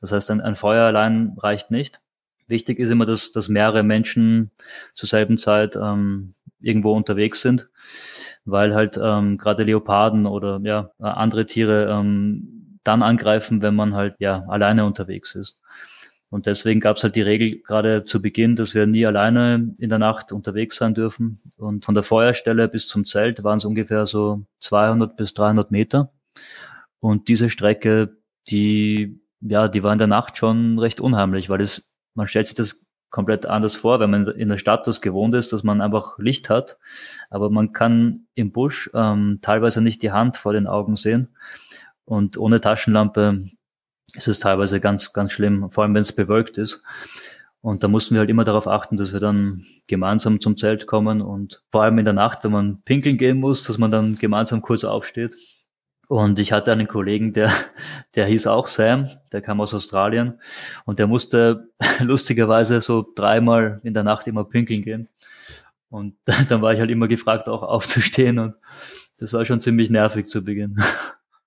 Das 0.00 0.12
heißt, 0.12 0.30
ein, 0.30 0.40
ein 0.40 0.54
Feuer 0.54 0.84
allein 0.86 1.34
reicht 1.38 1.72
nicht. 1.72 2.00
Wichtig 2.46 2.78
ist 2.78 2.90
immer, 2.90 3.04
dass, 3.04 3.32
dass 3.32 3.48
mehrere 3.48 3.82
Menschen 3.82 4.52
zur 4.94 5.08
selben 5.08 5.38
Zeit 5.38 5.74
ähm, 5.74 6.34
irgendwo 6.60 6.92
unterwegs 6.92 7.40
sind, 7.40 7.68
weil 8.44 8.74
halt 8.74 8.98
ähm, 9.02 9.38
gerade 9.38 9.64
Leoparden 9.64 10.26
oder 10.26 10.60
ja 10.62 10.90
andere 10.98 11.46
Tiere 11.46 11.88
ähm, 11.90 12.78
dann 12.84 13.02
angreifen, 13.02 13.62
wenn 13.62 13.74
man 13.74 13.94
halt 13.94 14.16
ja 14.18 14.44
alleine 14.48 14.84
unterwegs 14.84 15.34
ist. 15.34 15.58
Und 16.30 16.46
deswegen 16.46 16.80
gab 16.80 16.98
es 16.98 17.02
halt 17.02 17.16
die 17.16 17.22
Regel 17.22 17.60
gerade 17.62 18.04
zu 18.04 18.20
Beginn, 18.20 18.54
dass 18.54 18.74
wir 18.74 18.86
nie 18.86 19.06
alleine 19.06 19.74
in 19.78 19.88
der 19.88 19.98
Nacht 19.98 20.30
unterwegs 20.30 20.76
sein 20.76 20.94
dürfen. 20.94 21.40
Und 21.56 21.86
von 21.86 21.94
der 21.94 22.02
Feuerstelle 22.02 22.68
bis 22.68 22.86
zum 22.86 23.06
Zelt 23.06 23.44
waren 23.44 23.58
es 23.58 23.64
ungefähr 23.64 24.04
so 24.04 24.44
200 24.60 25.16
bis 25.16 25.32
300 25.32 25.70
Meter. 25.70 26.12
Und 27.00 27.28
diese 27.28 27.48
Strecke, 27.48 28.18
die, 28.48 29.20
ja, 29.40 29.68
die 29.68 29.82
war 29.82 29.92
in 29.92 29.98
der 29.98 30.06
Nacht 30.06 30.36
schon 30.36 30.78
recht 30.78 31.00
unheimlich, 31.00 31.48
weil 31.48 31.62
es, 31.62 31.88
man 32.14 32.26
stellt 32.26 32.46
sich 32.46 32.56
das 32.56 32.84
komplett 33.10 33.46
anders 33.46 33.74
vor, 33.74 34.00
wenn 34.00 34.10
man 34.10 34.26
in 34.26 34.48
der 34.48 34.58
Stadt 34.58 34.86
das 34.86 35.00
gewohnt 35.00 35.34
ist, 35.34 35.52
dass 35.52 35.62
man 35.62 35.80
einfach 35.80 36.18
Licht 36.18 36.50
hat. 36.50 36.78
Aber 37.30 37.50
man 37.50 37.72
kann 37.72 38.26
im 38.34 38.52
Busch 38.52 38.90
ähm, 38.94 39.38
teilweise 39.42 39.80
nicht 39.80 40.02
die 40.02 40.12
Hand 40.12 40.36
vor 40.36 40.52
den 40.52 40.66
Augen 40.66 40.96
sehen. 40.96 41.28
Und 42.04 42.38
ohne 42.38 42.60
Taschenlampe 42.60 43.44
ist 44.14 44.28
es 44.28 44.38
teilweise 44.38 44.80
ganz, 44.80 45.12
ganz 45.12 45.32
schlimm, 45.32 45.70
vor 45.70 45.84
allem 45.84 45.94
wenn 45.94 46.02
es 46.02 46.12
bewölkt 46.12 46.58
ist. 46.58 46.82
Und 47.60 47.82
da 47.82 47.88
mussten 47.88 48.14
wir 48.14 48.20
halt 48.20 48.30
immer 48.30 48.44
darauf 48.44 48.68
achten, 48.68 48.96
dass 48.96 49.12
wir 49.12 49.20
dann 49.20 49.64
gemeinsam 49.86 50.40
zum 50.40 50.56
Zelt 50.56 50.86
kommen 50.86 51.20
und 51.20 51.62
vor 51.70 51.82
allem 51.82 51.98
in 51.98 52.04
der 52.04 52.14
Nacht, 52.14 52.44
wenn 52.44 52.52
man 52.52 52.82
pinkeln 52.82 53.18
gehen 53.18 53.38
muss, 53.38 53.64
dass 53.64 53.78
man 53.78 53.90
dann 53.90 54.16
gemeinsam 54.16 54.62
kurz 54.62 54.84
aufsteht 54.84 55.34
und 56.08 56.38
ich 56.38 56.52
hatte 56.52 56.72
einen 56.72 56.88
Kollegen, 56.88 57.32
der, 57.34 57.52
der 58.14 58.26
hieß 58.26 58.46
auch 58.46 58.66
Sam, 58.66 59.08
der 59.30 59.42
kam 59.42 59.60
aus 59.60 59.74
Australien 59.74 60.40
und 60.86 60.98
der 60.98 61.06
musste 61.06 61.68
lustigerweise 62.00 62.80
so 62.80 63.06
dreimal 63.14 63.80
in 63.84 63.94
der 63.94 64.04
Nacht 64.04 64.26
immer 64.26 64.44
pinkeln 64.44 64.82
gehen. 64.82 65.08
Und 65.90 66.16
dann 66.48 66.62
war 66.62 66.72
ich 66.72 66.80
halt 66.80 66.90
immer 66.90 67.08
gefragt, 67.08 67.48
auch 67.48 67.62
aufzustehen 67.62 68.38
und 68.38 68.54
das 69.18 69.32
war 69.32 69.44
schon 69.44 69.60
ziemlich 69.60 69.90
nervig 69.90 70.28
zu 70.28 70.42
Beginn. 70.42 70.76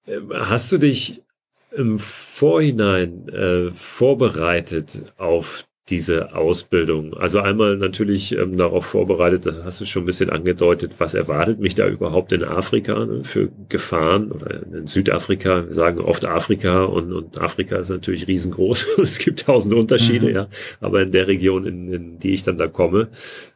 Ähm, 0.06 0.32
hast 0.34 0.72
du 0.72 0.78
dich 0.78 1.24
im 1.72 1.98
Vorhinein 1.98 3.30
äh, 3.30 3.72
vorbereitet 3.72 5.14
auf 5.18 5.66
diese 5.92 6.34
Ausbildung? 6.34 7.14
Also 7.14 7.40
einmal 7.40 7.78
natürlich 7.78 8.36
ähm, 8.36 8.58
darauf 8.58 8.86
vorbereitet, 8.86 9.46
da 9.46 9.64
hast 9.64 9.82
du 9.82 9.86
schon 9.86 10.04
ein 10.04 10.06
bisschen 10.08 10.30
angedeutet, 10.30 10.96
was 10.98 11.14
erwartet 11.14 11.60
mich 11.60 11.76
da 11.76 11.88
überhaupt 11.88 12.32
in 12.32 12.44
Afrika 12.44 13.06
ne, 13.06 13.24
für 13.24 13.50
Gefahren 13.70 14.32
oder 14.32 14.64
in 14.64 14.88
Südafrika. 14.88 15.66
Wir 15.66 15.74
sagen 15.74 16.00
oft 16.00 16.26
Afrika 16.26 16.86
und, 16.86 17.14
und 17.14 17.40
Afrika 17.40 17.76
ist 17.76 17.90
natürlich 17.90 18.28
riesengroß 18.28 18.86
und 18.98 19.04
es 19.04 19.20
gibt 19.20 19.42
tausende 19.42 19.76
Unterschiede, 19.76 20.30
mhm. 20.30 20.36
ja. 20.36 20.48
Aber 20.80 21.02
in 21.02 21.12
der 21.12 21.28
Region, 21.28 21.68
in, 21.68 21.94
in 21.94 22.20
die 22.20 22.34
ich 22.34 22.44
dann 22.44 22.58
da 22.58 22.68
komme, 22.68 23.10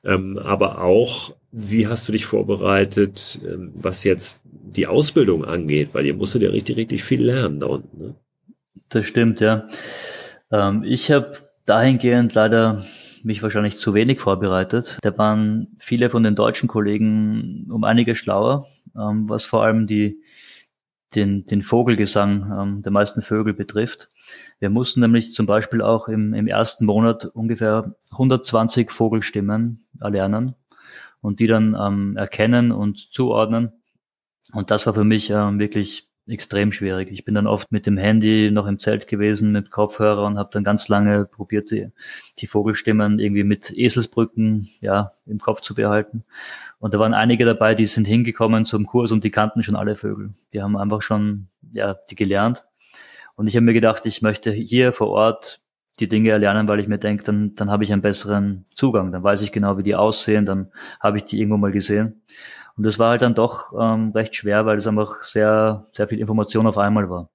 ähm, 0.04 0.38
aber 0.38 0.82
auch, 0.82 1.34
wie 1.52 1.88
hast 1.88 2.08
du 2.08 2.12
dich 2.12 2.26
vorbereitet, 2.26 3.40
ähm, 3.44 3.72
was 3.76 4.04
jetzt 4.04 4.42
die 4.44 4.88
Ausbildung 4.88 5.46
angeht? 5.46 5.94
Weil 5.94 6.06
ihr 6.06 6.14
musstet 6.14 6.42
ja 6.42 6.50
richtig, 6.50 6.76
richtig 6.76 7.04
viel 7.04 7.24
lernen 7.24 7.62
da 7.62 7.68
unten. 7.68 7.98
Ne? 7.98 8.16
Das 8.90 9.08
stimmt, 9.08 9.40
ja. 9.40 9.68
Ähm, 10.52 10.84
ich 10.86 11.12
habe 11.12 11.45
dahingehend 11.66 12.34
leider 12.34 12.84
mich 13.24 13.42
wahrscheinlich 13.42 13.78
zu 13.78 13.94
wenig 13.94 14.20
vorbereitet. 14.20 15.00
Da 15.02 15.18
waren 15.18 15.76
viele 15.80 16.10
von 16.10 16.24
den 16.24 16.36
deutschen 16.36 16.68
Kollegen 16.68 17.68
um 17.72 17.84
einige 17.84 18.16
schlauer, 18.16 18.68
ähm, 18.96 19.28
was 19.28 19.46
vor 19.46 19.64
allem 19.64 19.88
die, 19.88 20.22
den, 21.16 21.46
den 21.46 21.64
Vogelgesang 21.64 22.52
ähm, 22.52 22.82
der 22.84 22.92
meisten 22.92 23.22
Vögel 23.22 23.54
betrifft. 23.54 24.10
Wir 24.60 24.70
mussten 24.70 25.00
nämlich 25.00 25.34
zum 25.34 25.48
Beispiel 25.48 25.82
auch 25.82 26.08
im, 26.08 26.34
im 26.34 26.48
ersten 26.48 26.86
Monat 26.86 27.26
ungefähr 27.26 27.96
120 28.12 28.92
Vogelstimmen 28.92 29.88
erlernen 30.00 30.56
und 31.22 31.40
die 31.40 31.48
dann 31.48 31.76
ähm, 31.80 32.16
erkennen 32.16 32.72
und 32.72 33.12
zuordnen. 33.12 33.72
Und 34.54 34.70
das 34.70 34.86
war 34.86 34.94
für 34.94 35.04
mich 35.04 35.32
ähm, 35.32 35.58
wirklich 35.58 36.08
extrem 36.28 36.72
schwierig. 36.72 37.12
Ich 37.12 37.24
bin 37.24 37.36
dann 37.36 37.48
oft 37.48 37.72
mit 37.72 37.86
dem 37.86 37.98
Handy 37.98 38.50
noch 38.52 38.66
im 38.66 38.80
Zelt 38.80 39.08
gewesen, 39.08 39.52
mit 39.52 39.70
Kopfhörer 39.70 40.26
und 40.26 40.38
habe 40.40 40.50
dann 40.52 40.64
ganz 40.64 40.88
lange 40.88 41.26
probiert, 41.26 41.72
die, 41.72 41.90
die 42.40 42.48
Vogelstimmen 42.48 43.20
irgendwie 43.20 43.44
mit 43.44 43.72
Eselsbrücken 43.76 44.68
ja 44.82 45.12
im 45.26 45.40
Kopf 45.40 45.62
zu 45.62 45.76
behalten. 45.76 46.24
Und 46.80 46.94
da 46.94 47.00
waren 47.00 47.14
einige 47.14 47.46
dabei, 47.46 47.76
die 47.76 47.86
sind 47.86 48.08
hingekommen 48.08 48.66
zum 48.66 48.86
Kurs 48.86 49.12
und 49.12 49.24
die 49.24 49.32
kannten 49.32 49.62
schon 49.62 49.76
alle 49.76 49.96
Vögel. 49.96 50.32
Die 50.54 50.62
haben 50.62 50.78
einfach 50.78 51.02
schon 51.02 51.48
ja 51.74 51.96
die 52.10 52.16
gelernt. 52.16 52.66
Und 53.36 53.48
ich 53.48 53.56
habe 53.56 53.66
mir 53.66 53.74
gedacht, 53.74 54.06
ich 54.06 54.22
möchte 54.22 54.52
hier 54.52 54.94
vor 54.94 55.10
Ort 55.10 55.62
die 56.00 56.08
Dinge 56.08 56.32
erlernen, 56.32 56.68
weil 56.68 56.80
ich 56.80 56.88
mir 56.88 56.98
denke, 56.98 57.24
dann, 57.24 57.56
dann 57.56 57.72
habe 57.72 57.84
ich 57.84 57.94
einen 57.94 58.02
besseren 58.02 58.66
Zugang. 58.76 59.12
Dann 59.12 59.24
weiß 59.24 59.42
ich 59.42 59.52
genau, 59.52 59.78
wie 59.78 59.84
die 59.84 59.96
aussehen, 59.96 60.46
dann 60.46 60.72
habe 61.00 61.18
ich 61.18 61.26
die 61.26 61.40
irgendwo 61.40 61.58
mal 61.58 61.72
gesehen. 61.72 62.22
Und 62.78 62.86
das 62.86 63.00
war 63.00 63.12
halt 63.12 63.22
dann 63.22 63.36
doch 63.36 63.74
ähm, 63.80 64.12
recht 64.14 64.36
schwer, 64.36 64.66
weil 64.66 64.78
es 64.78 64.88
einfach 64.88 65.24
sehr, 65.24 65.86
sehr 65.94 66.08
viel 66.08 66.20
Information 66.20 66.68
auf 66.68 66.78
einmal 66.78 67.10
war. 67.10 67.30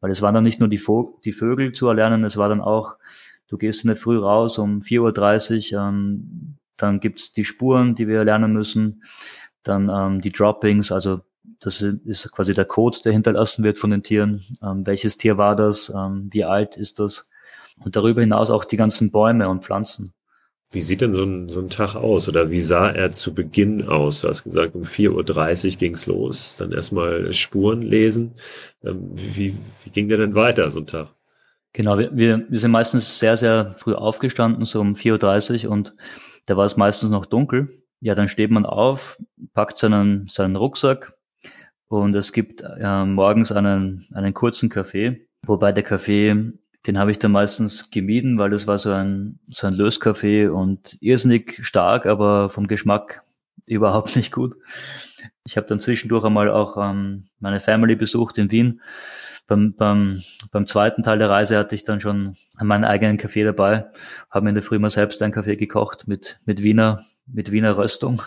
Weil 0.00 0.12
es 0.12 0.22
waren 0.22 0.34
dann 0.34 0.44
nicht 0.44 0.60
nur 0.60 0.68
die, 0.68 0.78
Vo 0.78 1.20
die 1.24 1.32
Vögel 1.32 1.72
zu 1.72 1.88
erlernen, 1.88 2.24
es 2.24 2.36
war 2.36 2.48
dann 2.48 2.60
auch, 2.60 2.96
du 3.48 3.58
gehst 3.58 3.82
in 3.82 3.88
der 3.88 3.96
Früh 3.96 4.18
raus 4.18 4.58
um 4.58 4.78
4.30 4.78 5.74
Uhr, 5.74 5.88
ähm, 5.88 6.56
dann 6.76 7.00
gibt's 7.00 7.32
die 7.32 7.44
Spuren, 7.44 7.96
die 7.96 8.06
wir 8.06 8.24
lernen 8.24 8.52
müssen. 8.52 9.02
Dann 9.64 9.90
ähm, 9.92 10.20
die 10.20 10.30
Droppings, 10.30 10.92
also 10.92 11.20
das 11.60 11.82
ist 11.82 12.30
quasi 12.30 12.54
der 12.54 12.64
Code, 12.64 12.98
der 13.04 13.12
hinterlassen 13.12 13.64
wird 13.64 13.78
von 13.78 13.90
den 13.90 14.04
Tieren. 14.04 14.40
Ähm, 14.62 14.86
welches 14.86 15.16
Tier 15.16 15.38
war 15.38 15.56
das? 15.56 15.92
Ähm, 15.94 16.28
wie 16.30 16.44
alt 16.44 16.76
ist 16.76 17.00
das? 17.00 17.28
Und 17.84 17.96
darüber 17.96 18.20
hinaus 18.20 18.50
auch 18.50 18.64
die 18.64 18.76
ganzen 18.76 19.10
Bäume 19.10 19.48
und 19.48 19.64
Pflanzen. 19.64 20.14
Wie 20.70 20.82
sieht 20.82 21.00
denn 21.00 21.14
so 21.14 21.24
ein, 21.24 21.48
so 21.48 21.60
ein 21.60 21.70
Tag 21.70 21.94
aus 21.94 22.28
oder 22.28 22.50
wie 22.50 22.60
sah 22.60 22.90
er 22.90 23.10
zu 23.10 23.32
Beginn 23.34 23.88
aus? 23.88 24.20
Du 24.20 24.28
hast 24.28 24.44
gesagt, 24.44 24.74
um 24.74 24.82
4.30 24.82 25.72
Uhr 25.72 25.76
ging's 25.78 26.06
los, 26.06 26.56
dann 26.58 26.72
erstmal 26.72 27.32
Spuren 27.32 27.80
lesen. 27.80 28.34
Ähm, 28.84 29.10
wie, 29.14 29.56
wie 29.84 29.90
ging 29.90 30.08
der 30.08 30.18
denn 30.18 30.34
weiter, 30.34 30.70
so 30.70 30.80
ein 30.80 30.86
Tag? 30.86 31.08
Genau, 31.72 31.98
wir, 31.98 32.14
wir, 32.14 32.44
wir 32.50 32.58
sind 32.58 32.70
meistens 32.70 33.18
sehr, 33.18 33.38
sehr 33.38 33.74
früh 33.78 33.94
aufgestanden, 33.94 34.64
so 34.66 34.80
um 34.80 34.94
4.30 34.94 35.64
Uhr 35.64 35.72
und 35.72 35.94
da 36.44 36.56
war 36.56 36.66
es 36.66 36.76
meistens 36.76 37.10
noch 37.10 37.24
dunkel. 37.24 37.68
Ja, 38.00 38.14
dann 38.14 38.28
steht 38.28 38.50
man 38.50 38.66
auf, 38.66 39.18
packt 39.54 39.78
seinen, 39.78 40.26
seinen 40.26 40.56
Rucksack 40.56 41.12
und 41.88 42.14
es 42.14 42.32
gibt 42.32 42.62
äh, 42.62 43.04
morgens 43.04 43.52
einen, 43.52 44.06
einen 44.12 44.34
kurzen 44.34 44.68
Kaffee, 44.68 45.26
wobei 45.46 45.72
der 45.72 45.82
Kaffee 45.82 46.52
den 46.86 46.98
habe 46.98 47.10
ich 47.10 47.18
dann 47.18 47.32
meistens 47.32 47.90
gemieden, 47.90 48.38
weil 48.38 48.50
das 48.50 48.66
war 48.66 48.78
so 48.78 48.92
ein, 48.92 49.40
so 49.46 49.66
ein 49.66 49.74
Löskaffee 49.74 50.48
und 50.48 50.96
irrsinnig 51.00 51.58
stark, 51.66 52.06
aber 52.06 52.50
vom 52.50 52.66
Geschmack 52.66 53.22
überhaupt 53.66 54.16
nicht 54.16 54.32
gut. 54.32 54.56
Ich 55.44 55.56
habe 55.56 55.66
dann 55.66 55.80
zwischendurch 55.80 56.24
einmal 56.24 56.50
auch 56.50 56.76
ähm, 56.76 57.28
meine 57.40 57.60
Family 57.60 57.96
besucht 57.96 58.38
in 58.38 58.50
Wien. 58.50 58.80
Beim, 59.46 59.74
beim, 59.74 60.22
beim 60.52 60.66
zweiten 60.66 61.02
Teil 61.02 61.18
der 61.18 61.30
Reise 61.30 61.56
hatte 61.56 61.74
ich 61.74 61.82
dann 61.82 62.00
schon 62.00 62.36
meinen 62.60 62.84
eigenen 62.84 63.16
Kaffee 63.16 63.44
dabei, 63.44 63.86
habe 64.30 64.44
mir 64.44 64.50
in 64.50 64.54
der 64.54 64.62
Früh 64.62 64.78
mal 64.78 64.90
selbst 64.90 65.22
einen 65.22 65.32
Kaffee 65.32 65.56
gekocht 65.56 66.06
mit, 66.06 66.36
mit 66.44 66.62
Wiener, 66.62 67.00
mit 67.26 67.50
Wiener 67.50 67.78
Röstung. 67.78 68.22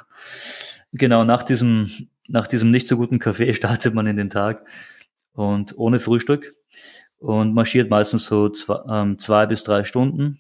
Genau, 0.94 1.24
nach 1.24 1.44
diesem, 1.44 1.92
nach 2.28 2.48
diesem 2.48 2.72
nicht 2.72 2.88
so 2.88 2.98
guten 2.98 3.20
Kaffee 3.20 3.54
startet 3.56 3.94
man 3.94 4.08
in 4.08 4.18
den 4.18 4.32
Tag 4.32 4.66
und 5.34 5.78
ohne 5.78 6.00
Frühstück 6.00 6.52
und 7.22 7.54
marschiert 7.54 7.90
meistens 7.90 8.26
so 8.26 8.50
zwei, 8.50 8.80
ähm, 8.90 9.20
zwei 9.20 9.46
bis 9.46 9.64
drei 9.64 9.84
Stunden. 9.84 10.40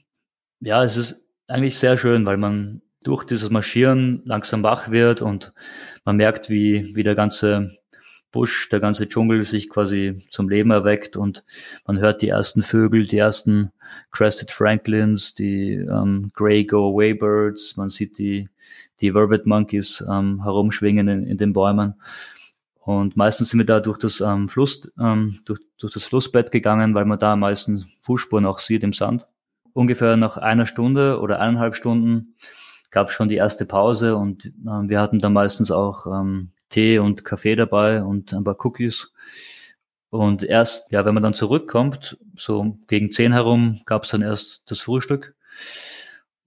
Ja, 0.60 0.84
es 0.84 0.98
ist 0.98 1.24
eigentlich 1.48 1.78
sehr 1.78 1.96
schön, 1.96 2.26
weil 2.26 2.38
man 2.38 2.82
durch 3.04 3.24
dieses 3.24 3.50
Marschieren 3.50 4.22
langsam 4.26 4.64
wach 4.64 4.90
wird 4.90 5.22
und 5.22 5.54
man 6.06 6.18
merkt, 6.18 6.50
wie, 6.50 6.96
wie 6.96 7.04
der 7.04 7.16
ganze 7.16 7.70
Busch, 8.32 8.70
der 8.70 8.80
ganze 8.80 9.08
Dschungel 9.08 9.44
sich 9.44 9.70
quasi 9.70 10.26
zum 10.30 10.50
Leben 10.50 10.72
erweckt 10.72 11.18
und 11.18 11.44
man 11.86 12.00
hört 12.00 12.22
die 12.22 12.30
ersten 12.30 12.64
Vögel, 12.64 13.06
die 13.06 13.18
ersten 13.18 13.72
Crested 14.12 14.52
Franklins, 14.52 15.34
die 15.34 15.74
ähm, 15.74 16.32
Grey 16.34 16.66
Go 16.66 16.94
Away 16.94 17.14
Birds, 17.14 17.78
man 17.78 17.90
sieht 17.90 18.18
die, 18.18 18.50
die 19.02 19.12
Vervet 19.12 19.46
Monkeys 19.46 20.04
ähm, 20.10 20.44
herumschwingen 20.44 21.08
in, 21.08 21.28
in 21.28 21.38
den 21.38 21.54
Bäumen. 21.54 21.96
Und 23.00 23.16
meistens 23.16 23.50
sind 23.50 23.60
wir 23.60 23.66
da 23.66 23.80
durch 23.80 23.98
das 23.98 24.20
ähm, 24.20 24.50
Fluss, 24.50 24.92
ähm, 25.00 25.40
durch, 25.46 25.60
durch 25.80 25.94
das 25.94 26.04
Flussbett 26.04 26.52
gegangen, 26.52 26.94
weil 26.94 27.06
man 27.06 27.20
da 27.20 27.34
am 27.34 27.40
meisten 27.40 27.86
Fußspuren 28.02 28.46
auch 28.46 28.60
sieht 28.60 28.84
im 28.84 28.92
Sand. 28.92 29.30
Ungefähr 29.72 30.18
nach 30.18 30.36
einer 30.36 30.66
Stunde 30.66 31.22
oder 31.22 31.40
eineinhalb 31.40 31.78
Stunden 31.78 32.36
gab 32.90 33.08
es 33.08 33.14
schon 33.14 33.30
die 33.30 33.38
erste 33.38 33.66
Pause 33.66 34.18
und 34.18 34.52
ähm, 34.68 34.90
wir 34.90 35.00
hatten 35.00 35.20
dann 35.20 35.32
meistens 35.32 35.72
auch 35.72 36.06
ähm, 36.06 36.52
Tee 36.68 37.00
und 37.00 37.24
Kaffee 37.24 37.56
dabei 37.56 38.04
und 38.04 38.34
ein 38.34 38.44
paar 38.44 38.58
Cookies. 38.66 39.14
Und 40.10 40.44
erst, 40.44 40.92
ja, 40.92 41.06
wenn 41.06 41.14
man 41.14 41.24
dann 41.24 41.34
zurückkommt, 41.34 42.18
so 42.36 42.78
gegen 42.88 43.12
zehn 43.12 43.32
herum, 43.32 43.80
gab 43.86 44.04
es 44.04 44.10
dann 44.10 44.22
erst 44.22 44.64
das 44.70 44.82
Frühstück, 44.82 45.36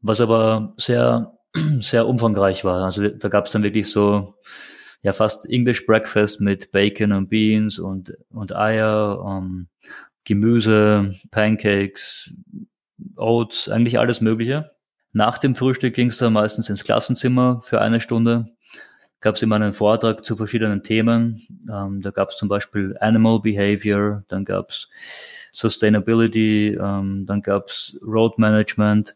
was 0.02 0.20
aber 0.20 0.74
sehr, 0.76 1.38
sehr 1.78 2.06
umfangreich 2.06 2.66
war. 2.66 2.84
Also 2.84 3.08
da 3.08 3.28
gab 3.30 3.46
es 3.46 3.52
dann 3.52 3.62
wirklich 3.62 3.90
so 3.90 4.34
ja 5.04 5.12
fast 5.12 5.48
English 5.48 5.86
Breakfast 5.86 6.40
mit 6.40 6.72
Bacon 6.72 7.12
und 7.12 7.28
Beans 7.28 7.78
und, 7.78 8.14
und 8.30 8.56
Eier, 8.56 9.20
um, 9.20 9.68
Gemüse, 10.24 11.14
Pancakes, 11.30 12.32
Oats, 13.16 13.68
eigentlich 13.68 13.98
alles 13.98 14.22
Mögliche. 14.22 14.70
Nach 15.12 15.36
dem 15.36 15.54
Frühstück 15.54 15.94
ging 15.94 16.08
es 16.08 16.16
dann 16.16 16.32
meistens 16.32 16.70
ins 16.70 16.84
Klassenzimmer 16.84 17.60
für 17.60 17.82
eine 17.82 18.00
Stunde. 18.00 18.46
Gab 19.20 19.36
es 19.36 19.42
immer 19.42 19.56
einen 19.56 19.74
Vortrag 19.74 20.24
zu 20.24 20.36
verschiedenen 20.36 20.82
Themen. 20.82 21.46
Ähm, 21.70 22.00
da 22.00 22.10
gab 22.10 22.30
es 22.30 22.38
zum 22.38 22.48
Beispiel 22.48 22.96
Animal 23.00 23.40
Behavior, 23.40 24.24
dann 24.28 24.46
gab 24.46 24.70
es 24.70 24.88
Sustainability, 25.50 26.78
ähm, 26.80 27.26
dann 27.26 27.42
gab 27.42 27.68
es 27.68 27.94
Road 28.02 28.38
Management. 28.38 29.14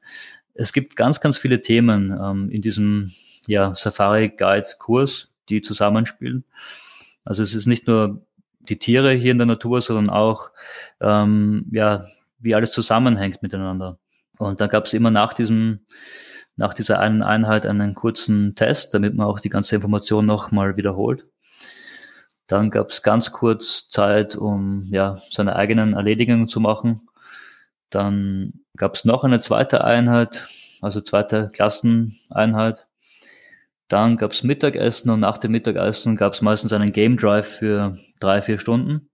Es 0.52 0.74
gibt 0.74 0.96
ganz, 0.96 1.20
ganz 1.20 1.38
viele 1.38 1.62
Themen 1.62 2.10
ähm, 2.10 2.50
in 2.50 2.60
diesem 2.60 3.10
ja, 3.46 3.74
Safari 3.74 4.28
Guide 4.28 4.66
Kurs 4.78 5.30
die 5.48 5.62
zusammenspielen. 5.62 6.44
Also 7.24 7.42
es 7.42 7.54
ist 7.54 7.66
nicht 7.66 7.86
nur 7.86 8.22
die 8.60 8.78
Tiere 8.78 9.12
hier 9.12 9.32
in 9.32 9.38
der 9.38 9.46
Natur, 9.46 9.80
sondern 9.80 10.10
auch 10.10 10.50
ähm, 11.00 11.66
ja, 11.72 12.04
wie 12.38 12.54
alles 12.54 12.72
zusammenhängt 12.72 13.42
miteinander. 13.42 13.98
Und 14.38 14.60
da 14.60 14.66
gab 14.66 14.86
es 14.86 14.94
immer 14.94 15.10
nach 15.10 15.32
diesem, 15.32 15.80
nach 16.56 16.74
dieser 16.74 17.00
einen 17.00 17.22
Einheit 17.22 17.66
einen 17.66 17.94
kurzen 17.94 18.54
Test, 18.54 18.94
damit 18.94 19.14
man 19.14 19.26
auch 19.26 19.40
die 19.40 19.48
ganze 19.48 19.74
Information 19.74 20.26
nochmal 20.26 20.76
wiederholt. 20.76 21.26
Dann 22.46 22.70
gab 22.70 22.90
es 22.90 23.02
ganz 23.02 23.30
kurz 23.30 23.88
Zeit, 23.90 24.34
um 24.34 24.84
ja 24.90 25.16
seine 25.30 25.56
eigenen 25.56 25.92
Erledigungen 25.92 26.48
zu 26.48 26.60
machen. 26.60 27.08
Dann 27.90 28.54
gab 28.76 28.94
es 28.94 29.04
noch 29.04 29.24
eine 29.24 29.40
zweite 29.40 29.84
Einheit, 29.84 30.48
also 30.80 31.00
zweite 31.00 31.50
Klasseneinheit. 31.52 32.87
Dann 33.88 34.18
gab's 34.18 34.42
Mittagessen 34.42 35.10
und 35.10 35.20
nach 35.20 35.38
dem 35.38 35.52
Mittagessen 35.52 36.16
gab's 36.16 36.42
meistens 36.42 36.72
einen 36.72 36.92
Game 36.92 37.16
Drive 37.16 37.46
für 37.46 37.96
drei, 38.20 38.42
vier 38.42 38.58
Stunden 38.58 39.08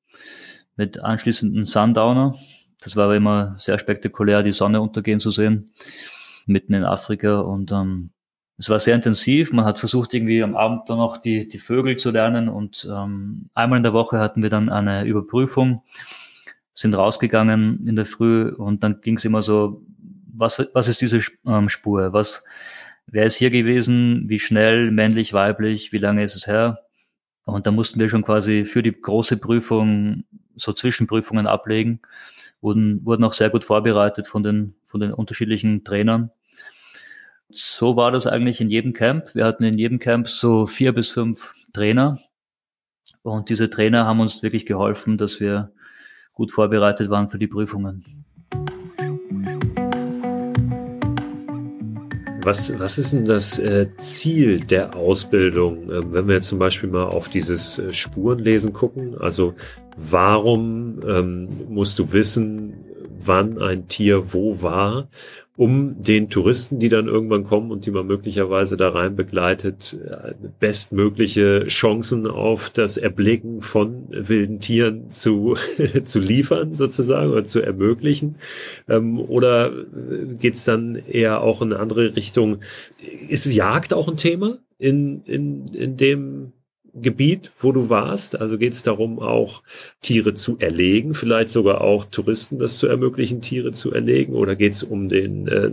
mit 0.77 1.03
anschließenden 1.03 1.65
Sundowner. 1.65 2.35
Das 2.83 2.97
war 2.97 3.05
aber 3.05 3.17
immer 3.17 3.55
sehr 3.57 3.79
spektakulär, 3.79 4.43
die 4.43 4.53
Sonne 4.53 4.81
untergehen 4.81 5.21
zu 5.21 5.31
sehen, 5.31 5.73
mitten 6.47 6.75
in 6.75 6.85
Afrika. 6.85 7.41
Und 7.41 7.71
ähm, 7.71 8.11
es 8.59 8.69
war 8.69 8.81
sehr 8.81 8.97
intensiv. 8.97 9.53
Man 9.53 9.65
hat 9.65 9.79
versucht, 9.79 10.13
irgendwie 10.13 10.43
am 10.43 10.57
Abend 10.57 10.89
dann 10.89 10.99
noch 10.99 11.19
die, 11.19 11.47
die 11.47 11.59
Vögel 11.59 11.97
zu 11.97 12.11
lernen. 12.11 12.49
Und 12.49 12.87
ähm, 12.91 13.49
einmal 13.55 13.77
in 13.79 13.85
der 13.85 13.93
Woche 13.93 14.19
hatten 14.19 14.43
wir 14.43 14.51
dann 14.51 14.69
eine 14.69 15.05
Überprüfung, 15.05 15.83
sind 16.73 16.95
rausgegangen 16.95 17.85
in 17.87 17.97
der 17.97 18.07
Früh 18.07 18.49
und 18.49 18.83
dann 18.83 19.01
ging's 19.01 19.25
immer 19.25 19.43
so, 19.43 19.83
was, 20.37 20.67
was 20.73 20.89
ist 20.89 21.01
diese 21.01 21.21
ähm, 21.47 21.69
Spur? 21.69 22.13
Was, 22.13 22.43
wer 23.07 23.27
ist 23.27 23.37
hier 23.37 23.51
gewesen, 23.51 24.25
wie 24.29 24.39
schnell, 24.39 24.91
männlich, 24.91 25.33
weiblich, 25.33 25.93
wie 25.93 25.99
lange 25.99 26.23
ist 26.23 26.35
es 26.35 26.47
her? 26.47 26.81
Und 27.45 27.67
da 27.67 27.71
mussten 27.71 28.01
wir 28.01 28.09
schon 28.09 28.23
quasi 28.23 28.65
für 28.65 28.83
die 28.83 28.93
große 28.93 29.37
Prüfung 29.37 30.25
so 30.57 30.73
Zwischenprüfungen 30.73 31.47
ablegen, 31.47 32.01
wurden, 32.61 33.05
wurden 33.05 33.25
auch 33.25 33.33
sehr 33.33 33.51
gut 33.51 33.65
vorbereitet 33.65 34.27
von 34.27 34.43
den, 34.43 34.75
von 34.85 35.01
den 35.01 35.13
unterschiedlichen 35.13 35.85
Trainern. 35.85 36.31
So 37.51 37.97
war 37.97 38.11
das 38.11 38.27
eigentlich 38.27 38.61
in 38.61 38.71
jedem 38.71 38.93
Camp. 38.93 39.35
Wir 39.35 39.45
hatten 39.45 39.65
in 39.65 39.79
jedem 39.79 39.99
Camp 39.99 40.27
so 40.29 40.67
vier 40.67 40.93
bis 40.93 41.11
fünf 41.11 41.53
Trainer. 41.73 42.19
Und 43.23 43.51
diese 43.51 43.71
Trainer 43.71 44.07
haben 44.07 44.21
uns 44.21 44.43
wirklich 44.43 44.67
geholfen, 44.67 45.19
dass 45.19 45.41
wir 45.41 45.73
gut 46.35 46.51
vorbereitet 46.51 47.11
waren 47.11 47.29
für 47.29 47.39
die 47.39 47.47
Prüfungen. 47.47 48.05
Was, 52.45 52.79
was 52.79 52.99
ist 52.99 53.15
denn 53.15 53.25
das 53.25 53.59
äh, 53.59 53.87
Ziel 53.97 54.61
der 54.61 54.95
Ausbildung, 54.97 55.91
äh, 55.91 56.13
wenn 56.13 56.29
wir 56.29 56.35
jetzt 56.35 56.49
zum 56.49 56.59
Beispiel 56.59 56.91
mal 56.91 57.05
auf 57.07 57.31
dieses 57.31 57.79
äh, 57.79 57.91
Spurenlesen 57.91 58.75
gucken? 58.75 59.17
Also 59.19 59.55
warum 59.97 61.01
ähm, 61.09 61.49
musst 61.71 61.99
du 61.99 62.13
wissen, 62.13 62.85
wann 63.19 63.59
ein 63.59 63.89
Tier 63.89 64.35
wo 64.35 64.61
war 64.61 65.09
um 65.57 66.03
den 66.03 66.31
Touristen, 66.31 66.81
die 66.81 66.89
dann 66.89 67.07
irgendwann 67.07 67.45
kommen 67.45 67.71
und 67.71 67.87
die 67.87 67.93
man 67.93 68.07
möglicherweise 68.07 68.77
da 68.77 68.89
rein 68.89 69.15
begleitet, 69.15 69.97
äh, 70.05 70.35
bestmögliche 70.59 71.67
Chancen 71.67 72.27
auf 72.27 72.71
das 72.71 72.97
Erblicken 72.97 73.63
von 73.63 74.07
wilden 74.11 74.59
Tieren 74.59 75.11
zu, 75.11 75.57
zu 76.05 76.19
liefern 76.19 76.75
sozusagen 76.75 77.31
oder 77.31 77.45
zu 77.45 77.61
ermöglichen? 77.61 78.37
Ähm, 78.89 79.21
oder 79.21 79.73
geht's 80.39 80.65
dann 80.65 80.97
eher 80.97 81.41
auch 81.41 81.63
in 81.63 81.73
eine 81.73 81.81
andere 81.81 82.17
Richtung? 82.17 82.59
Ist 83.29 83.47
Jagd 83.47 83.95
auch 83.95 84.09
ein 84.09 84.17
Thema 84.17 84.59
in, 84.79 85.23
in, 85.25 85.67
in 85.69 85.97
dem 85.97 86.53
Gebiet, 86.95 87.53
wo 87.59 87.73
du 87.73 87.89
warst? 87.89 88.41
Also 88.41 88.59
geht 88.59 88.73
es 88.73 88.83
darum, 88.83 89.19
auch 89.19 89.63
Tiere 90.01 90.35
zu 90.35 90.59
erlegen, 90.59 91.15
vielleicht 91.15 91.51
sogar 91.51 91.81
auch 91.81 92.05
Touristen 92.05 92.59
das 92.59 92.79
zu 92.79 92.87
ermöglichen, 92.87 93.41
Tiere 93.41 93.73
zu 93.73 93.93
erlegen? 93.93 94.35
Oder 94.35 94.57
geht 94.57 94.73
es 94.73 94.83
um 94.83 95.09
den 95.09 95.49
äh, 95.49 95.73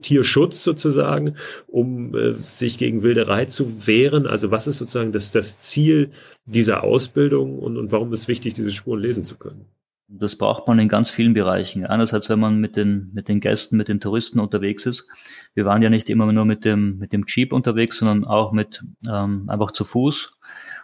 Tierschutz 0.00 0.64
sozusagen, 0.64 1.34
um 1.66 2.14
äh, 2.14 2.34
sich 2.34 2.78
gegen 2.78 3.02
Wilderei 3.02 3.44
zu 3.44 3.86
wehren? 3.86 4.26
Also 4.26 4.50
was 4.50 4.66
ist 4.66 4.78
sozusagen 4.78 5.12
das, 5.12 5.30
das 5.30 5.58
Ziel 5.58 6.10
dieser 6.46 6.84
Ausbildung 6.84 7.58
und, 7.58 7.76
und 7.76 7.92
warum 7.92 8.12
ist 8.12 8.28
wichtig, 8.28 8.54
diese 8.54 8.72
Spuren 8.72 9.00
lesen 9.00 9.24
zu 9.24 9.36
können? 9.36 9.66
Das 10.06 10.36
braucht 10.36 10.68
man 10.68 10.78
in 10.78 10.88
ganz 10.88 11.08
vielen 11.08 11.32
Bereichen. 11.32 11.86
Einerseits, 11.86 12.28
wenn 12.28 12.38
man 12.38 12.60
mit 12.60 12.76
den, 12.76 13.10
mit 13.14 13.28
den 13.28 13.40
Gästen, 13.40 13.76
mit 13.76 13.88
den 13.88 14.00
Touristen 14.00 14.38
unterwegs 14.38 14.84
ist. 14.84 15.06
Wir 15.54 15.64
waren 15.64 15.80
ja 15.80 15.88
nicht 15.88 16.10
immer 16.10 16.30
nur 16.30 16.44
mit 16.44 16.64
dem, 16.64 16.98
mit 16.98 17.12
dem 17.12 17.24
Jeep 17.26 17.52
unterwegs, 17.52 17.98
sondern 17.98 18.24
auch 18.24 18.52
mit 18.52 18.84
ähm, 19.08 19.48
einfach 19.48 19.70
zu 19.70 19.84
Fuß. 19.84 20.38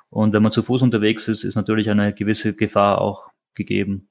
Und 0.09 0.33
wenn 0.33 0.42
man 0.42 0.52
zu 0.52 0.62
Fuß 0.62 0.83
unterwegs 0.83 1.28
ist, 1.28 1.44
ist 1.44 1.54
natürlich 1.54 1.90
eine 1.90 2.14
gewisse 2.14 2.54
Gefahr 2.54 3.00
auch 3.00 3.30
gegeben. 3.54 4.09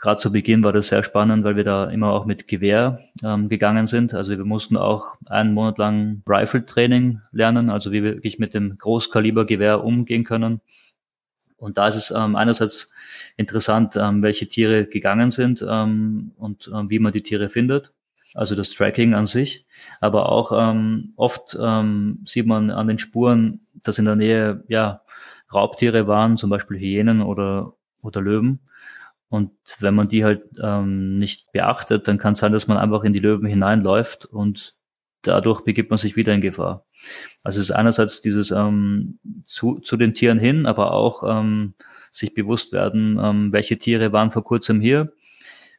Gerade 0.00 0.20
zu 0.20 0.30
Beginn 0.30 0.62
war 0.62 0.72
das 0.72 0.88
sehr 0.88 1.02
spannend, 1.02 1.42
weil 1.42 1.56
wir 1.56 1.64
da 1.64 1.90
immer 1.90 2.12
auch 2.12 2.26
mit 2.26 2.46
Gewehr 2.46 2.98
ähm, 3.24 3.48
gegangen 3.48 3.86
sind. 3.86 4.14
Also 4.14 4.36
wir 4.36 4.44
mussten 4.44 4.76
auch 4.76 5.16
einen 5.26 5.54
Monat 5.54 5.78
lang 5.78 6.22
Rifle-Training 6.28 7.20
lernen, 7.32 7.70
also 7.70 7.92
wie 7.92 8.02
wir 8.02 8.14
wirklich 8.14 8.38
mit 8.38 8.54
dem 8.54 8.76
Großkalibergewehr 8.78 9.82
umgehen 9.82 10.24
können. 10.24 10.60
Und 11.56 11.78
da 11.78 11.88
ist 11.88 11.96
es 11.96 12.10
ähm, 12.10 12.36
einerseits 12.36 12.90
interessant, 13.36 13.96
ähm, 13.96 14.22
welche 14.22 14.46
Tiere 14.46 14.86
gegangen 14.86 15.30
sind 15.30 15.64
ähm, 15.66 16.32
und 16.36 16.70
ähm, 16.72 16.90
wie 16.90 16.98
man 16.98 17.12
die 17.12 17.22
Tiere 17.22 17.48
findet. 17.48 17.92
Also 18.34 18.54
das 18.54 18.70
Tracking 18.70 19.14
an 19.14 19.26
sich. 19.26 19.66
Aber 20.00 20.30
auch 20.30 20.52
ähm, 20.54 21.14
oft 21.16 21.56
ähm, 21.58 22.22
sieht 22.26 22.46
man 22.46 22.70
an 22.70 22.86
den 22.86 22.98
Spuren, 22.98 23.66
dass 23.82 23.98
in 23.98 24.04
der 24.04 24.16
Nähe 24.16 24.64
ja 24.68 25.02
Raubtiere 25.52 26.06
waren, 26.06 26.36
zum 26.36 26.50
Beispiel 26.50 26.78
Hyänen 26.78 27.22
oder, 27.22 27.74
oder 28.02 28.20
Löwen. 28.20 28.60
Und 29.28 29.52
wenn 29.80 29.94
man 29.94 30.08
die 30.08 30.24
halt 30.24 30.44
nicht 30.84 31.50
beachtet, 31.50 32.06
dann 32.06 32.16
kann 32.16 32.34
es 32.34 32.38
sein, 32.38 32.52
dass 32.52 32.68
man 32.68 32.78
einfach 32.78 33.02
in 33.02 33.12
die 33.12 33.18
Löwen 33.18 33.46
hineinläuft 33.46 34.24
und 34.24 34.75
dadurch 35.26 35.62
begibt 35.62 35.90
man 35.90 35.98
sich 35.98 36.16
wieder 36.16 36.34
in 36.34 36.40
Gefahr. 36.40 36.84
Also 37.42 37.60
es 37.60 37.70
ist 37.70 37.76
einerseits 37.76 38.20
dieses 38.20 38.50
ähm, 38.50 39.18
zu, 39.44 39.78
zu 39.80 39.96
den 39.96 40.14
Tieren 40.14 40.38
hin, 40.38 40.66
aber 40.66 40.92
auch 40.92 41.22
ähm, 41.26 41.74
sich 42.10 42.34
bewusst 42.34 42.72
werden, 42.72 43.18
ähm, 43.22 43.52
welche 43.52 43.78
Tiere 43.78 44.12
waren 44.12 44.30
vor 44.30 44.44
kurzem 44.44 44.80
hier. 44.80 45.12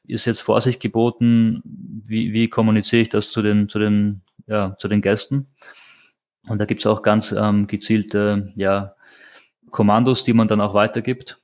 Ist 0.06 0.26
jetzt 0.26 0.42
Vorsicht 0.42 0.80
geboten, 0.80 1.62
wie, 1.64 2.34
wie 2.34 2.48
kommuniziere 2.48 3.02
ich 3.02 3.10
das 3.10 3.30
zu 3.30 3.42
den, 3.42 3.68
zu 3.68 3.80
den, 3.80 4.22
ja, 4.46 4.78
zu 4.78 4.88
den 4.88 5.02
Gästen? 5.02 5.48
Und 6.48 6.60
da 6.60 6.66
gibt 6.66 6.80
es 6.82 6.86
auch 6.88 7.02
ganz 7.02 7.34
ähm, 7.34 7.68
gezielte 7.68 8.54
ja, 8.56 8.96
Kommandos, 9.72 10.24
die 10.24 10.34
man 10.34 10.48
dann 10.48 10.62
auch 10.62 10.74
weitergibt 10.74 11.40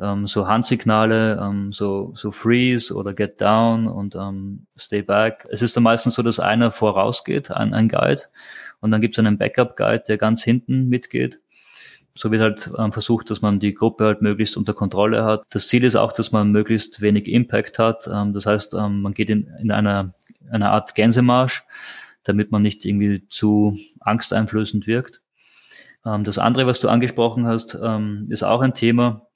ähm, 0.00 0.26
so 0.26 0.48
Handsignale, 0.48 1.40
ähm, 1.42 1.72
so, 1.72 2.12
so 2.14 2.30
Freeze 2.30 2.94
oder 2.94 3.14
Get 3.14 3.40
Down 3.40 3.86
und 3.86 4.14
ähm, 4.14 4.66
Stay 4.78 5.02
Back. 5.02 5.46
Es 5.50 5.62
ist 5.62 5.76
dann 5.76 5.84
meistens 5.84 6.14
so, 6.14 6.22
dass 6.22 6.40
einer 6.40 6.70
vorausgeht, 6.70 7.50
ein, 7.50 7.74
ein 7.74 7.88
Guide, 7.88 8.22
und 8.82 8.90
dann 8.90 9.00
gibt 9.00 9.14
es 9.14 9.18
einen 9.20 9.38
Backup-Guide, 9.38 10.04
der 10.08 10.18
ganz 10.18 10.42
hinten 10.42 10.88
mitgeht. 10.88 11.38
So 12.14 12.30
wird 12.32 12.42
halt 12.42 12.70
ähm, 12.76 12.92
versucht, 12.92 13.30
dass 13.30 13.40
man 13.40 13.60
die 13.60 13.74
Gruppe 13.74 14.04
halt 14.04 14.22
möglichst 14.22 14.56
unter 14.56 14.74
Kontrolle 14.74 15.24
hat. 15.24 15.44
Das 15.50 15.68
Ziel 15.68 15.84
ist 15.84 15.96
auch, 15.96 16.12
dass 16.12 16.32
man 16.32 16.50
möglichst 16.50 17.00
wenig 17.00 17.28
Impact 17.28 17.78
hat. 17.78 18.08
Ähm, 18.12 18.34
das 18.34 18.44
heißt, 18.44 18.74
ähm, 18.74 19.00
man 19.00 19.14
geht 19.14 19.30
in, 19.30 19.46
in 19.60 19.70
einer, 19.70 20.12
einer 20.50 20.72
Art 20.72 20.96
Gänsemarsch, 20.96 21.62
damit 22.24 22.50
man 22.50 22.60
nicht 22.60 22.84
irgendwie 22.84 23.26
zu 23.28 23.78
angsteinflößend 24.00 24.88
wirkt. 24.88 25.22
Ähm, 26.04 26.24
das 26.24 26.38
andere, 26.38 26.66
was 26.66 26.80
du 26.80 26.88
angesprochen 26.88 27.46
hast, 27.46 27.78
ähm, 27.80 28.26
ist 28.30 28.42
auch 28.42 28.62
ein 28.62 28.74
Thema, 28.74 29.28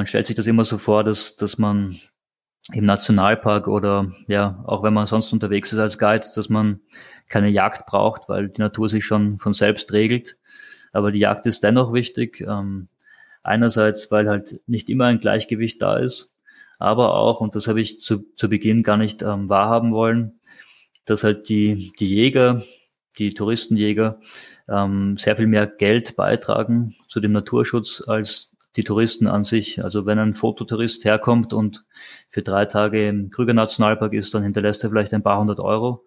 man 0.00 0.06
stellt 0.06 0.26
sich 0.26 0.36
das 0.36 0.46
immer 0.46 0.64
so 0.64 0.78
vor, 0.78 1.04
dass, 1.04 1.36
dass 1.36 1.58
man 1.58 1.94
im 2.72 2.86
Nationalpark 2.86 3.68
oder 3.68 4.10
ja, 4.28 4.64
auch 4.66 4.82
wenn 4.82 4.94
man 4.94 5.04
sonst 5.04 5.30
unterwegs 5.30 5.74
ist 5.74 5.78
als 5.78 5.98
Guide, 5.98 6.26
dass 6.34 6.48
man 6.48 6.80
keine 7.28 7.50
Jagd 7.50 7.84
braucht, 7.84 8.26
weil 8.26 8.48
die 8.48 8.62
Natur 8.62 8.88
sich 8.88 9.04
schon 9.04 9.38
von 9.38 9.52
selbst 9.52 9.92
regelt. 9.92 10.38
Aber 10.94 11.12
die 11.12 11.18
Jagd 11.18 11.44
ist 11.44 11.64
dennoch 11.64 11.92
wichtig. 11.92 12.40
Ähm, 12.40 12.88
einerseits, 13.42 14.10
weil 14.10 14.26
halt 14.26 14.62
nicht 14.66 14.88
immer 14.88 15.04
ein 15.04 15.18
Gleichgewicht 15.18 15.82
da 15.82 15.98
ist, 15.98 16.34
aber 16.78 17.14
auch, 17.14 17.42
und 17.42 17.54
das 17.54 17.68
habe 17.68 17.82
ich 17.82 18.00
zu, 18.00 18.24
zu 18.36 18.48
Beginn 18.48 18.82
gar 18.82 18.96
nicht 18.96 19.20
ähm, 19.20 19.50
wahrhaben 19.50 19.92
wollen, 19.92 20.40
dass 21.04 21.24
halt 21.24 21.50
die, 21.50 21.92
die 22.00 22.08
Jäger, 22.08 22.62
die 23.18 23.34
Touristenjäger, 23.34 24.18
ähm, 24.66 25.18
sehr 25.18 25.36
viel 25.36 25.46
mehr 25.46 25.66
Geld 25.66 26.16
beitragen 26.16 26.94
zu 27.06 27.20
dem 27.20 27.32
Naturschutz 27.32 28.02
als 28.06 28.50
die 28.76 28.84
Touristen 28.84 29.26
an 29.26 29.44
sich. 29.44 29.82
Also 29.84 30.06
wenn 30.06 30.18
ein 30.18 30.34
Fototourist 30.34 31.04
herkommt 31.04 31.52
und 31.52 31.84
für 32.28 32.42
drei 32.42 32.66
Tage 32.66 33.08
im 33.08 33.30
Krüger 33.30 33.54
Nationalpark 33.54 34.12
ist, 34.12 34.32
dann 34.34 34.42
hinterlässt 34.42 34.84
er 34.84 34.90
vielleicht 34.90 35.12
ein 35.14 35.22
paar 35.22 35.40
hundert 35.40 35.60
Euro. 35.60 36.04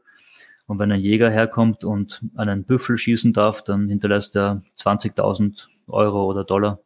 Und 0.66 0.80
wenn 0.80 0.92
ein 0.92 1.02
Jäger 1.02 1.30
herkommt 1.30 1.84
und 1.84 2.22
einen 2.36 2.64
Büffel 2.64 2.98
schießen 2.98 3.34
darf, 3.34 3.64
dann 3.64 3.90
hinterlässt 3.90 4.36
er 4.36 4.62
20.000 4.80 5.68
Euro 5.88 6.26
oder 6.26 6.46
Dollar. 6.46 6.80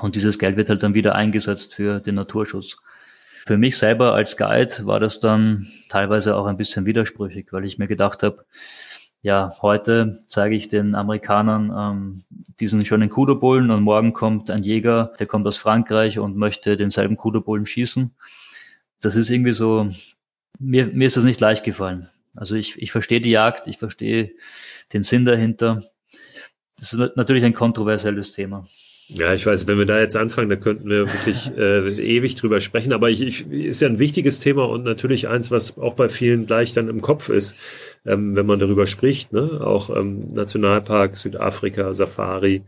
Und 0.00 0.16
dieses 0.16 0.38
Geld 0.38 0.56
wird 0.56 0.68
halt 0.68 0.82
dann 0.82 0.94
wieder 0.94 1.14
eingesetzt 1.14 1.74
für 1.74 2.00
den 2.00 2.16
Naturschutz. 2.16 2.76
Für 3.46 3.56
mich 3.56 3.78
selber 3.78 4.14
als 4.14 4.36
Guide 4.36 4.84
war 4.84 5.00
das 5.00 5.20
dann 5.20 5.66
teilweise 5.88 6.36
auch 6.36 6.46
ein 6.46 6.58
bisschen 6.58 6.84
widersprüchig, 6.84 7.52
weil 7.52 7.64
ich 7.64 7.78
mir 7.78 7.86
gedacht 7.86 8.22
habe, 8.22 8.44
ja, 9.22 9.50
heute 9.62 10.20
zeige 10.28 10.54
ich 10.54 10.68
den 10.68 10.94
Amerikanern 10.94 11.72
ähm, 11.76 12.22
diesen 12.60 12.84
schönen 12.84 13.08
Kudobullen 13.08 13.70
und 13.70 13.82
morgen 13.82 14.12
kommt 14.12 14.50
ein 14.50 14.62
Jäger, 14.62 15.12
der 15.18 15.26
kommt 15.26 15.46
aus 15.46 15.56
Frankreich 15.56 16.18
und 16.18 16.36
möchte 16.36 16.76
denselben 16.76 17.16
Kudobullen 17.16 17.66
schießen. 17.66 18.14
Das 19.00 19.16
ist 19.16 19.30
irgendwie 19.30 19.52
so, 19.52 19.88
mir, 20.58 20.86
mir 20.86 21.06
ist 21.06 21.16
das 21.16 21.24
nicht 21.24 21.40
leicht 21.40 21.64
gefallen. 21.64 22.08
Also 22.36 22.54
ich, 22.54 22.80
ich 22.80 22.92
verstehe 22.92 23.20
die 23.20 23.30
Jagd, 23.30 23.66
ich 23.66 23.78
verstehe 23.78 24.32
den 24.92 25.02
Sinn 25.02 25.24
dahinter. 25.24 25.82
Das 26.78 26.92
ist 26.92 27.16
natürlich 27.16 27.44
ein 27.44 27.54
kontroversielles 27.54 28.32
Thema. 28.32 28.64
Ja, 29.08 29.32
ich 29.32 29.46
weiß, 29.46 29.66
wenn 29.66 29.78
wir 29.78 29.86
da 29.86 29.98
jetzt 29.98 30.16
anfangen, 30.16 30.50
da 30.50 30.56
könnten 30.56 30.88
wir 30.90 31.10
wirklich 31.10 31.50
äh, 31.56 32.16
ewig 32.16 32.34
drüber 32.34 32.60
sprechen. 32.60 32.92
Aber 32.92 33.08
ich, 33.08 33.22
ich, 33.22 33.50
ist 33.50 33.80
ja 33.80 33.88
ein 33.88 33.98
wichtiges 33.98 34.38
Thema 34.38 34.68
und 34.68 34.84
natürlich 34.84 35.28
eins, 35.28 35.50
was 35.50 35.78
auch 35.78 35.94
bei 35.94 36.08
vielen 36.08 36.46
gleich 36.46 36.74
dann 36.74 36.88
im 36.88 37.00
Kopf 37.00 37.30
ist, 37.30 37.54
ähm, 38.06 38.36
wenn 38.36 38.46
man 38.46 38.58
darüber 38.58 38.86
spricht. 38.86 39.32
Ne? 39.32 39.60
Auch 39.60 39.94
ähm, 39.94 40.32
Nationalpark, 40.32 41.16
Südafrika, 41.16 41.94
Safari, 41.94 42.62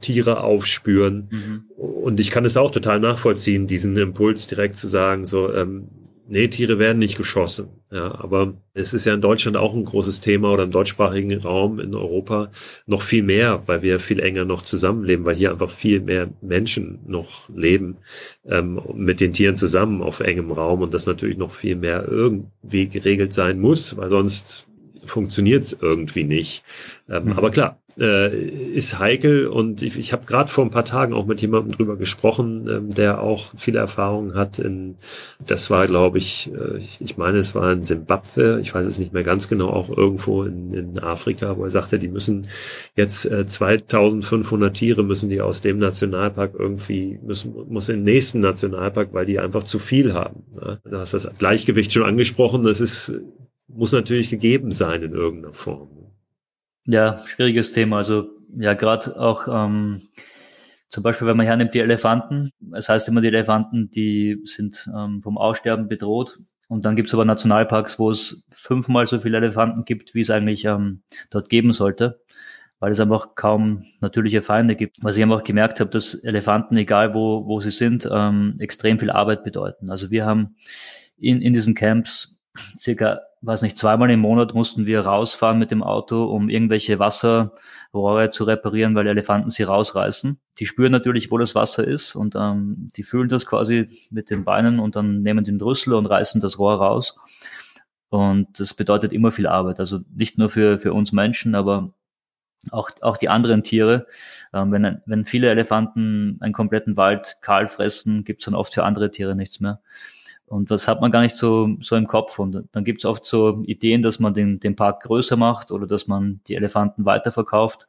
Tiere 0.00 0.42
aufspüren. 0.42 1.28
Mhm. 1.30 1.64
Und 1.76 2.20
ich 2.20 2.30
kann 2.30 2.44
es 2.44 2.56
auch 2.56 2.70
total 2.70 3.00
nachvollziehen, 3.00 3.66
diesen 3.66 3.96
Impuls 3.96 4.46
direkt 4.46 4.76
zu 4.76 4.88
sagen, 4.88 5.24
so, 5.24 5.52
ähm, 5.52 5.88
Nee, 6.30 6.48
Tiere 6.48 6.78
werden 6.78 6.98
nicht 6.98 7.16
geschossen. 7.16 7.68
Ja, 7.90 8.20
aber 8.20 8.52
es 8.74 8.92
ist 8.92 9.06
ja 9.06 9.14
in 9.14 9.22
Deutschland 9.22 9.56
auch 9.56 9.74
ein 9.74 9.86
großes 9.86 10.20
Thema 10.20 10.52
oder 10.52 10.64
im 10.64 10.70
deutschsprachigen 10.70 11.40
Raum 11.40 11.80
in 11.80 11.94
Europa 11.94 12.50
noch 12.84 13.00
viel 13.00 13.22
mehr, 13.22 13.62
weil 13.66 13.80
wir 13.80 13.98
viel 13.98 14.20
enger 14.20 14.44
noch 14.44 14.60
zusammenleben, 14.60 15.24
weil 15.24 15.36
hier 15.36 15.50
einfach 15.52 15.70
viel 15.70 16.00
mehr 16.00 16.28
Menschen 16.42 16.98
noch 17.06 17.48
leben 17.48 17.96
ähm, 18.44 18.78
mit 18.94 19.22
den 19.22 19.32
Tieren 19.32 19.56
zusammen 19.56 20.02
auf 20.02 20.20
engem 20.20 20.50
Raum 20.50 20.82
und 20.82 20.92
das 20.92 21.06
natürlich 21.06 21.38
noch 21.38 21.50
viel 21.50 21.76
mehr 21.76 22.06
irgendwie 22.06 22.88
geregelt 22.88 23.32
sein 23.32 23.58
muss, 23.58 23.96
weil 23.96 24.10
sonst 24.10 24.66
funktioniert 25.06 25.62
es 25.62 25.78
irgendwie 25.80 26.24
nicht. 26.24 26.62
Ähm, 27.08 27.24
mhm. 27.24 27.32
Aber 27.32 27.50
klar, 27.50 27.80
äh, 27.98 28.48
ist 28.48 28.98
heikel 28.98 29.48
und 29.48 29.82
ich, 29.82 29.98
ich 29.98 30.12
habe 30.12 30.26
gerade 30.26 30.50
vor 30.50 30.64
ein 30.64 30.70
paar 30.70 30.84
Tagen 30.84 31.12
auch 31.12 31.26
mit 31.26 31.40
jemandem 31.40 31.72
drüber 31.72 31.96
gesprochen, 31.96 32.68
ähm, 32.68 32.90
der 32.90 33.20
auch 33.20 33.52
viele 33.56 33.80
Erfahrungen 33.80 34.34
hat 34.34 34.58
in, 34.58 34.96
das 35.44 35.70
war 35.70 35.86
glaube 35.86 36.18
ich, 36.18 36.50
äh, 36.52 36.78
ich 37.00 37.16
meine 37.16 37.38
es 37.38 37.54
war 37.54 37.72
in 37.72 37.82
Simbabwe, 37.82 38.60
ich 38.60 38.74
weiß 38.74 38.86
es 38.86 38.98
nicht 38.98 39.12
mehr 39.12 39.24
ganz 39.24 39.48
genau, 39.48 39.68
auch 39.70 39.90
irgendwo 39.90 40.44
in, 40.44 40.72
in 40.72 40.98
Afrika, 41.00 41.56
wo 41.56 41.64
er 41.64 41.70
sagte, 41.70 41.98
die 41.98 42.08
müssen 42.08 42.46
jetzt 42.94 43.26
äh, 43.26 43.46
2500 43.46 44.74
Tiere 44.74 45.02
müssen 45.02 45.28
die 45.28 45.40
aus 45.40 45.60
dem 45.60 45.78
Nationalpark 45.78 46.54
irgendwie, 46.58 47.18
müssen, 47.24 47.54
muss 47.68 47.88
in 47.88 47.96
den 47.96 48.04
nächsten 48.04 48.40
Nationalpark, 48.40 49.12
weil 49.12 49.26
die 49.26 49.40
einfach 49.40 49.64
zu 49.64 49.78
viel 49.78 50.14
haben. 50.14 50.44
Ne? 50.54 50.80
Da 50.84 51.00
hast 51.00 51.14
das 51.14 51.28
Gleichgewicht 51.38 51.92
schon 51.92 52.04
angesprochen, 52.04 52.62
das 52.62 52.80
ist 52.80 53.12
muss 53.68 53.92
natürlich 53.92 54.30
gegeben 54.30 54.72
sein 54.72 55.02
in 55.02 55.12
irgendeiner 55.12 55.52
Form. 55.52 55.97
Ja, 56.90 57.16
schwieriges 57.16 57.72
Thema. 57.72 57.98
Also 57.98 58.30
ja, 58.58 58.72
gerade 58.72 59.20
auch 59.20 59.46
ähm, 59.46 60.00
zum 60.88 61.02
Beispiel, 61.02 61.28
wenn 61.28 61.36
man 61.36 61.44
hernimmt 61.44 61.74
die 61.74 61.80
Elefanten, 61.80 62.50
es 62.72 62.88
heißt 62.88 63.08
immer, 63.08 63.20
die 63.20 63.28
Elefanten, 63.28 63.90
die 63.90 64.40
sind 64.44 64.88
ähm, 64.96 65.20
vom 65.20 65.36
Aussterben 65.36 65.88
bedroht. 65.88 66.40
Und 66.66 66.86
dann 66.86 66.96
gibt 66.96 67.08
es 67.08 67.14
aber 67.14 67.26
Nationalparks, 67.26 67.98
wo 67.98 68.10
es 68.10 68.42
fünfmal 68.48 69.06
so 69.06 69.20
viele 69.20 69.36
Elefanten 69.36 69.84
gibt, 69.84 70.14
wie 70.14 70.22
es 70.22 70.30
eigentlich 70.30 70.64
ähm, 70.64 71.02
dort 71.28 71.50
geben 71.50 71.74
sollte, 71.74 72.22
weil 72.78 72.90
es 72.90 73.00
einfach 73.00 73.34
kaum 73.34 73.84
natürliche 74.00 74.40
Feinde 74.40 74.74
gibt. 74.74 74.96
Was 75.02 75.18
ich 75.18 75.22
einfach 75.22 75.44
gemerkt 75.44 75.80
habe, 75.80 75.90
dass 75.90 76.14
Elefanten, 76.14 76.74
egal 76.78 77.14
wo, 77.14 77.46
wo 77.46 77.60
sie 77.60 77.70
sind, 77.70 78.08
ähm, 78.10 78.56
extrem 78.60 78.98
viel 78.98 79.10
Arbeit 79.10 79.44
bedeuten. 79.44 79.90
Also 79.90 80.10
wir 80.10 80.24
haben 80.24 80.56
in, 81.18 81.42
in 81.42 81.52
diesen 81.52 81.74
Camps 81.74 82.34
circa 82.80 83.20
weiß 83.42 83.62
nicht, 83.62 83.78
zweimal 83.78 84.10
im 84.10 84.20
Monat 84.20 84.54
mussten 84.54 84.86
wir 84.86 85.00
rausfahren 85.00 85.58
mit 85.58 85.70
dem 85.70 85.82
Auto, 85.82 86.24
um 86.24 86.48
irgendwelche 86.48 86.98
Wasserrohre 86.98 88.30
zu 88.30 88.44
reparieren, 88.44 88.94
weil 88.94 89.06
Elefanten 89.06 89.50
sie 89.50 89.62
rausreißen. 89.62 90.38
Die 90.58 90.66
spüren 90.66 90.92
natürlich, 90.92 91.30
wo 91.30 91.38
das 91.38 91.54
Wasser 91.54 91.86
ist 91.86 92.14
und 92.14 92.34
ähm, 92.36 92.88
die 92.96 93.02
fühlen 93.02 93.28
das 93.28 93.46
quasi 93.46 93.88
mit 94.10 94.30
den 94.30 94.44
Beinen 94.44 94.80
und 94.80 94.96
dann 94.96 95.22
nehmen 95.22 95.44
den 95.44 95.60
Rüssel 95.60 95.94
und 95.94 96.06
reißen 96.06 96.40
das 96.40 96.58
Rohr 96.58 96.76
raus. 96.76 97.16
Und 98.10 98.58
das 98.58 98.74
bedeutet 98.74 99.12
immer 99.12 99.32
viel 99.32 99.46
Arbeit. 99.46 99.80
Also 99.80 100.00
nicht 100.14 100.38
nur 100.38 100.48
für, 100.48 100.78
für 100.78 100.92
uns 100.92 101.12
Menschen, 101.12 101.54
aber 101.54 101.92
auch, 102.70 102.90
auch 103.02 103.16
die 103.16 103.28
anderen 103.28 103.62
Tiere. 103.62 104.06
Ähm, 104.52 104.72
wenn, 104.72 105.00
wenn 105.06 105.24
viele 105.24 105.50
Elefanten 105.50 106.38
einen 106.40 106.52
kompletten 106.52 106.96
Wald 106.96 107.38
kahl 107.40 107.66
fressen, 107.66 108.24
gibt 108.24 108.40
es 108.40 108.46
dann 108.46 108.54
oft 108.54 108.74
für 108.74 108.84
andere 108.84 109.10
Tiere 109.10 109.36
nichts 109.36 109.60
mehr. 109.60 109.80
Und 110.48 110.70
das 110.70 110.88
hat 110.88 111.00
man 111.00 111.10
gar 111.10 111.20
nicht 111.20 111.36
so, 111.36 111.76
so 111.80 111.96
im 111.96 112.06
Kopf. 112.06 112.38
Und 112.38 112.64
dann 112.72 112.84
gibt 112.84 113.00
es 113.00 113.04
oft 113.04 113.24
so 113.24 113.62
Ideen, 113.64 114.02
dass 114.02 114.18
man 114.18 114.34
den, 114.34 114.60
den 114.60 114.76
Park 114.76 115.02
größer 115.02 115.36
macht 115.36 115.70
oder 115.70 115.86
dass 115.86 116.06
man 116.06 116.40
die 116.46 116.54
Elefanten 116.54 117.04
weiterverkauft. 117.04 117.88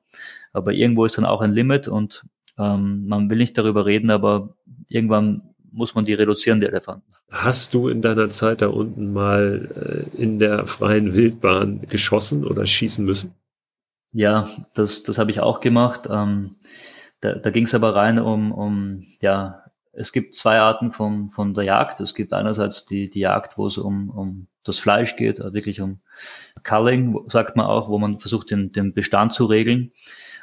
Aber 0.54 0.74
irgendwo 0.74 1.06
ist 1.06 1.17
dann 1.17 1.26
auch 1.26 1.41
ein 1.41 1.52
Limit 1.52 1.88
und 1.88 2.26
ähm, 2.58 3.08
man 3.08 3.30
will 3.30 3.38
nicht 3.38 3.58
darüber 3.58 3.86
reden, 3.86 4.12
aber 4.12 4.56
irgendwann 4.89 5.41
muss 5.72 5.95
man 5.95 6.04
die 6.04 6.13
reduzieren, 6.13 6.60
die 6.60 6.65
Elefanten. 6.65 7.06
Hast 7.32 7.74
du 7.74 7.88
in 7.88 8.02
deiner 8.02 8.30
Zeit 8.30 8.62
da 8.62 8.67
unten 8.67 9.13
mal 9.13 10.08
äh, 10.15 10.22
in 10.22 10.39
der 10.39 10.65
freien 10.65 11.13
Wildbahn 11.13 11.82
geschossen 11.88 12.45
oder 12.45 12.65
schießen 12.65 13.06
müssen? 13.06 13.34
Ja, 14.12 14.50
das, 14.74 15.04
das 15.04 15.17
habe 15.17 15.32
ich 15.32 15.39
auch 15.39 15.60
gemacht. 15.60 16.08
Ähm, 16.10 16.56
da 17.22 17.36
da 17.36 17.50
ging 17.52 17.65
es 17.65 17.76
aber 17.76 17.95
rein 17.95 18.19
um, 18.19 18.52
um, 18.52 19.04
ja, 19.22 19.63
es 19.91 20.12
gibt 20.12 20.36
zwei 20.36 20.60
Arten 20.60 20.91
von, 20.91 21.30
von 21.30 21.54
der 21.54 21.63
Jagd. 21.63 21.99
Es 21.99 22.13
gibt 22.13 22.34
einerseits 22.34 22.86
die, 22.86 23.10
die 23.10 23.21
Jagd, 23.21 23.58
wo 23.58 23.67
es 23.67 23.78
um, 23.78 24.10
um 24.10 24.47
das 24.63 24.78
Fleisch 24.78 25.15
geht, 25.15 25.39
also 25.41 25.54
wirklich 25.54 25.82
um 25.82 25.99
Culling, 26.63 27.17
sagt 27.28 27.56
man 27.56 27.65
auch, 27.65 27.89
wo 27.89 27.97
man 27.97 28.19
versucht, 28.19 28.52
den, 28.52 28.71
den 28.71 28.93
Bestand 28.93 29.34
zu 29.34 29.45
regeln. 29.45 29.91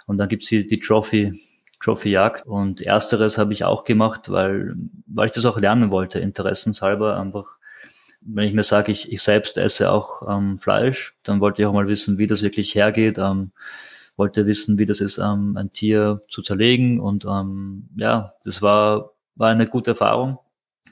Und 0.06 0.18
dann 0.18 0.28
gibt's 0.28 0.48
die, 0.48 0.66
die 0.66 0.80
Trophy, 0.80 1.40
Trophy-Jagd. 1.80 2.46
Und 2.46 2.82
ersteres 2.82 3.38
habe 3.38 3.52
ich 3.52 3.64
auch 3.64 3.84
gemacht, 3.84 4.30
weil, 4.30 4.74
weil 5.06 5.26
ich 5.26 5.32
das 5.32 5.46
auch 5.46 5.58
lernen 5.58 5.90
wollte, 5.90 6.18
interessenshalber 6.18 7.18
einfach. 7.18 7.58
Wenn 8.20 8.48
ich 8.48 8.54
mir 8.54 8.64
sage, 8.64 8.90
ich, 8.90 9.12
ich 9.12 9.22
selbst 9.22 9.56
esse 9.56 9.92
auch 9.92 10.22
ähm, 10.28 10.58
Fleisch, 10.58 11.14
dann 11.22 11.40
wollte 11.40 11.62
ich 11.62 11.68
auch 11.68 11.72
mal 11.72 11.86
wissen, 11.86 12.18
wie 12.18 12.26
das 12.26 12.42
wirklich 12.42 12.74
hergeht. 12.74 13.18
Ähm, 13.18 13.52
wollte 14.16 14.46
wissen, 14.46 14.78
wie 14.78 14.86
das 14.86 15.00
ist, 15.00 15.18
ähm, 15.18 15.56
ein 15.56 15.72
Tier 15.72 16.22
zu 16.28 16.42
zerlegen. 16.42 17.00
Und 17.00 17.24
ähm, 17.26 17.88
ja, 17.96 18.32
das 18.44 18.62
war, 18.62 19.12
war 19.36 19.50
eine 19.50 19.66
gute 19.66 19.92
Erfahrung. 19.92 20.38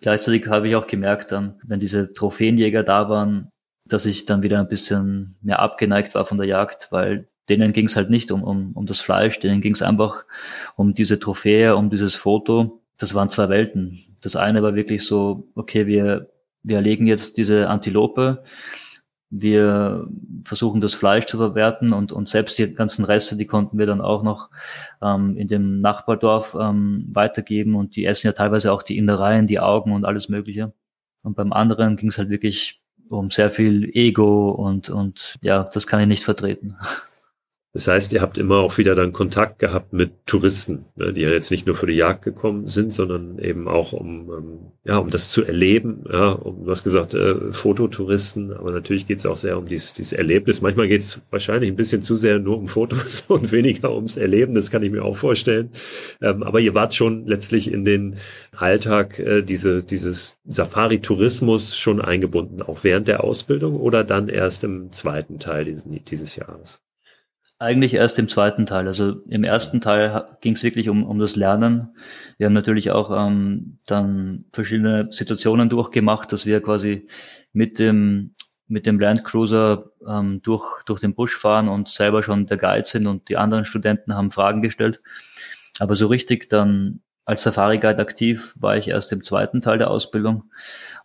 Gleichzeitig 0.01 0.47
habe 0.49 0.69
ich 0.69 0.77
auch 0.77 0.87
gemerkt, 0.87 1.33
dann, 1.33 1.61
wenn 1.65 1.81
diese 1.81 2.13
Trophäenjäger 2.13 2.83
da 2.83 3.09
waren, 3.09 3.51
dass 3.87 4.07
ich 4.07 4.27
dann 4.27 4.43
wieder 4.43 4.61
ein 4.61 4.69
bisschen 4.69 5.37
mehr 5.43 5.61
abgeneigt 5.61 6.15
war 6.15 6.25
von 6.25 6.39
der 6.39 6.47
Jagd, 6.47 6.89
weil 6.91 7.29
denen 7.49 7.73
ging 7.73 7.87
es 7.87 7.97
halt 7.97 8.11
nicht 8.11 8.31
um, 8.31 8.43
um, 8.43 8.73
um 8.73 8.87
das 8.87 9.01
Fleisch, 9.01 9.41
denen 9.41 9.61
ging 9.61 9.75
es 9.75 9.83
einfach 9.83 10.25
um 10.77 10.95
diese 10.95 11.19
Trophäe, 11.19 11.77
um 11.77 11.91
dieses 11.91 12.15
Foto. 12.15 12.81
Das 12.99 13.15
waren 13.15 13.29
zwei 13.29 13.49
Welten. 13.49 14.17
Das 14.23 14.37
eine 14.37 14.63
war 14.63 14.75
wirklich 14.75 15.05
so, 15.05 15.49
okay, 15.55 15.87
wir, 15.87 16.31
wir 16.63 16.77
erlegen 16.77 17.07
jetzt 17.07 17.37
diese 17.37 17.69
Antilope, 17.69 18.45
wir 19.37 20.07
versuchen 20.45 20.81
das 20.81 20.95
Fleisch 20.95 21.27
zu 21.27 21.37
verwerten 21.37 21.93
und, 21.93 22.13
und 22.13 22.29
selbst 22.29 22.59
die 22.59 22.73
ganzen 22.73 23.05
Reste, 23.05 23.37
die 23.37 23.47
konnten 23.47 23.79
wir 23.79 23.87
dann 23.87 24.01
auch 24.01 24.23
noch 24.23 24.51
ähm, 25.03 25.37
in 25.37 25.49
dem 25.49 25.81
Nachbardorf 25.81 26.57
ähm, 26.59 27.11
weitergeben 27.13 27.75
und 27.75 27.97
die 27.97 28.05
essen 28.05 28.29
ja 28.29 28.33
teilweise 28.33 28.73
auch 28.73 28.83
die 28.83 28.97
Innereien, 28.97 29.47
die 29.47 29.59
Augen 29.59 29.93
und 29.93 30.05
alles 30.05 30.29
Mögliche. 30.29 30.73
Und 31.23 31.35
beim 31.35 31.53
anderen 31.53 31.97
ging 31.97 32.11
es 32.11 32.19
halt 32.19 32.29
wirklich 32.29 32.83
um 33.09 33.31
sehr 33.31 33.51
viel 33.51 33.91
Ego 33.93 34.51
und, 34.51 34.91
und 34.91 35.37
ja, 35.43 35.65
das 35.65 35.87
kann 35.87 36.01
ich 36.01 36.07
nicht 36.07 36.25
vertreten. 36.25 36.77
Das 37.75 37.89
heißt, 37.89 38.13
ihr 38.13 38.23
habt 38.23 38.39
immer 38.39 38.59
auch 38.59 38.79
wieder 38.79 38.95
dann 38.95 39.13
Kontakt 39.13 39.59
gehabt 39.59 39.93
mit 39.93 40.13
Touristen, 40.27 40.85
ne, 40.95 41.13
die 41.13 41.23
ja 41.23 41.31
jetzt 41.31 41.51
nicht 41.51 41.67
nur 41.67 41.75
für 41.75 41.89
die 41.89 41.95
Jagd 41.95 42.23
gekommen 42.23 42.69
sind, 42.69 42.95
sondern 42.95 43.41
eben 43.41 43.67
auch 43.67 43.93
um, 43.93 44.31
ähm, 44.31 44.59
ja, 44.85 44.99
um 44.99 45.11
das 45.11 45.33
zu 45.33 45.45
erleben. 45.45 46.05
Ja, 46.09 46.29
um, 46.31 46.65
du 46.65 46.71
hast 46.71 46.85
gesagt, 46.85 47.15
äh, 47.15 47.51
Fototouristen, 47.51 48.53
aber 48.53 48.71
natürlich 48.71 49.09
geht 49.09 49.19
es 49.19 49.27
auch 49.27 49.37
sehr 49.37 49.59
um 49.59 49.67
dieses, 49.67 49.93
dieses 49.93 50.13
Erlebnis. 50.13 50.63
Manchmal 50.63 50.87
geht 50.87 51.01
es 51.01 51.21
wahrscheinlich 51.31 51.69
ein 51.69 51.75
bisschen 51.75 52.01
zu 52.01 52.15
sehr 52.15 52.39
nur 52.39 52.59
um 52.59 52.69
Fotos 52.69 53.25
und 53.29 53.51
weniger 53.51 53.93
ums 53.93 54.17
Erleben, 54.17 54.55
das 54.55 54.71
kann 54.71 54.85
ich 54.85 54.93
mir 54.93 55.05
auch 55.05 55.17
vorstellen. 55.17 55.71
Ähm, 56.23 56.45
aber 56.45 56.61
ihr 56.61 56.75
wart 56.75 56.95
schon 56.95 57.27
letztlich 57.27 57.73
in 57.73 57.85
den 57.85 58.15
Alltag 58.57 59.19
äh, 59.19 59.43
diese, 59.43 59.83
dieses 59.83 60.37
Safari-Tourismus 60.45 61.77
schon 61.77 62.01
eingebunden, 62.01 62.63
auch 62.63 62.85
während 62.85 63.09
der 63.09 63.25
Ausbildung 63.25 63.75
oder 63.75 64.05
dann 64.05 64.29
erst 64.29 64.63
im 64.63 64.93
zweiten 64.93 65.41
Teil 65.41 65.65
dieses, 65.65 65.85
dieses 66.05 66.37
Jahres? 66.37 66.84
Eigentlich 67.59 67.95
erst 67.95 68.19
im 68.19 68.29
zweiten 68.29 68.67
Teil. 68.67 68.87
Also 68.89 69.23
im 69.29 69.45
ersten 69.45 69.81
Teil 69.81 70.27
ging 70.41 70.55
es 70.55 70.63
wirklich 70.63 70.89
um, 70.89 71.05
um 71.05 71.19
das 71.19 71.37
Lernen. 71.37 71.95
Wir 72.37 72.47
haben 72.47 72.53
natürlich 72.53 72.91
auch 72.91 73.11
ähm, 73.11 73.79
dann 73.87 74.45
verschiedene 74.53 75.09
Situationen 75.11 75.69
durchgemacht, 75.69 76.33
dass 76.33 76.47
wir 76.47 76.61
quasi 76.61 77.07
mit 77.53 77.79
dem 77.79 78.35
mit 78.67 78.87
dem 78.87 78.99
Landcruiser 78.99 79.91
ähm, 80.09 80.41
durch, 80.43 80.83
durch 80.85 81.01
den 81.01 81.15
Busch 81.15 81.37
fahren 81.37 81.69
und 81.69 81.89
selber 81.89 82.23
schon 82.23 82.47
der 82.47 82.57
Guide 82.57 82.87
sind 82.87 83.07
und 83.07 83.29
die 83.29 83.37
anderen 83.37 83.65
Studenten 83.65 84.15
haben 84.15 84.31
Fragen 84.31 84.63
gestellt. 84.63 85.01
Aber 85.79 85.95
so 85.95 86.07
richtig 86.07 86.49
dann 86.49 87.01
als 87.25 87.43
Safari 87.43 87.79
Guide 87.79 88.01
aktiv 88.01 88.55
war 88.59 88.77
ich 88.77 88.89
erst 88.89 89.13
im 89.13 89.25
zweiten 89.25 89.61
Teil 89.61 89.79
der 89.79 89.91
Ausbildung 89.91 90.45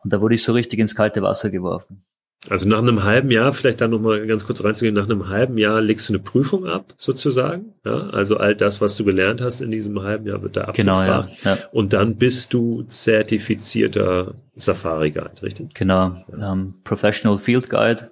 und 0.03 0.13
da 0.13 0.21
wurde 0.21 0.35
ich 0.35 0.43
so 0.43 0.53
richtig 0.53 0.79
ins 0.79 0.95
kalte 0.95 1.21
Wasser 1.21 1.49
geworfen. 1.49 2.01
Also 2.47 2.69
nach 2.69 2.79
einem 2.79 3.03
halben 3.03 3.31
Jahr, 3.31 3.51
vielleicht 3.51 3.81
dann 3.81 3.91
nochmal 3.91 4.25
ganz 4.25 4.45
kurz 4.45 4.63
reinzugehen, 4.63 4.95
nach 4.95 5.03
einem 5.03 5.27
halben 5.27 5.57
Jahr 5.57 5.81
legst 5.81 6.07
du 6.07 6.13
eine 6.13 6.23
Prüfung 6.23 6.65
ab, 6.65 6.93
sozusagen. 6.97 7.73
Ja, 7.83 8.09
also 8.11 8.37
all 8.37 8.55
das, 8.55 8.79
was 8.79 8.95
du 8.95 9.03
gelernt 9.03 9.41
hast 9.41 9.59
in 9.59 9.71
diesem 9.71 10.01
halben 10.01 10.25
Jahr, 10.25 10.41
wird 10.41 10.55
da 10.55 10.61
abgefragt. 10.61 10.77
Genau, 10.77 11.01
ja, 11.01 11.27
ja. 11.43 11.57
Und 11.73 11.91
dann 11.91 12.15
bist 12.15 12.53
du 12.53 12.83
zertifizierter 12.83 14.35
Safari 14.55 15.11
Guide, 15.11 15.41
richtig? 15.43 15.73
Genau, 15.73 16.15
um, 16.27 16.41
ähm, 16.41 16.73
Professional 16.85 17.37
Field 17.37 17.69
Guide 17.69 18.09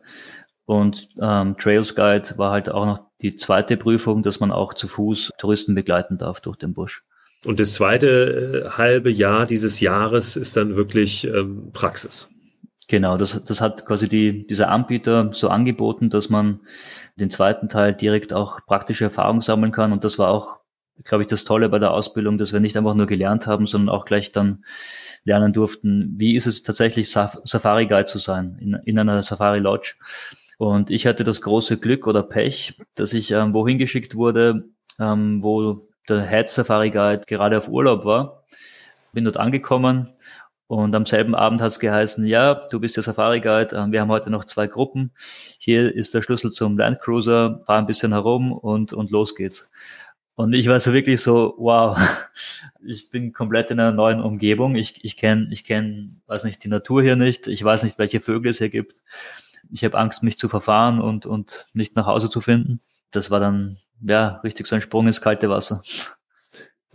und 0.66 1.08
um, 1.16 1.24
ähm, 1.24 1.58
Trails 1.58 1.96
Guide 1.96 2.34
war 2.36 2.52
halt 2.52 2.70
auch 2.70 2.86
noch 2.86 3.00
die 3.22 3.38
zweite 3.38 3.78
Prüfung, 3.78 4.24
dass 4.24 4.42
man 4.42 4.52
auch 4.52 4.74
zu 4.74 4.90
Fuß 4.90 5.32
Touristen 5.38 5.74
begleiten 5.74 6.18
darf 6.18 6.42
durch 6.42 6.58
den 6.58 6.74
Busch. 6.74 7.04
Und 7.46 7.62
das 7.62 7.76
zweite 7.76 8.66
äh, 8.66 8.70
halbe 8.72 9.10
Jahr 9.10 9.46
dieses 9.46 9.80
Jahres 9.80 10.36
ist 10.36 10.58
dann 10.58 10.76
wirklich 10.76 11.26
ähm, 11.26 11.70
Praxis. 11.72 12.30
Genau, 12.88 13.18
das, 13.18 13.44
das 13.44 13.60
hat 13.60 13.86
quasi 13.86 14.08
die, 14.08 14.48
dieser 14.48 14.70
Anbieter 14.70 15.34
so 15.34 15.50
angeboten, 15.50 16.10
dass 16.10 16.30
man 16.30 16.62
den 17.18 17.30
zweiten 17.30 17.68
Teil 17.68 17.94
direkt 17.94 18.32
auch 18.32 18.66
praktische 18.66 19.06
Erfahrung 19.06 19.42
sammeln 19.42 19.74
kann. 19.74 19.92
Und 19.92 20.06
das 20.06 20.18
war 20.18 20.30
auch, 20.30 20.60
glaube 21.04 21.24
ich, 21.24 21.28
das 21.28 21.44
Tolle 21.44 21.68
bei 21.68 21.80
der 21.80 21.92
Ausbildung, 21.92 22.38
dass 22.38 22.54
wir 22.54 22.62
nicht 22.62 22.78
einfach 22.78 22.94
nur 22.94 23.08
gelernt 23.08 23.46
haben, 23.46 23.66
sondern 23.66 23.94
auch 23.94 24.06
gleich 24.06 24.32
dann 24.32 24.64
lernen 25.26 25.52
durften, 25.52 26.14
wie 26.18 26.36
ist 26.36 26.48
es 26.48 26.64
tatsächlich 26.64 27.12
Safari 27.12 27.88
Guide 27.88 28.06
zu 28.06 28.20
sein 28.20 28.58
in, 28.62 28.78
in 28.86 28.98
einer 28.98 29.22
Safari 29.22 29.60
Lodge. 29.60 29.96
Und 30.58 30.90
ich 30.90 31.06
hatte 31.06 31.26
das 31.26 31.42
große 31.42 31.78
Glück 31.78 32.08
oder 32.08 32.24
Pech, 32.24 32.80
dass 32.96 33.14
ich 33.14 33.32
ähm, 33.32 33.54
wohin 33.54 33.78
geschickt 33.78 34.16
wurde, 34.16 34.70
ähm, 34.98 35.44
wo 35.44 35.88
der 36.08 36.26
Head 36.26 36.48
Safari 36.48 36.90
Guide 36.90 37.24
gerade 37.28 37.58
auf 37.58 37.68
Urlaub 37.68 38.06
war. 38.06 38.46
Bin 39.12 39.26
dort 39.26 39.38
angekommen 39.38 40.14
und 40.68 40.94
am 40.94 41.06
selben 41.06 41.34
Abend 41.34 41.62
hat 41.62 41.72
es 41.72 41.80
geheißen, 41.80 42.26
ja, 42.26 42.56
du 42.70 42.80
bist 42.80 42.98
der 42.98 43.04
Safari 43.04 43.40
Guide, 43.40 43.76
ähm, 43.76 43.92
wir 43.94 44.02
haben 44.02 44.12
heute 44.12 44.30
noch 44.30 44.44
zwei 44.44 44.68
Gruppen. 44.68 45.12
Hier 45.60 45.96
ist 45.96 46.14
der 46.14 46.22
Schlüssel 46.22 46.52
zum 46.52 46.78
Landcruiser, 46.78 47.62
fahr 47.66 47.80
ein 47.80 47.86
bisschen 47.88 48.12
herum 48.12 48.52
und, 48.52 48.92
und 48.92 49.10
los 49.10 49.34
geht's. 49.36 49.70
Und 50.36 50.54
ich 50.54 50.68
war 50.68 50.80
so 50.80 50.94
wirklich 50.94 51.22
so, 51.22 51.56
wow, 51.58 51.98
ich 52.86 53.10
bin 53.10 53.34
komplett 53.34 53.72
in 53.72 53.80
einer 53.80 53.94
neuen 53.94 54.22
Umgebung. 54.22 54.76
Ich, 54.76 55.04
ich 55.04 55.18
kenne, 55.18 55.48
ich 55.52 55.64
kenn, 55.64 56.22
weiß 56.28 56.44
nicht, 56.44 56.64
die 56.64 56.68
Natur 56.68 57.02
hier 57.02 57.16
nicht. 57.16 57.48
Ich 57.48 57.64
weiß 57.64 57.84
nicht, 57.84 57.98
welche 57.98 58.20
Vögel 58.20 58.52
es 58.52 58.60
hier 58.60 58.70
gibt. 58.70 59.02
Ich 59.72 59.84
habe 59.84 59.98
Angst, 59.98 60.22
mich 60.22 60.38
zu 60.38 60.50
verfahren 60.50 61.00
und, 61.00 61.26
und 61.26 61.70
nicht 61.74 61.96
nach 61.96 62.06
Hause 62.06 62.30
zu 62.30 62.42
finden. 62.42 62.82
Das 63.10 63.32
war 63.32 63.40
dann, 63.40 63.78
ja, 64.02 64.42
richtig 64.44 64.68
so 64.68 64.76
ein 64.76 64.82
Sprung 64.82 65.08
ins 65.08 65.22
kalte 65.22 65.50
Wasser. 65.50 65.82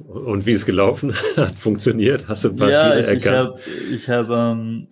Und 0.08 0.46
wie 0.46 0.52
ist 0.52 0.66
gelaufen? 0.66 1.12
Hat 1.36 1.58
funktioniert? 1.58 2.26
Hast 2.28 2.44
du 2.44 2.50
ein 2.50 2.56
paar 2.56 2.70
ja, 2.70 2.78
Tiere 2.78 3.00
ich, 3.00 3.24
erkannt? 3.24 3.60
Ich 3.96 4.08
habe, 4.08 4.26
ich 4.26 4.30
hab, 4.30 4.30
ähm, 4.30 4.88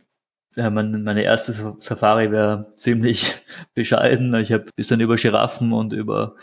ja, 0.57 0.69
meine, 0.71 0.99
meine 0.99 1.23
erste 1.23 1.53
Safari 1.79 2.33
wäre 2.33 2.73
ziemlich 2.77 3.37
bescheiden. 3.75 4.35
Ich 4.35 4.53
habe 4.53 4.67
bisschen 4.75 5.01
über 5.01 5.17
Giraffen 5.17 5.73
und 5.73 5.93
über 5.93 6.35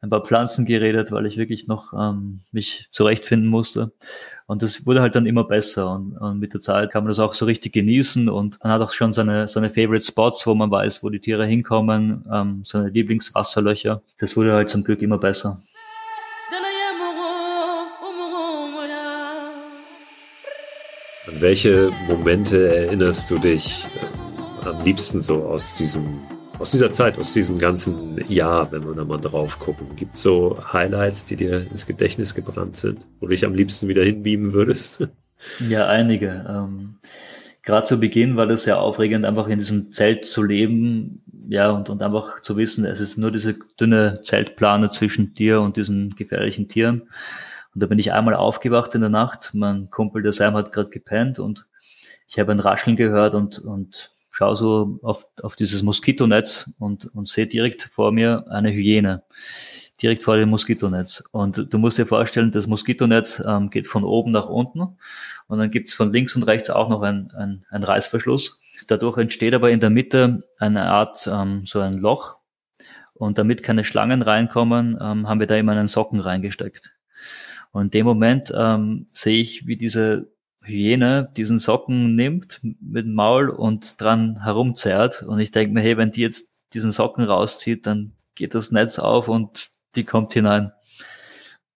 ein 0.00 0.10
paar 0.10 0.22
Pflanzen 0.22 0.66
geredet, 0.66 1.10
weil 1.10 1.26
ich 1.26 1.36
wirklich 1.36 1.66
noch 1.66 1.92
ähm, 1.92 2.40
mich 2.52 2.88
zurechtfinden 2.92 3.48
musste. 3.48 3.92
Und 4.46 4.62
das 4.62 4.86
wurde 4.86 5.00
halt 5.00 5.14
dann 5.14 5.26
immer 5.26 5.44
besser. 5.44 5.92
Und, 5.92 6.16
und 6.16 6.38
mit 6.38 6.54
der 6.54 6.60
Zeit 6.60 6.92
kann 6.92 7.04
man 7.04 7.08
das 7.08 7.18
auch 7.18 7.34
so 7.34 7.44
richtig 7.44 7.72
genießen 7.72 8.28
und 8.28 8.58
man 8.62 8.72
hat 8.72 8.82
auch 8.82 8.92
schon 8.92 9.12
seine, 9.12 9.48
seine 9.48 9.70
Favorite 9.70 10.04
Spots, 10.04 10.46
wo 10.46 10.54
man 10.54 10.70
weiß, 10.70 11.02
wo 11.02 11.10
die 11.10 11.20
Tiere 11.20 11.46
hinkommen, 11.46 12.24
ähm, 12.32 12.62
seine 12.64 12.90
Lieblingswasserlöcher. 12.90 14.02
Das 14.18 14.36
wurde 14.36 14.52
halt 14.52 14.70
zum 14.70 14.84
Glück 14.84 15.02
immer 15.02 15.18
besser. 15.18 15.58
An 21.28 21.40
welche 21.40 21.90
Momente 22.06 22.68
erinnerst 22.76 23.28
du 23.32 23.38
dich 23.38 23.84
äh, 24.62 24.68
am 24.68 24.84
liebsten 24.84 25.20
so 25.20 25.42
aus 25.42 25.76
diesem, 25.76 26.20
aus 26.60 26.70
dieser 26.70 26.92
Zeit, 26.92 27.18
aus 27.18 27.32
diesem 27.32 27.58
ganzen 27.58 28.24
Jahr, 28.30 28.70
wenn 28.70 28.86
wir 28.86 28.94
da 28.94 29.04
mal 29.04 29.20
drauf 29.20 29.58
gucken? 29.58 29.96
Gibt 29.96 30.14
es 30.14 30.22
so 30.22 30.56
Highlights, 30.72 31.24
die 31.24 31.34
dir 31.34 31.66
ins 31.68 31.84
Gedächtnis 31.84 32.34
gebrannt 32.34 32.76
sind, 32.76 33.00
wo 33.18 33.26
du 33.26 33.32
dich 33.32 33.44
am 33.44 33.54
liebsten 33.54 33.88
wieder 33.88 34.04
hinbeamen 34.04 34.52
würdest? 34.52 35.08
Ja, 35.68 35.86
einige. 35.86 36.46
Ähm, 36.48 36.96
Gerade 37.62 37.86
zu 37.86 38.00
Beginn 38.00 38.38
war 38.38 38.46
das 38.46 38.62
sehr 38.62 38.80
aufregend, 38.80 39.26
einfach 39.26 39.48
in 39.48 39.58
diesem 39.58 39.92
Zelt 39.92 40.24
zu 40.24 40.42
leben, 40.42 41.22
ja, 41.46 41.70
und, 41.72 41.90
und 41.90 42.02
einfach 42.02 42.40
zu 42.40 42.56
wissen, 42.56 42.86
es 42.86 43.00
ist 43.00 43.18
nur 43.18 43.30
diese 43.30 43.52
dünne 43.78 44.22
Zeltplane 44.22 44.88
zwischen 44.88 45.34
dir 45.34 45.60
und 45.60 45.76
diesen 45.76 46.16
gefährlichen 46.16 46.68
Tieren. 46.68 47.02
Und 47.76 47.82
da 47.82 47.88
bin 47.88 47.98
ich 47.98 48.14
einmal 48.14 48.34
aufgewacht 48.34 48.94
in 48.94 49.02
der 49.02 49.10
Nacht. 49.10 49.50
Mein 49.52 49.90
Kumpel, 49.90 50.22
der 50.22 50.32
Sam, 50.32 50.54
hat 50.54 50.72
gerade 50.72 50.88
gepennt 50.88 51.38
und 51.38 51.66
ich 52.26 52.38
habe 52.38 52.52
ein 52.52 52.58
Rascheln 52.58 52.96
gehört 52.96 53.34
und, 53.34 53.58
und 53.58 54.14
schaue 54.30 54.56
so 54.56 54.98
auf, 55.02 55.26
auf 55.42 55.56
dieses 55.56 55.82
Moskitonetz 55.82 56.70
und, 56.78 57.14
und 57.14 57.28
sehe 57.28 57.46
direkt 57.46 57.82
vor 57.82 58.12
mir 58.12 58.46
eine 58.48 58.72
Hyäne. 58.72 59.24
Direkt 60.00 60.24
vor 60.24 60.38
dem 60.38 60.48
Moskitonetz. 60.48 61.22
Und 61.32 61.70
du 61.70 61.76
musst 61.76 61.98
dir 61.98 62.06
vorstellen, 62.06 62.50
das 62.50 62.66
Moskitonetz 62.66 63.44
ähm, 63.46 63.68
geht 63.68 63.86
von 63.86 64.04
oben 64.04 64.30
nach 64.32 64.48
unten 64.48 64.96
und 65.46 65.58
dann 65.58 65.70
gibt's 65.70 65.92
von 65.92 66.10
links 66.10 66.34
und 66.34 66.44
rechts 66.44 66.70
auch 66.70 66.88
noch 66.88 67.02
ein, 67.02 67.30
ein, 67.36 67.66
ein 67.68 67.82
Reißverschluss. 67.82 68.58
Dadurch 68.86 69.18
entsteht 69.18 69.52
aber 69.52 69.70
in 69.70 69.80
der 69.80 69.90
Mitte 69.90 70.48
eine 70.58 70.86
Art, 70.86 71.28
ähm, 71.30 71.66
so 71.66 71.80
ein 71.80 71.98
Loch. 71.98 72.38
Und 73.12 73.36
damit 73.36 73.62
keine 73.62 73.84
Schlangen 73.84 74.22
reinkommen, 74.22 74.96
ähm, 74.98 75.28
haben 75.28 75.40
wir 75.40 75.46
da 75.46 75.56
immer 75.56 75.72
einen 75.72 75.88
Socken 75.88 76.20
reingesteckt. 76.20 76.95
Und 77.76 77.82
in 77.82 77.90
dem 77.90 78.06
Moment 78.06 78.50
ähm, 78.56 79.06
sehe 79.12 79.38
ich, 79.38 79.66
wie 79.66 79.76
diese 79.76 80.32
Hyäne 80.64 81.30
diesen 81.36 81.58
Socken 81.58 82.14
nimmt 82.14 82.58
mit 82.62 83.04
dem 83.04 83.12
Maul 83.12 83.50
und 83.50 84.00
dran 84.00 84.42
herumzerrt. 84.42 85.22
Und 85.22 85.40
ich 85.40 85.50
denke 85.50 85.74
mir, 85.74 85.82
hey, 85.82 85.98
wenn 85.98 86.10
die 86.10 86.22
jetzt 86.22 86.48
diesen 86.72 86.90
Socken 86.90 87.24
rauszieht, 87.24 87.86
dann 87.86 88.14
geht 88.34 88.54
das 88.54 88.70
Netz 88.70 88.98
auf 88.98 89.28
und 89.28 89.68
die 89.94 90.04
kommt 90.04 90.32
hinein. 90.32 90.72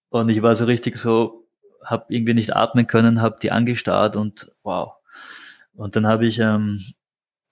Und 0.09 0.31
ich 0.31 0.41
war 0.41 0.55
so 0.55 0.65
richtig 0.65 0.97
so, 0.97 1.47
habe 1.85 2.07
irgendwie 2.09 2.33
nicht 2.33 2.57
atmen 2.57 2.87
können, 2.87 3.21
habe 3.21 3.37
die 3.43 3.53
angestarrt 3.53 4.17
und 4.17 4.51
wow. 4.63 4.95
Und 5.75 5.97
dann 5.97 6.07
habe 6.07 6.25
ich 6.25 6.39
ähm, 6.39 6.81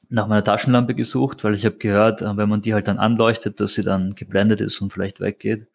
nach 0.08 0.26
meiner 0.26 0.42
Taschenlampe 0.42 0.94
gesucht, 0.94 1.44
weil 1.44 1.52
ich 1.52 1.66
habe 1.66 1.76
gehört, 1.76 2.22
äh, 2.22 2.34
wenn 2.38 2.48
man 2.48 2.62
die 2.62 2.72
halt 2.72 2.88
dann 2.88 2.98
anleuchtet, 2.98 3.60
dass 3.60 3.74
sie 3.74 3.82
dann 3.82 4.14
geblendet 4.14 4.62
ist 4.62 4.80
und 4.80 4.90
vielleicht 4.90 5.20
weggeht. 5.20 5.68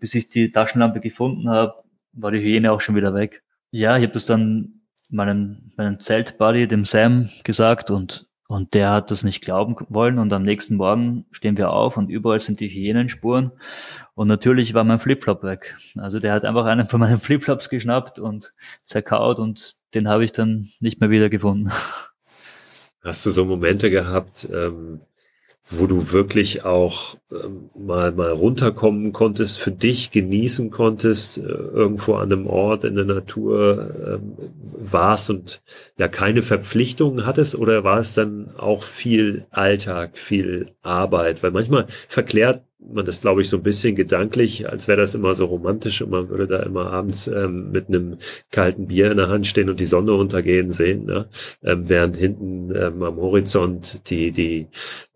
Bis 0.00 0.16
ich 0.16 0.30
die 0.30 0.50
Taschenlampe 0.50 0.98
gefunden 0.98 1.48
habe, 1.48 1.84
war 2.20 2.30
die 2.30 2.40
Hyäne 2.40 2.72
auch 2.72 2.80
schon 2.80 2.96
wieder 2.96 3.14
weg. 3.14 3.42
Ja, 3.70 3.96
ich 3.96 4.02
habe 4.02 4.12
das 4.12 4.26
dann 4.26 4.80
meinen, 5.10 5.72
meinen 5.76 6.00
Zeltbuddy, 6.00 6.68
dem 6.68 6.84
Sam, 6.84 7.28
gesagt 7.44 7.90
und, 7.90 8.28
und 8.48 8.74
der 8.74 8.90
hat 8.90 9.10
das 9.10 9.24
nicht 9.24 9.42
glauben 9.42 9.76
wollen 9.88 10.18
und 10.18 10.32
am 10.32 10.42
nächsten 10.42 10.76
Morgen 10.76 11.26
stehen 11.30 11.56
wir 11.56 11.70
auf 11.70 11.96
und 11.96 12.08
überall 12.08 12.40
sind 12.40 12.60
die 12.60 12.68
Hyänenspuren 12.68 13.52
und 14.14 14.28
natürlich 14.28 14.74
war 14.74 14.84
mein 14.84 14.98
Flipflop 14.98 15.42
weg. 15.42 15.76
Also 15.96 16.18
der 16.18 16.32
hat 16.32 16.44
einfach 16.44 16.66
einen 16.66 16.84
von 16.84 17.00
meinen 17.00 17.18
Flipflops 17.18 17.68
geschnappt 17.68 18.18
und 18.18 18.54
zerkaut 18.84 19.38
und 19.38 19.76
den 19.94 20.08
habe 20.08 20.24
ich 20.24 20.32
dann 20.32 20.68
nicht 20.80 21.00
mehr 21.00 21.10
wieder 21.10 21.28
gefunden. 21.28 21.70
Hast 23.02 23.24
du 23.24 23.30
so 23.30 23.44
Momente 23.44 23.90
gehabt, 23.90 24.48
ähm, 24.52 25.00
wo 25.70 25.86
du 25.86 26.12
wirklich 26.12 26.64
auch 26.64 27.16
ähm, 27.30 27.70
mal 27.78 28.12
mal 28.12 28.30
runterkommen 28.30 29.12
konntest, 29.12 29.58
für 29.58 29.70
dich 29.70 30.10
genießen 30.10 30.70
konntest, 30.70 31.38
äh, 31.38 31.42
irgendwo 31.42 32.14
an 32.14 32.32
einem 32.32 32.46
Ort 32.46 32.84
in 32.84 32.94
der 32.94 33.04
Natur 33.04 33.94
ähm, 34.06 34.32
warst 34.78 35.30
und 35.30 35.60
ja 35.98 36.08
keine 36.08 36.42
Verpflichtungen 36.42 37.26
hattest 37.26 37.54
oder 37.54 37.84
war 37.84 37.98
es 37.98 38.14
dann 38.14 38.54
auch 38.56 38.82
viel 38.82 39.46
Alltag, 39.50 40.16
viel 40.16 40.70
Arbeit? 40.82 41.42
Weil 41.42 41.50
manchmal 41.50 41.86
verklärt 42.08 42.62
man 42.80 43.04
das, 43.04 43.20
glaube 43.20 43.40
ich, 43.40 43.48
so 43.48 43.56
ein 43.56 43.62
bisschen 43.62 43.94
gedanklich, 43.96 44.68
als 44.68 44.86
wäre 44.86 45.00
das 45.00 45.14
immer 45.14 45.34
so 45.34 45.46
romantisch 45.46 46.00
und 46.00 46.10
man 46.10 46.28
würde 46.28 46.46
da 46.46 46.60
immer 46.60 46.92
abends 46.92 47.26
ähm, 47.26 47.70
mit 47.70 47.88
einem 47.88 48.18
kalten 48.50 48.86
Bier 48.86 49.10
in 49.10 49.16
der 49.16 49.28
Hand 49.28 49.46
stehen 49.46 49.68
und 49.68 49.80
die 49.80 49.84
Sonne 49.84 50.14
untergehen 50.14 50.70
sehen, 50.70 51.04
ne? 51.04 51.28
ähm, 51.62 51.88
während 51.88 52.16
hinten 52.16 52.74
ähm, 52.74 53.02
am 53.02 53.16
Horizont 53.16 54.08
die, 54.10 54.30
die, 54.30 54.68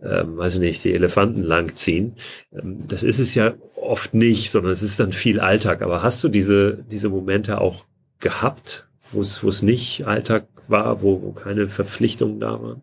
ähm, 0.03 0.37
weiß 0.37 0.55
ich 0.55 0.61
nicht, 0.61 0.85
die 0.85 0.93
Elefanten 0.93 1.43
langziehen. 1.43 2.17
Ähm, 2.53 2.87
das 2.89 3.05
ist 3.05 3.21
es 3.21 3.35
ja 3.35 3.55
oft 3.77 4.13
nicht, 4.13 4.51
sondern 4.51 4.73
es 4.73 4.83
ist 4.83 4.99
dann 4.99 5.13
viel 5.13 5.39
Alltag. 5.39 5.83
Aber 5.83 6.03
hast 6.03 6.23
du 6.25 6.29
diese, 6.29 6.85
diese 6.91 7.11
Momente 7.11 7.61
auch 7.61 7.87
gehabt, 8.19 8.89
wo 9.13 9.21
es, 9.21 9.43
wo 9.45 9.49
es 9.49 9.63
nicht 9.63 10.07
Alltag 10.07 10.49
war, 10.69 11.03
wo, 11.03 11.23
wo 11.23 11.33
keine 11.33 11.69
Verpflichtungen 11.69 12.41
da 12.41 12.61
waren? 12.61 12.83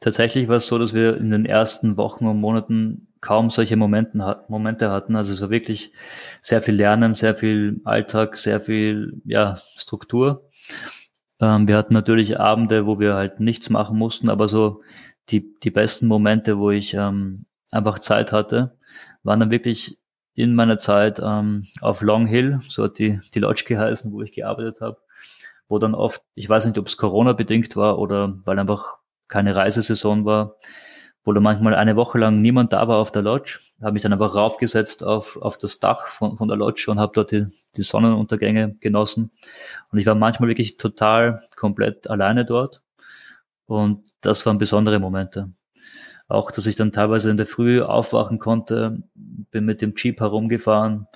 Tatsächlich 0.00 0.48
war 0.48 0.56
es 0.56 0.66
so, 0.66 0.78
dass 0.78 0.94
wir 0.94 1.16
in 1.16 1.30
den 1.30 1.46
ersten 1.46 1.96
Wochen 1.96 2.26
und 2.26 2.40
Monaten 2.40 3.08
kaum 3.26 3.50
solche 3.50 3.76
Momenten, 3.76 4.22
Momente 4.46 4.92
hatten. 4.92 5.16
Also 5.16 5.32
es 5.32 5.40
war 5.40 5.50
wirklich 5.50 5.92
sehr 6.40 6.62
viel 6.62 6.76
Lernen, 6.76 7.12
sehr 7.12 7.34
viel 7.34 7.80
Alltag, 7.84 8.36
sehr 8.36 8.60
viel 8.60 9.20
ja, 9.24 9.56
Struktur. 9.74 10.48
Ähm, 11.40 11.66
wir 11.66 11.76
hatten 11.76 11.92
natürlich 11.92 12.38
Abende, 12.38 12.86
wo 12.86 13.00
wir 13.00 13.14
halt 13.14 13.40
nichts 13.40 13.68
machen 13.68 13.98
mussten, 13.98 14.30
aber 14.30 14.46
so 14.46 14.82
die, 15.28 15.56
die 15.60 15.72
besten 15.72 16.06
Momente, 16.06 16.58
wo 16.58 16.70
ich 16.70 16.94
ähm, 16.94 17.46
einfach 17.72 17.98
Zeit 17.98 18.30
hatte, 18.30 18.78
waren 19.24 19.40
dann 19.40 19.50
wirklich 19.50 19.98
in 20.34 20.54
meiner 20.54 20.76
Zeit 20.76 21.20
ähm, 21.20 21.64
auf 21.80 22.02
Long 22.02 22.26
Hill, 22.26 22.60
so 22.60 22.84
hat 22.84 23.00
die, 23.00 23.18
die 23.34 23.40
Lodge 23.40 23.64
geheißen, 23.66 24.12
wo 24.12 24.22
ich 24.22 24.30
gearbeitet 24.30 24.80
habe, 24.80 24.98
wo 25.66 25.80
dann 25.80 25.96
oft, 25.96 26.22
ich 26.36 26.48
weiß 26.48 26.64
nicht, 26.66 26.78
ob 26.78 26.86
es 26.86 26.96
Corona 26.96 27.32
bedingt 27.32 27.74
war 27.74 27.98
oder 27.98 28.38
weil 28.44 28.56
einfach 28.60 28.98
keine 29.26 29.56
Reisesaison 29.56 30.24
war, 30.24 30.58
wo 31.26 31.32
da 31.32 31.40
manchmal 31.40 31.74
eine 31.74 31.96
Woche 31.96 32.18
lang 32.18 32.40
niemand 32.40 32.72
da 32.72 32.86
war 32.86 32.98
auf 32.98 33.10
der 33.10 33.22
Lodge, 33.22 33.58
habe 33.82 33.94
mich 33.94 34.02
dann 34.02 34.12
einfach 34.12 34.36
raufgesetzt 34.36 35.02
auf, 35.02 35.36
auf 35.42 35.58
das 35.58 35.80
Dach 35.80 36.06
von, 36.06 36.36
von 36.36 36.46
der 36.46 36.56
Lodge 36.56 36.86
und 36.88 37.00
habe 37.00 37.10
dort 37.12 37.32
die, 37.32 37.48
die 37.76 37.82
Sonnenuntergänge 37.82 38.76
genossen. 38.78 39.32
Und 39.90 39.98
ich 39.98 40.06
war 40.06 40.14
manchmal 40.14 40.48
wirklich 40.48 40.76
total 40.76 41.42
komplett 41.56 42.08
alleine 42.08 42.44
dort. 42.46 42.80
Und 43.66 44.04
das 44.20 44.46
waren 44.46 44.58
besondere 44.58 45.00
Momente. 45.00 45.50
Auch, 46.28 46.52
dass 46.52 46.66
ich 46.66 46.76
dann 46.76 46.92
teilweise 46.92 47.28
in 47.28 47.36
der 47.36 47.46
Früh 47.46 47.82
aufwachen 47.82 48.38
konnte, 48.38 49.02
bin 49.14 49.64
mit 49.64 49.82
dem 49.82 49.94
Jeep 49.96 50.20
herumgefahren. 50.20 51.08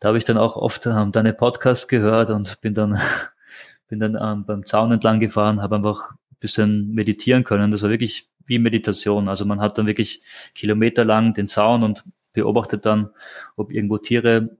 Da 0.00 0.08
habe 0.08 0.18
ich 0.18 0.24
dann 0.24 0.36
auch 0.36 0.56
oft 0.56 0.84
ähm, 0.86 1.12
deine 1.12 1.32
Podcasts 1.32 1.86
gehört 1.86 2.30
und 2.30 2.60
bin 2.60 2.74
dann, 2.74 2.98
bin 3.88 4.00
dann 4.00 4.18
ähm, 4.20 4.44
beim 4.44 4.66
Zaun 4.66 4.90
entlang 4.90 5.20
gefahren, 5.20 5.62
habe 5.62 5.76
einfach 5.76 6.10
ein 6.10 6.36
bisschen 6.40 6.92
meditieren 6.92 7.44
können. 7.44 7.70
Das 7.70 7.84
war 7.84 7.90
wirklich 7.90 8.28
wie 8.48 8.58
Meditation. 8.58 9.28
Also 9.28 9.44
man 9.44 9.60
hat 9.60 9.78
dann 9.78 9.86
wirklich 9.86 10.22
kilometerlang 10.54 11.34
den 11.34 11.46
Zaun 11.46 11.82
und 11.82 12.02
beobachtet 12.32 12.86
dann, 12.86 13.10
ob 13.56 13.72
irgendwo 13.72 13.98
Tiere 13.98 14.56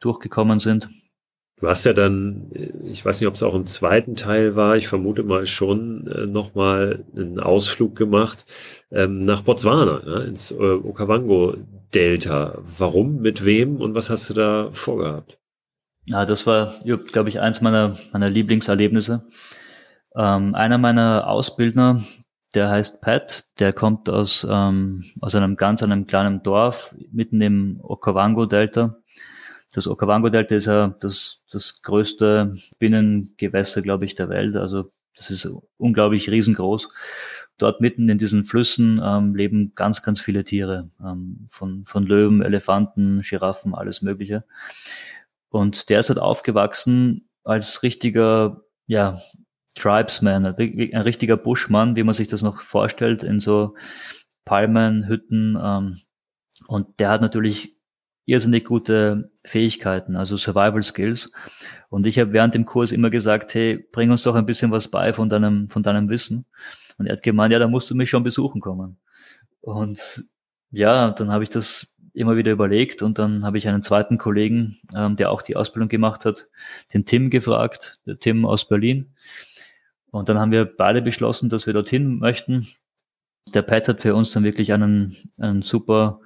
durchgekommen 0.00 0.60
sind. 0.60 0.88
Du 1.60 1.68
hast 1.68 1.84
ja 1.84 1.92
dann, 1.92 2.50
ich 2.84 3.04
weiß 3.04 3.20
nicht, 3.20 3.28
ob 3.28 3.34
es 3.34 3.42
auch 3.42 3.54
im 3.54 3.66
zweiten 3.66 4.16
Teil 4.16 4.56
war, 4.56 4.76
ich 4.76 4.88
vermute 4.88 5.22
mal 5.22 5.44
schon, 5.46 6.06
äh, 6.06 6.26
nochmal 6.26 7.04
einen 7.14 7.38
Ausflug 7.38 7.94
gemacht 7.96 8.46
ähm, 8.90 9.26
nach 9.26 9.42
Botswana, 9.42 10.00
ja, 10.06 10.20
ins 10.20 10.52
äh, 10.52 10.54
Okavango-Delta. 10.54 12.62
Warum, 12.78 13.20
mit 13.20 13.44
wem 13.44 13.76
und 13.76 13.94
was 13.94 14.08
hast 14.08 14.30
du 14.30 14.34
da 14.34 14.70
vorgehabt? 14.72 15.38
Ja, 16.06 16.24
das 16.24 16.46
war, 16.46 16.72
glaube 17.12 17.28
ich, 17.28 17.40
eins 17.40 17.60
meiner, 17.60 17.94
meiner 18.12 18.30
Lieblingserlebnisse. 18.30 19.26
Ähm, 20.16 20.54
einer 20.54 20.78
meiner 20.78 21.28
Ausbildner, 21.28 22.02
der 22.54 22.70
heißt 22.70 23.00
Pat, 23.00 23.46
der 23.58 23.72
kommt 23.72 24.08
aus, 24.08 24.46
ähm, 24.48 25.04
aus 25.20 25.34
einem 25.34 25.56
ganz 25.56 25.82
einem 25.82 26.06
kleinen 26.06 26.42
Dorf 26.42 26.94
mitten 27.12 27.40
im 27.40 27.80
Okavango-Delta. 27.82 28.96
Das 29.72 29.86
Okavango-Delta 29.86 30.54
ist 30.56 30.66
ja 30.66 30.94
das, 31.00 31.44
das 31.50 31.82
größte 31.82 32.54
Binnengewässer, 32.78 33.82
glaube 33.82 34.04
ich, 34.04 34.16
der 34.16 34.28
Welt. 34.28 34.56
Also 34.56 34.90
das 35.16 35.30
ist 35.30 35.48
unglaublich 35.76 36.30
riesengroß. 36.30 36.88
Dort 37.56 37.80
mitten 37.80 38.08
in 38.08 38.18
diesen 38.18 38.44
Flüssen 38.44 39.00
ähm, 39.04 39.34
leben 39.34 39.72
ganz, 39.74 40.02
ganz 40.02 40.20
viele 40.20 40.44
Tiere. 40.44 40.90
Ähm, 41.04 41.46
von, 41.48 41.84
von 41.84 42.04
Löwen, 42.04 42.42
Elefanten, 42.42 43.20
Giraffen, 43.20 43.74
alles 43.74 44.02
Mögliche. 44.02 44.44
Und 45.50 45.88
der 45.88 46.00
ist 46.00 46.10
dort 46.10 46.20
aufgewachsen 46.20 47.28
als 47.44 47.82
richtiger, 47.82 48.62
ja, 48.86 49.18
Tribesman, 49.80 50.44
ein 50.44 51.02
richtiger 51.02 51.36
Buschmann, 51.36 51.96
wie 51.96 52.02
man 52.02 52.14
sich 52.14 52.28
das 52.28 52.42
noch 52.42 52.60
vorstellt, 52.60 53.22
in 53.22 53.40
so 53.40 53.74
Palmenhütten. 54.44 55.58
Ähm, 55.62 55.98
und 56.66 57.00
der 57.00 57.10
hat 57.10 57.22
natürlich 57.22 57.76
irrsinnig 58.26 58.64
gute 58.64 59.32
Fähigkeiten, 59.44 60.16
also 60.16 60.36
Survival 60.36 60.82
Skills. 60.82 61.32
Und 61.88 62.06
ich 62.06 62.18
habe 62.18 62.32
während 62.32 62.54
dem 62.54 62.64
Kurs 62.64 62.92
immer 62.92 63.10
gesagt, 63.10 63.54
hey, 63.54 63.84
bring 63.92 64.10
uns 64.10 64.22
doch 64.22 64.34
ein 64.34 64.46
bisschen 64.46 64.70
was 64.70 64.88
bei 64.88 65.12
von 65.12 65.28
deinem, 65.28 65.68
von 65.68 65.82
deinem 65.82 66.08
Wissen. 66.10 66.46
Und 66.98 67.06
er 67.06 67.14
hat 67.14 67.22
gemeint, 67.22 67.52
ja, 67.52 67.58
da 67.58 67.66
musst 67.66 67.90
du 67.90 67.94
mich 67.94 68.10
schon 68.10 68.22
besuchen 68.22 68.60
kommen. 68.60 68.98
Und 69.60 70.24
ja, 70.70 71.10
dann 71.10 71.32
habe 71.32 71.42
ich 71.42 71.50
das 71.50 71.88
immer 72.12 72.36
wieder 72.36 72.52
überlegt 72.52 73.02
und 73.02 73.18
dann 73.18 73.44
habe 73.44 73.58
ich 73.58 73.68
einen 73.68 73.82
zweiten 73.82 74.18
Kollegen, 74.18 74.80
ähm, 74.94 75.16
der 75.16 75.30
auch 75.30 75.42
die 75.42 75.56
Ausbildung 75.56 75.88
gemacht 75.88 76.24
hat, 76.24 76.48
den 76.92 77.06
Tim 77.06 77.30
gefragt, 77.30 78.00
der 78.06 78.18
Tim 78.18 78.44
aus 78.44 78.68
Berlin. 78.68 79.14
Und 80.10 80.28
dann 80.28 80.38
haben 80.38 80.52
wir 80.52 80.64
beide 80.64 81.02
beschlossen, 81.02 81.48
dass 81.48 81.66
wir 81.66 81.74
dorthin 81.74 82.18
möchten. 82.18 82.66
Der 83.54 83.62
Pat 83.62 83.88
hat 83.88 84.02
für 84.02 84.14
uns 84.14 84.30
dann 84.30 84.44
wirklich 84.44 84.72
einen, 84.72 85.16
einen 85.38 85.62
super 85.62 86.20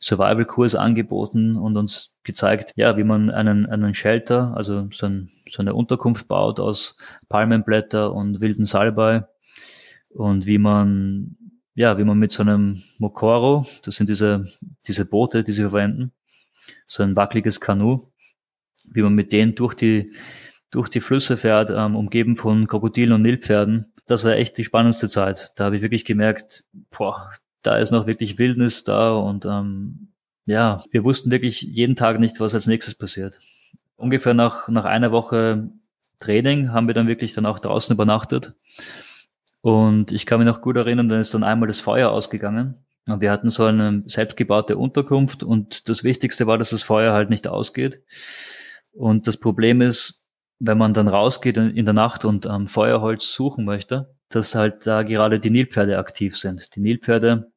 Survival-Kurs 0.00 0.74
angeboten 0.74 1.56
und 1.56 1.76
uns 1.76 2.16
gezeigt, 2.22 2.72
ja, 2.76 2.96
wie 2.96 3.04
man 3.04 3.30
einen, 3.30 3.66
einen 3.66 3.94
Shelter, 3.94 4.54
also 4.56 4.88
so, 4.92 5.06
ein, 5.06 5.30
so 5.50 5.60
eine 5.60 5.74
Unterkunft 5.74 6.28
baut 6.28 6.60
aus 6.60 6.96
Palmenblätter 7.28 8.12
und 8.12 8.40
wilden 8.40 8.64
Salbei 8.64 9.24
und 10.10 10.46
wie 10.46 10.58
man 10.58 11.36
ja, 11.78 11.96
wie 11.96 12.02
man 12.02 12.18
mit 12.18 12.32
so 12.32 12.42
einem 12.42 12.82
Mokoro, 12.98 13.64
das 13.84 13.94
sind 13.94 14.08
diese, 14.08 14.42
diese 14.88 15.04
Boote, 15.04 15.44
die 15.44 15.52
sie 15.52 15.62
verwenden, 15.62 16.10
so 16.86 17.04
ein 17.04 17.14
wackeliges 17.14 17.60
Kanu, 17.60 18.00
wie 18.90 19.02
man 19.02 19.14
mit 19.14 19.32
denen 19.32 19.54
durch 19.54 19.74
die, 19.74 20.10
durch 20.70 20.88
die 20.88 21.00
Flüsse 21.00 21.36
fährt, 21.36 21.70
ähm, 21.74 21.96
umgeben 21.96 22.36
von 22.36 22.66
Krokodilen 22.66 23.12
und 23.12 23.22
Nilpferden. 23.22 23.92
Das 24.06 24.24
war 24.24 24.32
echt 24.32 24.58
die 24.58 24.64
spannendste 24.64 25.08
Zeit. 25.08 25.52
Da 25.56 25.66
habe 25.66 25.76
ich 25.76 25.82
wirklich 25.82 26.04
gemerkt, 26.04 26.64
boah, 26.90 27.30
da 27.62 27.76
ist 27.76 27.90
noch 27.90 28.06
wirklich 28.06 28.38
Wildnis 28.38 28.84
da 28.84 29.12
und 29.12 29.44
ähm, 29.44 30.08
ja, 30.46 30.82
wir 30.90 31.04
wussten 31.04 31.30
wirklich 31.30 31.62
jeden 31.62 31.96
Tag 31.96 32.20
nicht, 32.20 32.40
was 32.40 32.54
als 32.54 32.66
nächstes 32.66 32.94
passiert. 32.94 33.38
Ungefähr 33.96 34.34
nach, 34.34 34.68
nach 34.68 34.84
einer 34.84 35.12
Woche 35.12 35.70
Training 36.18 36.72
haben 36.72 36.86
wir 36.86 36.94
dann 36.94 37.06
wirklich 37.06 37.34
dann 37.34 37.46
auch 37.46 37.58
draußen 37.58 37.92
übernachtet. 37.92 38.54
Und 39.60 40.12
ich 40.12 40.26
kann 40.26 40.38
mich 40.38 40.46
noch 40.46 40.60
gut 40.60 40.76
erinnern, 40.76 41.08
dann 41.08 41.20
ist 41.20 41.34
dann 41.34 41.44
einmal 41.44 41.66
das 41.66 41.80
Feuer 41.80 42.10
ausgegangen. 42.10 42.76
Und 43.06 43.20
wir 43.20 43.30
hatten 43.30 43.50
so 43.50 43.64
eine 43.64 44.02
selbstgebaute 44.06 44.76
Unterkunft 44.76 45.42
und 45.42 45.88
das 45.88 46.04
Wichtigste 46.04 46.46
war, 46.46 46.58
dass 46.58 46.70
das 46.70 46.82
Feuer 46.82 47.14
halt 47.14 47.30
nicht 47.30 47.48
ausgeht. 47.48 48.02
Und 48.92 49.26
das 49.26 49.36
Problem 49.36 49.80
ist, 49.80 50.17
wenn 50.60 50.78
man 50.78 50.92
dann 50.92 51.08
rausgeht 51.08 51.56
in 51.56 51.84
der 51.84 51.94
Nacht 51.94 52.24
und 52.24 52.46
am 52.46 52.66
Feuerholz 52.66 53.32
suchen 53.32 53.64
möchte, 53.64 54.14
dass 54.28 54.54
halt 54.54 54.86
da 54.86 55.02
gerade 55.02 55.40
die 55.40 55.50
Nilpferde 55.50 55.98
aktiv 55.98 56.36
sind. 56.36 56.74
Die 56.74 56.80
Nilpferde, 56.80 57.52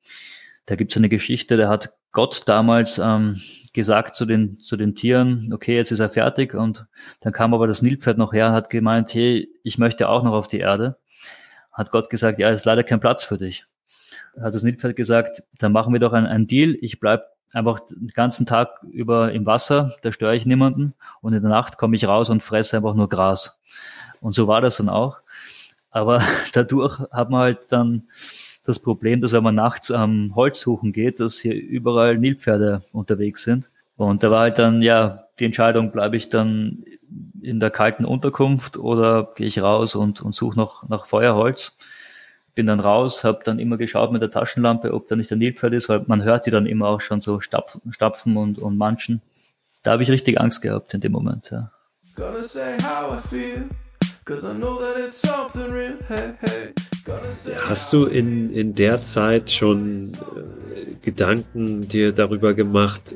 da 0.66 0.76
gibt 0.76 0.92
es 0.92 0.98
eine 0.98 1.10
Geschichte, 1.10 1.58
da 1.58 1.70
hat 1.70 1.94
Gott 2.12 2.44
damals 2.46 3.00
ähm, 3.00 3.40
gesagt 3.74 4.16
zu 4.16 4.26
den, 4.26 4.60
zu 4.60 4.76
den 4.76 4.96
Tieren, 4.96 5.50
okay, 5.54 5.76
jetzt 5.76 5.92
ist 5.92 6.00
er 6.00 6.10
fertig. 6.10 6.54
Und 6.54 6.86
dann 7.22 7.34
kam 7.34 7.54
aber 7.54 7.68
das 7.68 7.82
Nilpferd 7.82 8.18
noch 8.18 8.34
her, 8.34 8.52
hat 8.52 8.70
gemeint, 8.70 9.14
hey, 9.14 9.50
ich 9.64 9.78
möchte 9.78 10.10
auch 10.10 10.24
noch 10.24 10.34
auf 10.34 10.48
die 10.48 10.60
Erde. 10.60 10.98
Hat 11.72 11.92
Gott 11.92 12.10
gesagt, 12.10 12.38
ja, 12.38 12.50
ist 12.50 12.66
leider 12.66 12.84
kein 12.84 13.00
Platz 13.00 13.24
für 13.24 13.38
dich. 13.38 13.66
Hat 14.40 14.54
das 14.54 14.64
Nilpferd 14.64 14.96
gesagt, 14.96 15.44
dann 15.60 15.72
machen 15.72 15.94
wir 15.94 16.00
doch 16.00 16.14
einen, 16.14 16.28
einen 16.28 16.48
Deal. 16.48 16.78
Ich 16.82 17.00
bleib 17.00 17.24
einfach 17.54 17.80
den 17.82 18.08
ganzen 18.08 18.46
Tag 18.46 18.70
über 18.90 19.32
im 19.32 19.46
Wasser, 19.46 19.92
da 20.02 20.12
störe 20.12 20.36
ich 20.36 20.46
niemanden. 20.46 20.94
Und 21.22 21.34
in 21.34 21.42
der 21.42 21.52
Nacht 21.52 21.78
komme 21.78 21.96
ich 21.96 22.08
raus 22.08 22.30
und 22.30 22.44
fresse 22.44 22.78
einfach 22.78 22.94
nur 22.94 23.10
Gras. 23.10 23.58
Und 24.22 24.34
so 24.34 24.48
war 24.48 24.62
das 24.62 24.78
dann 24.78 24.90
auch. 24.90 25.22
Aber 25.90 26.22
dadurch 26.54 27.00
hat 27.12 27.30
man 27.30 27.42
halt 27.42 27.72
dann 27.72 28.04
das 28.66 28.80
Problem, 28.80 29.22
dass 29.22 29.34
wenn 29.34 29.44
man 29.44 29.56
nachts 29.56 29.92
am 29.92 30.36
Holz 30.36 30.62
suchen 30.62 30.92
geht, 30.92 31.20
dass 31.20 31.40
hier 31.40 31.56
überall 31.56 32.18
Nilpferde 32.18 32.84
unterwegs 32.94 33.44
sind. 33.44 33.72
Und 33.96 34.24
da 34.24 34.32
war 34.32 34.42
halt 34.42 34.60
dann, 34.60 34.82
ja, 34.82 35.26
die 35.40 35.46
Entscheidung, 35.46 35.92
bleibe 35.92 36.18
ich 36.18 36.30
dann 36.30 36.84
in 37.42 37.60
der 37.60 37.72
kalten 37.72 38.06
Unterkunft 38.06 38.78
oder 38.78 39.32
gehe 39.36 39.48
ich 39.48 39.62
raus 39.62 39.96
und, 39.96 40.22
und 40.22 40.36
suche 40.36 40.58
noch 40.58 40.88
nach 40.88 41.06
Feuerholz. 41.06 41.76
Bin 42.54 42.68
dann 42.68 42.80
raus, 42.80 43.24
habe 43.24 43.42
dann 43.44 43.60
immer 43.60 43.78
geschaut 43.78 44.12
mit 44.12 44.22
der 44.22 44.32
Taschenlampe, 44.32 44.94
ob 44.94 45.08
da 45.08 45.16
nicht 45.16 45.30
der 45.30 45.38
Nilpferd 45.38 45.74
ist, 45.74 45.90
weil 45.90 46.04
man 46.08 46.24
hört 46.24 46.46
die 46.46 46.52
dann 46.52 46.66
immer 46.66 46.88
auch 46.88 47.02
schon 47.02 47.22
so 47.22 47.40
stapfen, 47.40 47.82
stapfen 47.92 48.36
und, 48.38 48.60
und 48.60 48.78
manchen. 48.78 49.22
Da 49.84 49.92
habe 49.92 50.04
ich 50.04 50.12
richtig 50.12 50.40
Angst 50.40 50.62
gehabt 50.62 50.94
in 50.94 51.02
dem 51.02 51.14
Moment, 51.14 51.50
ja. 51.52 51.72
Hast 57.68 57.94
du 57.94 58.06
in, 58.06 58.54
in 58.54 58.76
der 58.76 59.02
Zeit 59.02 59.50
schon 59.50 60.14
äh, 60.14 60.96
Gedanken 61.02 61.88
dir 61.88 62.12
darüber 62.12 62.54
gemacht, 62.54 63.16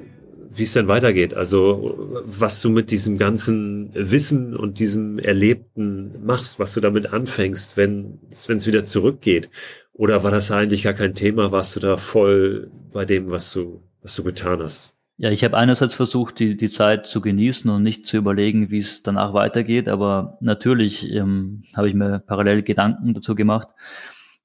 wie 0.56 0.64
es 0.64 0.74
denn 0.74 0.88
weitergeht? 0.88 1.34
Also 1.34 1.96
was 2.26 2.62
du 2.62 2.70
mit 2.70 2.92
diesem 2.92 3.18
ganzen 3.18 3.92
Wissen 3.94 4.56
und 4.56 4.80
diesem 4.80 5.20
Erlebten 5.20 6.26
machst, 6.26 6.60
was 6.60 6.74
du 6.74 6.82
damit 6.82 7.14
anfängst, 7.14 7.78
wenn 7.78 8.20
es 8.32 8.68
wieder 8.68 8.86
zurückgeht? 8.86 9.50
Oder 9.94 10.24
war 10.24 10.32
das 10.32 10.52
eigentlich 10.52 10.84
gar 10.84 10.94
kein 10.94 11.14
Thema? 11.14 11.52
Warst 11.52 11.76
du 11.76 11.80
da 11.80 11.98
voll 11.98 12.70
bei 12.92 13.06
dem, 13.06 13.32
was 13.32 13.54
du, 13.54 13.82
was 14.02 14.16
du 14.16 14.24
getan 14.24 14.62
hast? 14.62 14.94
Ja, 15.18 15.32
ich 15.32 15.46
habe 15.46 15.56
einerseits 15.56 15.94
versucht, 15.94 16.40
die, 16.40 16.58
die 16.58 16.70
Zeit 16.70 17.08
zu 17.08 17.22
genießen 17.22 17.70
und 17.72 17.84
nicht 17.84 18.06
zu 18.06 18.18
überlegen, 18.18 18.70
wie 18.70 18.80
es 18.80 19.02
danach 19.02 19.34
weitergeht, 19.34 19.88
aber 19.88 20.38
natürlich 20.42 21.10
ähm, 21.14 21.64
habe 21.74 21.88
ich 21.88 21.94
mir 21.94 22.20
parallel 22.20 22.64
Gedanken 22.64 23.14
dazu 23.14 23.34
gemacht. 23.34 23.70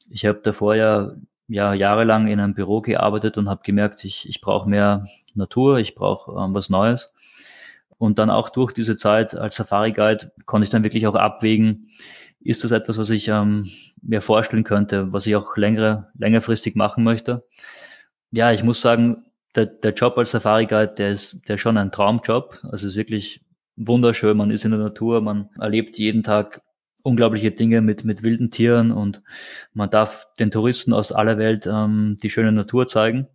Ich 0.08 0.26
habe 0.26 0.40
davor 0.42 0.76
ja, 0.76 1.12
ja 1.51 1.74
jahrelang 1.74 2.28
in 2.28 2.40
einem 2.40 2.55
Büro 2.55 2.80
gearbeitet 2.80 3.36
und 3.36 3.48
habe 3.48 3.62
gemerkt, 3.64 4.05
ich, 4.05 4.28
ich 4.28 4.40
brauche 4.40 4.68
mehr 4.68 5.07
Natur, 5.34 5.78
ich 5.78 5.94
brauche 5.94 6.32
ähm, 6.40 6.55
was 6.55 6.70
Neues. 6.70 7.12
Und 7.98 8.18
dann 8.18 8.30
auch 8.30 8.48
durch 8.48 8.72
diese 8.72 8.96
Zeit 8.96 9.34
als 9.34 9.57
Safari-Guide 9.57 10.32
konnte 10.46 10.64
ich 10.64 10.70
dann 10.70 10.84
wirklich 10.84 11.07
auch 11.07 11.16
abwägen, 11.16 11.90
ist 12.40 12.64
das 12.64 12.70
etwas, 12.70 12.96
was 12.96 13.11
ich 13.11 13.28
ähm, 13.28 13.68
mir 14.01 14.22
vorstellen 14.22 14.64
könnte, 14.64 15.12
was 15.12 15.26
ich 15.26 15.36
auch 15.36 15.57
längere, 15.57 16.09
längerfristig 16.16 16.76
machen 16.76 17.05
möchte. 17.05 17.44
Ja, 18.30 18.53
ich 18.53 18.62
muss 18.62 18.80
sagen, 18.80 19.24
der, 19.55 19.66
der 19.66 19.92
Job 19.92 20.16
als 20.16 20.30
Safari 20.30 20.66
Guide, 20.66 20.94
der 20.96 21.11
ist, 21.11 21.36
der 21.48 21.57
ist 21.57 21.61
schon 21.61 21.76
ein 21.76 21.92
Traumjob. 21.92 22.61
Also 22.62 22.86
es 22.86 22.92
ist 22.92 22.96
wirklich 22.96 23.44
wunderschön. 23.76 24.36
Man 24.36 24.51
ist 24.51 24.64
in 24.64 24.70
der 24.70 24.80
Natur, 24.80 25.20
man 25.20 25.51
erlebt 25.59 25.98
jeden 25.98 26.22
Tag 26.22 26.62
unglaubliche 27.03 27.51
Dinge 27.51 27.80
mit, 27.80 28.05
mit 28.05 28.22
wilden 28.22 28.51
Tieren 28.51 28.90
und 28.92 29.22
man 29.72 29.90
darf 29.90 30.28
den 30.38 30.51
Touristen 30.51 30.92
aus 30.92 31.12
aller 31.12 31.38
Welt 31.38 31.66
ähm, 31.66 32.16
die 32.22 32.30
schöne 32.30 32.53
Natur 32.53 32.86
zeigen. 32.86 33.28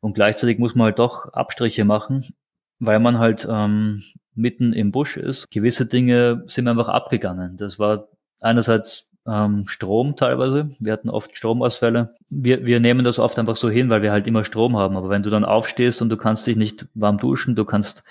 Und 0.00 0.14
gleichzeitig 0.14 0.58
muss 0.58 0.74
man 0.74 0.86
halt 0.86 0.98
doch 0.98 1.32
Abstriche 1.32 1.84
machen, 1.84 2.34
weil 2.78 3.00
man 3.00 3.18
halt 3.18 3.46
ähm, 3.50 4.02
mitten 4.34 4.72
im 4.72 4.92
Busch 4.92 5.16
ist. 5.16 5.50
Gewisse 5.50 5.86
Dinge 5.86 6.44
sind 6.46 6.68
einfach 6.68 6.88
abgegangen. 6.88 7.56
Das 7.56 7.78
war 7.78 8.08
einerseits 8.40 9.06
ähm, 9.26 9.66
Strom 9.66 10.16
teilweise. 10.16 10.70
Wir 10.78 10.92
hatten 10.92 11.10
oft 11.10 11.36
Stromausfälle. 11.36 12.10
Wir, 12.28 12.64
wir 12.66 12.80
nehmen 12.80 13.04
das 13.04 13.18
oft 13.18 13.38
einfach 13.38 13.56
so 13.56 13.68
hin, 13.68 13.90
weil 13.90 14.02
wir 14.02 14.12
halt 14.12 14.26
immer 14.26 14.44
Strom 14.44 14.76
haben. 14.76 14.96
Aber 14.96 15.08
wenn 15.08 15.22
du 15.22 15.30
dann 15.30 15.44
aufstehst 15.44 16.00
und 16.02 16.08
du 16.08 16.16
kannst 16.16 16.46
dich 16.46 16.56
nicht 16.56 16.86
warm 16.94 17.18
duschen, 17.18 17.56
du 17.56 17.64
kannst 17.64 18.04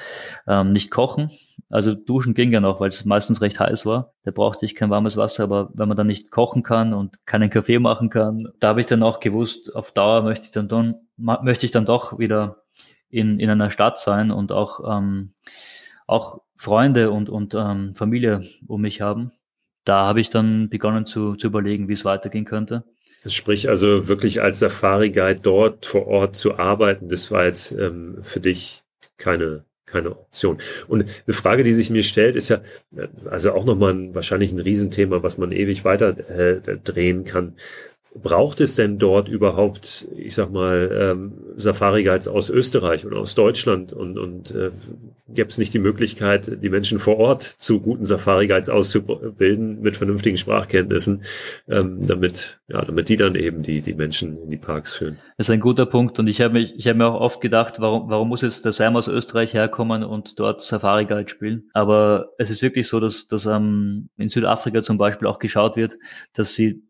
ähm, 0.47 0.71
nicht 0.71 0.91
kochen. 0.91 1.31
Also 1.69 1.93
duschen 1.93 2.33
ging 2.33 2.51
ja 2.51 2.59
noch, 2.59 2.79
weil 2.79 2.89
es 2.89 3.05
meistens 3.05 3.41
recht 3.41 3.59
heiß 3.59 3.85
war. 3.85 4.13
Da 4.23 4.31
brauchte 4.31 4.65
ich 4.65 4.75
kein 4.75 4.89
warmes 4.89 5.17
Wasser. 5.17 5.43
Aber 5.43 5.69
wenn 5.73 5.87
man 5.87 5.97
dann 5.97 6.07
nicht 6.07 6.31
kochen 6.31 6.63
kann 6.63 6.93
und 6.93 7.25
keinen 7.25 7.49
Kaffee 7.49 7.79
machen 7.79 8.09
kann, 8.09 8.49
da 8.59 8.69
habe 8.69 8.81
ich 8.81 8.87
dann 8.87 9.03
auch 9.03 9.19
gewusst, 9.19 9.75
auf 9.75 9.91
Dauer 9.91 10.23
möchte 10.23 10.45
ich 10.45 10.51
dann, 10.51 10.67
dann 10.67 10.95
möchte 11.17 11.65
ich 11.65 11.71
dann 11.71 11.85
doch 11.85 12.19
wieder 12.19 12.63
in, 13.09 13.39
in 13.39 13.49
einer 13.49 13.71
Stadt 13.71 13.99
sein 13.99 14.31
und 14.31 14.51
auch, 14.51 14.81
ähm, 14.85 15.33
auch 16.07 16.41
Freunde 16.57 17.11
und, 17.11 17.29
und 17.29 17.55
ähm, 17.55 17.95
Familie 17.95 18.43
um 18.67 18.81
mich 18.81 19.01
haben 19.01 19.31
da 19.85 20.05
habe 20.05 20.19
ich 20.19 20.29
dann 20.29 20.69
begonnen 20.69 21.05
zu, 21.05 21.35
zu 21.35 21.47
überlegen, 21.47 21.87
wie 21.87 21.93
es 21.93 22.05
weitergehen 22.05 22.45
könnte. 22.45 22.83
Sprich 23.27 23.69
also 23.69 24.07
wirklich 24.07 24.41
als 24.41 24.59
Safari-Guide 24.59 25.39
dort 25.41 25.85
vor 25.85 26.05
Ort 26.07 26.35
zu 26.35 26.57
arbeiten, 26.57 27.09
das 27.09 27.31
war 27.31 27.45
jetzt 27.45 27.71
ähm, 27.71 28.19
für 28.21 28.39
dich 28.39 28.83
keine, 29.17 29.65
keine 29.85 30.11
Option. 30.11 30.57
Und 30.87 31.05
eine 31.25 31.33
Frage, 31.33 31.63
die 31.63 31.73
sich 31.73 31.89
mir 31.89 32.03
stellt, 32.03 32.35
ist 32.35 32.49
ja, 32.49 32.61
also 33.25 33.53
auch 33.53 33.65
nochmal 33.65 33.93
ein, 33.93 34.13
wahrscheinlich 34.13 34.51
ein 34.51 34.59
Riesenthema, 34.59 35.23
was 35.23 35.39
man 35.39 35.51
ewig 35.51 35.85
weiter 35.85 36.17
äh, 36.29 36.61
drehen 36.83 37.23
kann 37.23 37.55
braucht 38.21 38.61
es 38.61 38.75
denn 38.75 38.97
dort 38.97 39.27
überhaupt, 39.27 40.07
ich 40.15 40.35
sag 40.35 40.51
mal, 40.51 40.89
ähm, 40.91 41.33
Safari-Guides 41.57 42.27
aus 42.27 42.49
Österreich 42.49 43.05
und 43.05 43.13
aus 43.13 43.35
Deutschland 43.35 43.91
und, 43.91 44.17
und 44.17 44.51
äh, 44.51 44.71
gäbe 45.27 45.49
es 45.49 45.57
nicht 45.57 45.73
die 45.73 45.79
Möglichkeit, 45.79 46.63
die 46.63 46.69
Menschen 46.69 46.99
vor 46.99 47.17
Ort 47.17 47.43
zu 47.43 47.81
guten 47.81 48.05
Safari-Guides 48.05 48.69
auszubilden 48.69 49.81
mit 49.81 49.97
vernünftigen 49.97 50.37
Sprachkenntnissen, 50.37 51.23
ähm, 51.67 52.05
damit, 52.07 52.59
ja, 52.67 52.83
damit 52.83 53.09
die 53.09 53.17
dann 53.17 53.35
eben 53.35 53.63
die, 53.63 53.81
die 53.81 53.93
Menschen 53.93 54.41
in 54.43 54.49
die 54.49 54.57
Parks 54.57 54.95
führen? 54.95 55.17
Das 55.37 55.47
ist 55.47 55.51
ein 55.51 55.59
guter 55.59 55.85
Punkt 55.85 56.17
und 56.17 56.27
ich 56.27 56.41
habe 56.41 56.53
mich, 56.53 56.73
ich 56.77 56.87
habe 56.87 56.97
mir 56.97 57.07
auch 57.07 57.19
oft 57.19 57.41
gedacht, 57.41 57.75
warum, 57.79 58.09
warum 58.09 58.29
muss 58.29 58.41
jetzt 58.41 58.63
der 58.63 58.71
Sam 58.71 58.95
aus 58.95 59.09
Österreich 59.09 59.53
herkommen 59.53 60.03
und 60.03 60.39
dort 60.39 60.61
Safari-Guide 60.61 61.29
spielen? 61.29 61.69
Aber 61.73 62.29
es 62.37 62.49
ist 62.49 62.61
wirklich 62.61 62.87
so, 62.87 63.01
dass, 63.01 63.27
dass 63.27 63.45
ähm, 63.45 64.09
in 64.17 64.29
Südafrika 64.29 64.83
zum 64.83 64.97
Beispiel 64.97 65.27
auch 65.27 65.39
geschaut 65.39 65.75
wird, 65.75 65.97
dass 66.33 66.55
sie 66.55 66.84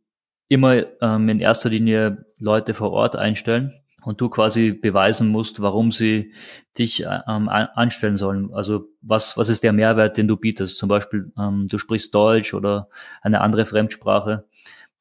immer 0.47 0.83
ähm, 1.01 1.29
in 1.29 1.39
erster 1.39 1.69
Linie 1.69 2.25
Leute 2.39 2.73
vor 2.73 2.91
Ort 2.91 3.15
einstellen 3.15 3.73
und 4.03 4.21
du 4.21 4.29
quasi 4.29 4.71
beweisen 4.71 5.29
musst, 5.29 5.61
warum 5.61 5.91
sie 5.91 6.33
dich 6.77 7.03
ähm, 7.03 7.49
anstellen 7.49 8.17
sollen. 8.17 8.53
Also 8.53 8.87
was, 9.01 9.37
was 9.37 9.49
ist 9.49 9.63
der 9.63 9.73
Mehrwert, 9.73 10.17
den 10.17 10.27
du 10.27 10.37
bietest? 10.37 10.77
Zum 10.77 10.89
Beispiel, 10.89 11.31
ähm, 11.37 11.67
du 11.69 11.77
sprichst 11.77 12.13
Deutsch 12.13 12.53
oder 12.53 12.87
eine 13.21 13.41
andere 13.41 13.65
Fremdsprache. 13.65 14.45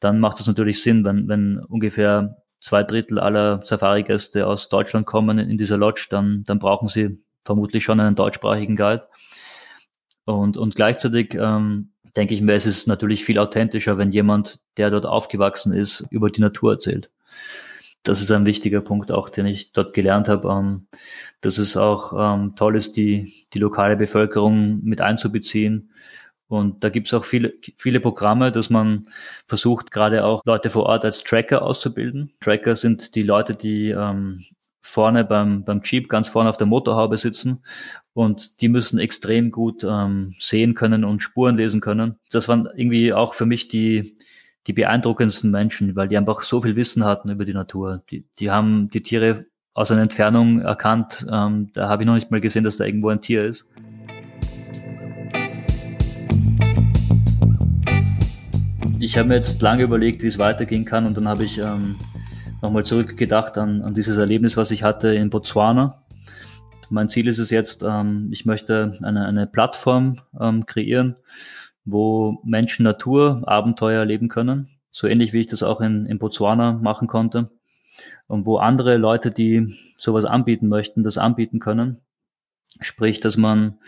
Dann 0.00 0.20
macht 0.20 0.40
es 0.40 0.46
natürlich 0.46 0.82
Sinn, 0.82 1.04
wenn, 1.04 1.28
wenn 1.28 1.58
ungefähr 1.58 2.36
zwei 2.60 2.82
Drittel 2.82 3.18
aller 3.18 3.60
Safari-Gäste 3.64 4.46
aus 4.46 4.70
Deutschland 4.70 5.06
kommen 5.06 5.38
in 5.38 5.58
dieser 5.58 5.76
Lodge, 5.76 6.06
dann, 6.08 6.44
dann 6.46 6.58
brauchen 6.58 6.88
sie 6.88 7.22
vermutlich 7.42 7.84
schon 7.84 8.00
einen 8.00 8.16
deutschsprachigen 8.16 8.74
Guide. 8.74 9.06
Und, 10.24 10.56
und 10.56 10.74
gleichzeitig 10.74 11.34
ähm, 11.38 11.90
denke 12.16 12.34
ich 12.34 12.42
mir, 12.42 12.54
es 12.54 12.66
ist 12.66 12.86
natürlich 12.86 13.24
viel 13.24 13.38
authentischer, 13.38 13.98
wenn 13.98 14.12
jemand, 14.12 14.60
der 14.76 14.90
dort 14.90 15.06
aufgewachsen 15.06 15.72
ist, 15.72 16.06
über 16.10 16.30
die 16.30 16.40
Natur 16.40 16.72
erzählt. 16.72 17.10
Das 18.02 18.20
ist 18.20 18.30
ein 18.30 18.46
wichtiger 18.46 18.82
Punkt 18.82 19.10
auch, 19.12 19.30
den 19.30 19.46
ich 19.46 19.72
dort 19.72 19.94
gelernt 19.94 20.28
habe, 20.28 20.48
ähm, 20.48 20.86
dass 21.40 21.58
es 21.58 21.76
auch 21.76 22.12
ähm, 22.16 22.54
toll 22.54 22.76
ist, 22.76 22.96
die, 22.96 23.46
die 23.54 23.58
lokale 23.58 23.96
Bevölkerung 23.96 24.82
mit 24.84 25.00
einzubeziehen 25.00 25.90
Und 26.48 26.84
da 26.84 26.90
gibt 26.90 27.08
es 27.08 27.14
auch 27.14 27.24
viele, 27.24 27.54
viele 27.76 28.00
Programme, 28.00 28.52
dass 28.52 28.70
man 28.70 29.06
versucht, 29.46 29.90
gerade 29.90 30.24
auch 30.24 30.42
Leute 30.44 30.70
vor 30.70 30.84
Ort 30.84 31.04
als 31.04 31.24
Tracker 31.24 31.62
auszubilden. 31.62 32.32
Tracker 32.40 32.76
sind 32.76 33.14
die 33.14 33.22
Leute, 33.22 33.54
die 33.54 33.90
ähm, 33.90 34.44
vorne 34.86 35.24
beim, 35.24 35.64
beim 35.64 35.80
Jeep 35.82 36.10
ganz 36.10 36.28
vorne 36.28 36.50
auf 36.50 36.58
der 36.58 36.66
Motorhaube 36.66 37.16
sitzen 37.16 37.64
und 38.12 38.60
die 38.60 38.68
müssen 38.68 38.98
extrem 38.98 39.50
gut 39.50 39.82
ähm, 39.82 40.34
sehen 40.38 40.74
können 40.74 41.04
und 41.04 41.22
Spuren 41.22 41.56
lesen 41.56 41.80
können. 41.80 42.16
Das 42.30 42.48
waren 42.48 42.68
irgendwie 42.76 43.14
auch 43.14 43.32
für 43.32 43.46
mich 43.46 43.68
die, 43.68 44.14
die 44.66 44.74
beeindruckendsten 44.74 45.50
Menschen, 45.50 45.96
weil 45.96 46.08
die 46.08 46.18
einfach 46.18 46.42
so 46.42 46.60
viel 46.60 46.76
Wissen 46.76 47.02
hatten 47.02 47.30
über 47.30 47.46
die 47.46 47.54
Natur. 47.54 48.02
Die, 48.10 48.26
die 48.38 48.50
haben 48.50 48.88
die 48.88 49.02
Tiere 49.02 49.46
aus 49.72 49.90
einer 49.90 50.02
Entfernung 50.02 50.60
erkannt. 50.60 51.26
Ähm, 51.32 51.70
da 51.72 51.88
habe 51.88 52.02
ich 52.02 52.06
noch 52.06 52.14
nicht 52.14 52.30
mal 52.30 52.42
gesehen, 52.42 52.62
dass 52.62 52.76
da 52.76 52.84
irgendwo 52.84 53.08
ein 53.08 53.22
Tier 53.22 53.46
ist. 53.46 53.66
Ich 59.00 59.16
habe 59.16 59.28
mir 59.28 59.36
jetzt 59.36 59.62
lange 59.62 59.82
überlegt, 59.82 60.22
wie 60.22 60.28
es 60.28 60.38
weitergehen 60.38 60.84
kann 60.84 61.06
und 61.06 61.16
dann 61.16 61.26
habe 61.26 61.44
ich 61.44 61.58
ähm, 61.58 61.96
nochmal 62.64 62.86
zurückgedacht 62.86 63.58
an, 63.58 63.82
an 63.82 63.92
dieses 63.92 64.16
Erlebnis, 64.16 64.56
was 64.56 64.70
ich 64.70 64.82
hatte 64.82 65.14
in 65.14 65.28
Botswana. 65.28 66.02
Mein 66.88 67.10
Ziel 67.10 67.28
ist 67.28 67.38
es 67.38 67.50
jetzt, 67.50 67.82
ähm, 67.82 68.30
ich 68.32 68.46
möchte 68.46 68.98
eine, 69.02 69.26
eine 69.26 69.46
Plattform 69.46 70.16
ähm, 70.40 70.64
kreieren, 70.64 71.16
wo 71.84 72.40
Menschen 72.42 72.84
Natur, 72.84 73.42
Abenteuer 73.46 74.00
erleben 74.00 74.28
können. 74.28 74.70
So 74.90 75.06
ähnlich 75.06 75.34
wie 75.34 75.40
ich 75.40 75.46
das 75.46 75.62
auch 75.62 75.82
in, 75.82 76.06
in 76.06 76.18
Botswana 76.18 76.72
machen 76.72 77.06
konnte. 77.06 77.50
Und 78.28 78.46
wo 78.46 78.56
andere 78.56 78.96
Leute, 78.96 79.30
die 79.30 79.74
sowas 79.96 80.24
anbieten 80.24 80.68
möchten, 80.68 81.04
das 81.04 81.18
anbieten 81.18 81.60
können. 81.60 82.00
Sprich, 82.80 83.20
dass 83.20 83.36
man 83.36 83.78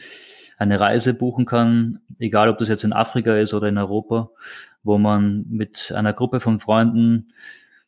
eine 0.59 0.79
Reise 0.79 1.14
buchen 1.14 1.47
kann, 1.47 2.01
egal 2.18 2.51
ob 2.51 2.59
das 2.59 2.68
jetzt 2.68 2.85
in 2.85 2.93
Afrika 2.93 3.37
ist 3.37 3.55
oder 3.55 3.68
in 3.68 3.79
Europa, 3.79 4.31
wo 4.83 4.99
man 4.99 5.47
mit 5.49 5.93
einer 5.97 6.12
Gruppe 6.12 6.41
von 6.41 6.59
Freunden 6.59 7.29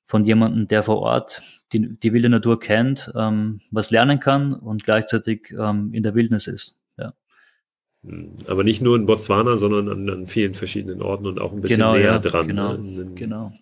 von 0.09 0.25
jemandem, 0.25 0.67
der 0.67 0.83
vor 0.83 1.01
Ort 1.01 1.43
die, 1.75 1.99
die 1.99 2.15
wilde 2.15 2.31
Natur 2.31 2.59
kennt, 2.59 3.13
ähm, 3.15 3.61
was 3.71 3.91
lernen 3.91 4.21
kann 4.21 4.55
und 4.55 4.83
gleichzeitig 4.83 5.55
ähm, 5.57 5.93
in 5.93 6.03
der 6.03 6.15
Wildnis 6.15 6.47
ist. 6.47 6.75
Ja. 6.97 7.13
Hm, 8.05 8.39
aber 8.47 8.65
nicht 8.65 8.81
nur 8.81 8.97
in 8.97 9.05
Botswana, 9.05 9.59
sondern 9.59 9.91
an, 9.91 10.09
an 10.09 10.27
vielen 10.27 10.55
verschiedenen 10.55 11.03
Orten 11.03 11.27
und 11.27 11.39
auch 11.39 11.53
ein 11.53 11.61
bisschen 11.61 11.81
genau, 11.81 11.93
näher 11.93 12.13
ja, 12.13 12.19
dran. 12.21 12.49
Genau, 12.49 12.73
ne? 12.79 13.11
genau. 13.17 13.53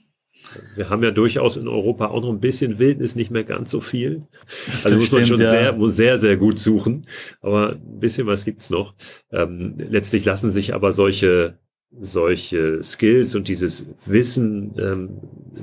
Wir 0.76 0.88
haben 0.88 1.02
ja 1.02 1.10
durchaus 1.10 1.56
in 1.56 1.66
Europa 1.66 2.06
auch 2.06 2.22
noch 2.22 2.30
ein 2.30 2.38
bisschen 2.38 2.78
Wildnis, 2.78 3.16
nicht 3.16 3.32
mehr 3.32 3.42
ganz 3.42 3.72
so 3.72 3.80
viel. 3.80 4.22
Also 4.84 4.90
das 4.90 4.98
muss 4.98 5.12
man 5.12 5.24
schon 5.24 5.40
ja. 5.40 5.50
sehr, 5.50 5.72
muss 5.72 5.96
sehr, 5.96 6.16
sehr 6.16 6.36
gut 6.36 6.60
suchen. 6.60 7.06
Aber 7.40 7.70
ein 7.70 7.98
bisschen 7.98 8.28
was 8.28 8.44
gibt's 8.44 8.70
noch. 8.70 8.94
Ähm, 9.32 9.74
letztlich 9.78 10.24
lassen 10.24 10.52
sich 10.52 10.74
aber 10.74 10.92
solche 10.92 11.58
solche 12.00 12.82
Skills 12.82 13.34
und 13.34 13.48
dieses 13.48 13.86
Wissen 14.04 14.74
ähm, 14.78 15.08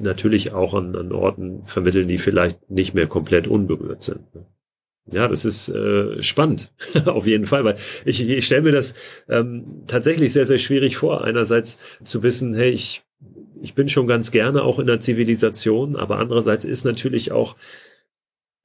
natürlich 0.02 0.54
auch 0.54 0.74
an, 0.74 0.96
an 0.96 1.12
Orten 1.12 1.64
vermitteln, 1.66 2.08
die 2.08 2.18
vielleicht 2.18 2.70
nicht 2.70 2.94
mehr 2.94 3.08
komplett 3.08 3.48
unberührt 3.48 4.04
sind. 4.04 4.22
Ja, 5.12 5.28
das 5.28 5.44
ist 5.44 5.68
äh, 5.70 6.22
spannend, 6.22 6.72
auf 7.06 7.28
jeden 7.28 7.46
Fall, 7.46 7.66
weil 7.66 7.76
ich, 8.06 8.28
ich 8.28 8.46
stelle 8.46 8.62
mir 8.62 8.72
das 8.72 8.96
ähm, 9.28 9.84
tatsächlich 9.86 10.32
sehr, 10.32 10.46
sehr 10.46 10.60
schwierig 10.60 10.96
vor. 10.96 11.24
Einerseits 11.24 11.78
zu 12.04 12.24
wissen, 12.24 12.54
hey, 12.54 12.70
ich, 12.70 13.04
ich 13.62 13.74
bin 13.74 13.90
schon 13.90 14.08
ganz 14.08 14.32
gerne 14.32 14.64
auch 14.64 14.80
in 14.80 14.88
der 14.88 15.02
Zivilisation, 15.02 15.98
aber 15.98 16.20
andererseits 16.20 16.64
ist 16.64 16.86
natürlich 16.86 17.34
auch 17.34 17.58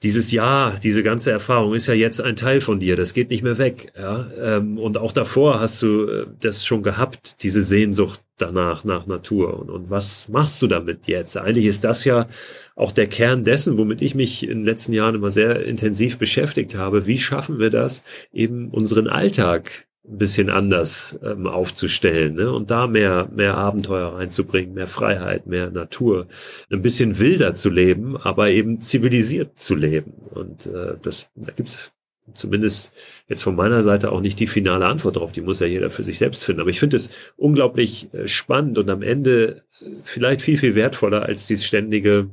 dieses 0.03 0.31
Jahr, 0.31 0.79
diese 0.79 1.03
ganze 1.03 1.33
Erfahrung 1.33 1.75
ist 1.75 1.89
ja 1.89 1.95
jetzt 1.95 2.21
ein 2.21 2.37
Teil 2.37 2.61
von 2.61 2.79
dir, 2.79 2.97
das 2.97 3.15
geht 3.15 3.31
nicht 3.31 3.43
mehr 3.43 3.59
weg. 3.59 3.93
Ja? 3.99 4.31
Ähm, 4.39 4.79
und 4.79 4.97
auch 4.97 5.11
davor 5.11 5.59
hast 5.59 5.83
du 5.83 6.05
äh, 6.05 6.27
das 6.41 6.65
schon 6.65 6.85
gehabt, 6.85 7.43
diese 7.43 7.63
Sehnsucht 7.63 8.23
danach, 8.37 8.85
nach 8.85 9.07
Natur. 9.07 9.59
Und, 9.59 9.71
und 9.71 9.91
was 9.91 10.29
machst 10.29 10.63
du 10.63 10.69
damit 10.69 11.09
jetzt? 11.09 11.37
Eigentlich 11.37 11.67
ist 11.67 11.83
das 11.83 12.05
ja 12.05 12.29
auch 12.77 12.93
der 12.93 13.09
Kern 13.09 13.43
dessen, 13.43 13.77
womit 13.77 14.01
ich 14.01 14.15
mich 14.15 14.45
in 14.45 14.59
den 14.59 14.65
letzten 14.65 14.93
Jahren 14.93 15.17
immer 15.17 15.33
sehr 15.33 15.65
intensiv 15.65 16.19
beschäftigt 16.19 16.77
habe. 16.77 17.07
Wie 17.09 17.19
schaffen 17.19 17.59
wir 17.59 17.71
das, 17.71 18.05
eben 18.33 18.71
unseren 18.71 19.09
Alltag 19.09 19.88
ein 20.11 20.19
bisschen 20.19 20.49
anders 20.51 21.19
ähm, 21.23 21.47
aufzustellen 21.47 22.35
ne? 22.35 22.53
und 22.53 22.71
da 22.71 22.87
mehr, 22.87 23.29
mehr 23.35 23.57
Abenteuer 23.57 24.15
reinzubringen, 24.15 24.75
mehr 24.75 24.87
Freiheit, 24.87 25.47
mehr 25.47 25.71
Natur, 25.71 26.27
ein 26.71 26.83
bisschen 26.83 27.19
wilder 27.19 27.55
zu 27.55 27.69
leben, 27.71 28.17
aber 28.17 28.51
eben 28.51 28.81
zivilisiert 28.81 29.59
zu 29.59 29.75
leben. 29.75 30.13
Und 30.31 30.67
äh, 30.67 30.95
das, 31.03 31.31
da 31.35 31.53
gibt's 31.53 31.93
zumindest 32.35 32.93
jetzt 33.27 33.43
von 33.43 33.57
meiner 33.57 33.83
Seite 33.83 34.13
auch 34.13 34.21
nicht 34.21 34.41
die 34.41 34.47
finale 34.47 34.87
Antwort 34.87 35.17
drauf. 35.17 35.33
Die 35.33 35.41
muss 35.41 35.61
ja 35.61 35.67
jeder 35.67 35.91
für 35.91 36.05
sich 36.05 36.19
selbst 36.19 36.45
finden. 36.45 36.61
Aber 36.61 36.71
ich 36.71 36.81
finde 36.81 36.97
es 36.97 37.11
unglaublich 37.37 38.13
äh, 38.15 38.29
spannend 38.29 38.79
und 38.79 38.89
am 38.91 39.03
Ende 39.03 39.63
äh, 39.81 39.87
vielleicht 40.05 40.43
viel, 40.43 40.59
viel 40.59 40.75
wertvoller 40.75 41.23
als 41.23 41.47
dieses 41.47 41.67
ständige 41.67 42.31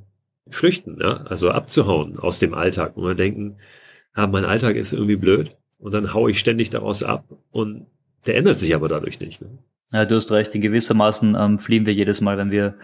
Flüchten, 0.49 0.99
ja? 1.01 1.23
also 1.25 1.49
abzuhauen 1.49 2.19
aus 2.19 2.39
dem 2.39 2.53
Alltag 2.53 2.95
und 2.95 3.03
man 3.03 3.17
denken, 3.17 3.57
ah, 4.13 4.27
mein 4.27 4.45
Alltag 4.45 4.75
ist 4.75 4.93
irgendwie 4.93 5.15
blöd 5.15 5.57
und 5.77 5.93
dann 5.93 6.13
haue 6.13 6.31
ich 6.31 6.39
ständig 6.39 6.69
daraus 6.69 7.03
ab 7.03 7.25
und 7.51 7.87
der 8.25 8.37
ändert 8.37 8.57
sich 8.57 8.73
aber 8.73 8.87
dadurch 8.87 9.19
nicht. 9.19 9.41
Ne? 9.41 9.57
Ja, 9.91 10.05
du 10.05 10.15
hast 10.15 10.31
recht. 10.31 10.53
In 10.55 10.61
gewissermaßen 10.61 11.35
ähm, 11.39 11.59
fliehen 11.59 11.85
wir 11.85 11.93
jedes 11.93 12.19
Mal, 12.19 12.37
wenn 12.37 12.51
wir 12.51 12.75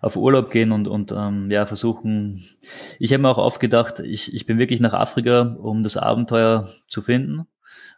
auf 0.00 0.16
Urlaub 0.16 0.50
gehen 0.50 0.72
und, 0.72 0.88
und 0.88 1.10
ähm, 1.10 1.50
ja, 1.50 1.64
versuchen. 1.66 2.44
Ich 2.98 3.12
habe 3.12 3.22
mir 3.22 3.30
auch 3.30 3.38
oft 3.38 3.60
gedacht, 3.60 4.00
ich, 4.00 4.34
ich 4.34 4.46
bin 4.46 4.58
wirklich 4.58 4.80
nach 4.80 4.92
Afrika, 4.92 5.56
um 5.60 5.82
das 5.82 5.96
Abenteuer 5.96 6.68
zu 6.86 7.00
finden. 7.00 7.46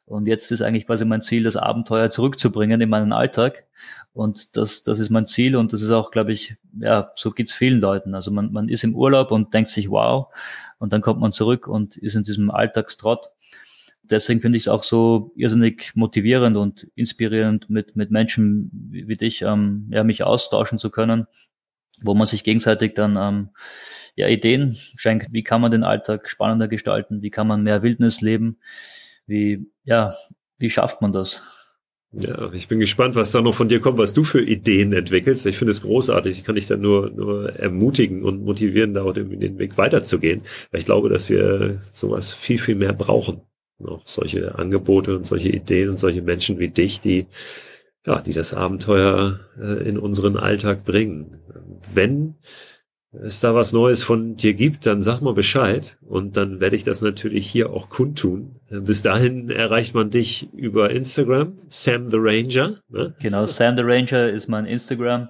Und 0.05 0.28
jetzt 0.28 0.50
ist 0.53 0.62
eigentlich 0.62 0.86
quasi 0.86 1.05
mein 1.05 1.22
Ziel, 1.22 1.42
das 1.42 1.57
Abenteuer 1.57 2.11
zurückzubringen 2.11 2.80
in 2.80 2.88
meinen 2.88 3.12
Alltag. 3.12 3.66
Und 4.12 4.57
das, 4.57 4.82
das 4.82 4.98
ist 4.98 5.11
mein 5.11 5.26
Ziel 5.26 5.57
und 5.57 5.72
das 5.72 5.80
ist 5.80 5.90
auch, 5.90 6.11
glaube 6.11 6.32
ich, 6.32 6.57
ja, 6.78 7.11
so 7.14 7.30
geht's 7.30 7.53
vielen 7.53 7.80
Leuten. 7.80 8.14
Also 8.14 8.30
man, 8.30 8.53
man 8.53 8.68
ist 8.68 8.84
im 8.84 8.94
Urlaub 8.94 9.30
und 9.30 9.55
denkt 9.55 9.70
sich, 9.70 9.90
wow, 9.90 10.28
und 10.78 10.92
dann 10.92 11.00
kommt 11.00 11.20
man 11.20 11.32
zurück 11.32 11.66
und 11.66 11.96
ist 11.96 12.14
in 12.14 12.24
diesem 12.24 12.50
Alltagstrott 12.50 13.30
deswegen 14.13 14.41
finde 14.41 14.57
ich 14.57 14.65
es 14.65 14.69
auch 14.69 14.83
so 14.83 15.33
irrsinnig 15.35 15.93
motivierend 15.95 16.57
und 16.57 16.87
inspirierend, 16.95 17.71
mit, 17.71 17.97
mit 17.97 18.11
Menschen 18.11 18.71
wie, 18.73 19.09
wie 19.09 19.17
dich 19.17 19.43
ähm, 19.43 19.89
ja, 19.91 20.05
mich 20.05 20.23
austauschen 20.23 20.79
zu 20.79 20.91
können, 20.91 21.27
wo 22.03 22.15
man 22.15 22.27
sich 22.27 22.45
gegenseitig 22.45 22.95
dann 22.95 23.17
ähm, 23.17 23.49
ja, 24.15 24.29
Ideen 24.29 24.75
schenkt. 24.75 25.33
Wie 25.33 25.43
kann 25.43 25.61
man 25.61 25.73
den 25.73 25.85
Alltag 25.85 26.29
spannender 26.29 26.69
gestalten? 26.69 27.23
Wie 27.23 27.31
kann 27.31 27.47
man 27.47 27.63
mehr 27.63 27.83
Wildnis 27.83 28.21
leben? 28.21 28.59
Wie, 29.27 29.67
ja, 29.85 30.15
wie 30.59 30.71
schafft 30.71 31.01
man 31.01 31.13
das? 31.13 31.43
Ja, 32.13 32.53
ich 32.53 32.69
bin 32.69 32.79
gespannt, 32.79 33.15
was 33.15 33.33
da 33.33 33.41
noch 33.41 33.55
von 33.55 33.71
dir 33.71 33.81
kommt, 33.81 33.97
was 33.97 34.13
du 34.13 34.23
für 34.23 34.43
Ideen 34.43 34.93
entwickelst. 34.93 35.47
Ich 35.47 35.57
finde 35.57 35.71
es 35.71 35.81
großartig. 35.81 36.39
Ich 36.39 36.45
kann 36.45 36.57
dich 36.57 36.67
dann 36.67 36.83
nur, 36.83 37.11
nur 37.11 37.57
ermutigen 37.57 38.23
und 38.23 38.45
motivieren, 38.45 38.93
da 38.93 39.11
den 39.13 39.59
Weg 39.59 39.79
weiterzugehen. 39.79 40.43
Weil 40.71 40.81
ich 40.81 40.85
glaube, 40.85 41.09
dass 41.09 41.31
wir 41.31 41.81
sowas 41.93 42.35
viel, 42.35 42.59
viel 42.59 42.75
mehr 42.75 42.93
brauchen 42.93 43.41
noch 43.79 44.07
solche 44.07 44.59
Angebote 44.59 45.16
und 45.16 45.27
solche 45.27 45.49
Ideen 45.49 45.91
und 45.91 46.01
solche 46.01 46.23
Menschen 46.23 46.59
wie 46.59 46.68
dich, 46.68 47.01
die 47.01 47.27
ja, 48.07 48.20
die 48.20 48.33
das 48.33 48.55
Abenteuer 48.55 49.41
äh, 49.61 49.89
in 49.89 49.99
unseren 49.99 50.37
Alltag 50.37 50.85
bringen. 50.85 51.39
Wenn 51.95 52.37
es 53.12 53.41
da 53.41 53.55
was 53.55 53.73
Neues 53.73 54.03
von 54.03 54.37
dir 54.37 54.55
gibt, 54.55 54.87
dann 54.87 55.03
sag 55.03 55.20
mal 55.20 55.35
Bescheid 55.35 55.99
und 56.01 56.37
dann 56.37 56.61
werde 56.61 56.77
ich 56.77 56.83
das 56.83 57.03
natürlich 57.03 57.47
hier 57.47 57.70
auch 57.70 57.91
kundtun. 57.91 58.57
Bis 58.70 59.03
dahin 59.03 59.51
erreicht 59.51 59.95
man 59.95 60.11
dich 60.11 60.49
über 60.55 60.91
Instagram, 60.91 61.59
Sam 61.68 62.11
the 62.11 62.16
Ranger. 62.18 62.77
Ne? 62.89 63.14
Genau, 63.20 63.47
Sam 63.47 63.77
the 63.77 63.83
Ranger 63.85 64.31
ist 64.31 64.49
mein 64.49 64.64
Instagram. 64.64 65.29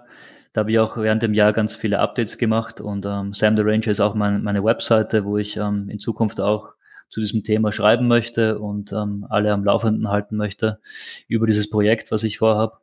Da 0.53 0.61
habe 0.61 0.70
ich 0.70 0.78
auch 0.78 0.97
während 0.97 1.22
dem 1.22 1.34
Jahr 1.34 1.53
ganz 1.53 1.74
viele 1.74 1.99
Updates 1.99 2.38
gemacht 2.38 2.80
und 2.80 3.05
ähm, 3.05 3.32
Sam 3.34 3.57
the 3.57 3.62
Ranger 3.64 3.88
ist 3.88 4.01
auch 4.01 4.14
mein, 4.14 4.43
meine 4.43 4.62
Webseite, 4.62 5.24
wo 5.24 5.38
ich 5.38 5.57
ähm, 5.57 5.88
in 5.90 5.99
Zukunft 5.99 6.40
auch 6.40 6.74
zu 7.12 7.20
diesem 7.20 7.44
Thema 7.44 7.72
schreiben 7.72 8.08
möchte 8.08 8.58
und 8.58 8.90
ähm, 8.92 9.26
alle 9.28 9.52
am 9.52 9.64
Laufenden 9.64 10.08
halten 10.08 10.36
möchte 10.36 10.80
über 11.28 11.46
dieses 11.46 11.68
Projekt, 11.68 12.10
was 12.10 12.24
ich 12.24 12.38
vorhabe. 12.38 12.78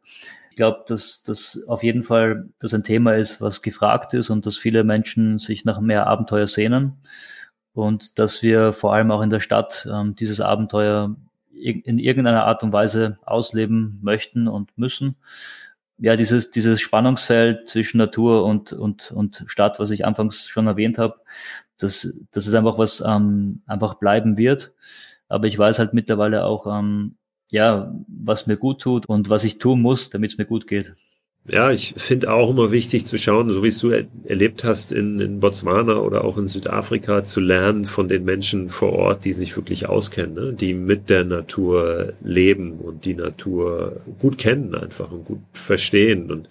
Ich 0.52 0.56
glaube, 0.56 0.84
dass 0.88 1.24
das 1.24 1.64
auf 1.68 1.82
jeden 1.82 2.04
Fall 2.04 2.50
das 2.60 2.76
ein 2.76 2.84
Thema 2.84 3.16
ist, 3.16 3.42
was 3.42 3.64
gefragt 3.64 4.14
ist 4.14 4.30
und 4.30 4.46
dass 4.46 4.56
viele 4.56 4.84
Menschen 4.84 5.40
sich 5.40 5.66
nach 5.66 5.82
mehr 5.82 6.06
Abenteuer 6.06 6.48
sehnen 6.48 6.98
und 7.74 8.20
dass 8.20 8.44
wir 8.44 8.72
vor 8.72 8.94
allem 8.94 9.10
auch 9.10 9.24
in 9.24 9.32
der 9.32 9.40
Stadt 9.40 9.88
ähm, 9.92 10.16
dieses 10.16 10.42
Abenteuer 10.42 11.16
in 11.52 11.98
irgendeiner 11.98 12.46
Art 12.46 12.62
und 12.62 12.72
Weise 12.72 13.18
ausleben 13.26 14.00
möchten 14.04 14.48
und 14.48 14.78
müssen. 14.78 15.16
Ja, 15.98 16.16
dieses, 16.16 16.52
dieses 16.52 16.80
Spannungsfeld 16.82 17.68
zwischen 17.68 17.98
Natur 17.98 18.46
und, 18.46 18.74
und, 18.74 19.12
und 19.12 19.44
Stadt, 19.48 19.80
was 19.80 19.90
ich 19.90 20.06
anfangs 20.06 20.48
schon 20.48 20.68
erwähnt 20.68 21.00
habe, 21.00 21.20
das, 21.80 22.14
das 22.32 22.48
ist 22.48 22.54
einfach 22.54 22.78
was 22.78 23.04
ähm, 23.06 23.62
einfach 23.66 23.96
bleiben 23.96 24.38
wird. 24.38 24.74
Aber 25.28 25.48
ich 25.48 25.58
weiß 25.58 25.80
halt 25.80 25.94
mittlerweile 25.94 26.46
auch, 26.46 26.68
ähm, 26.68 27.16
ja, 27.52 27.94
was 28.08 28.48
mir 28.48 28.58
gut 28.58 28.82
tut 28.82 29.08
und 29.08 29.30
was 29.30 29.44
ich 29.44 29.58
tun 29.58 29.82
muss, 29.82 30.10
damit 30.10 30.32
es 30.32 30.38
mir 30.38 30.46
gut 30.46 30.68
geht. 30.68 30.94
Ja, 31.52 31.72
ich 31.72 31.96
finde 31.98 32.32
auch 32.32 32.52
immer 32.52 32.72
wichtig 32.72 33.06
zu 33.06 33.18
schauen, 33.18 33.52
so 33.52 33.64
wie 33.64 33.70
es 33.70 33.80
du 33.80 33.90
er 33.90 34.06
erlebt 34.26 34.64
hast 34.64 34.92
in, 34.92 35.20
in, 35.20 35.40
Botswana 35.40 35.98
oder 35.98 36.24
auch 36.24 36.38
in 36.38 36.48
Südafrika, 36.48 37.24
zu 37.24 37.40
lernen 37.40 37.86
von 37.86 38.08
den 38.08 38.24
Menschen 38.24 38.70
vor 38.70 38.94
Ort, 38.94 39.26
die 39.26 39.34
sich 39.34 39.56
wirklich 39.56 39.90
auskennen, 39.90 40.36
ne? 40.36 40.54
die 40.54 40.76
mit 40.76 41.10
der 41.10 41.24
Natur 41.24 42.14
leben 42.22 42.74
und 42.74 43.06
die 43.06 43.16
Natur 43.16 44.02
gut 44.20 44.38
kennen 44.38 44.76
einfach 44.76 45.12
und 45.12 45.26
gut 45.26 45.40
verstehen 45.54 46.30
und 46.30 46.50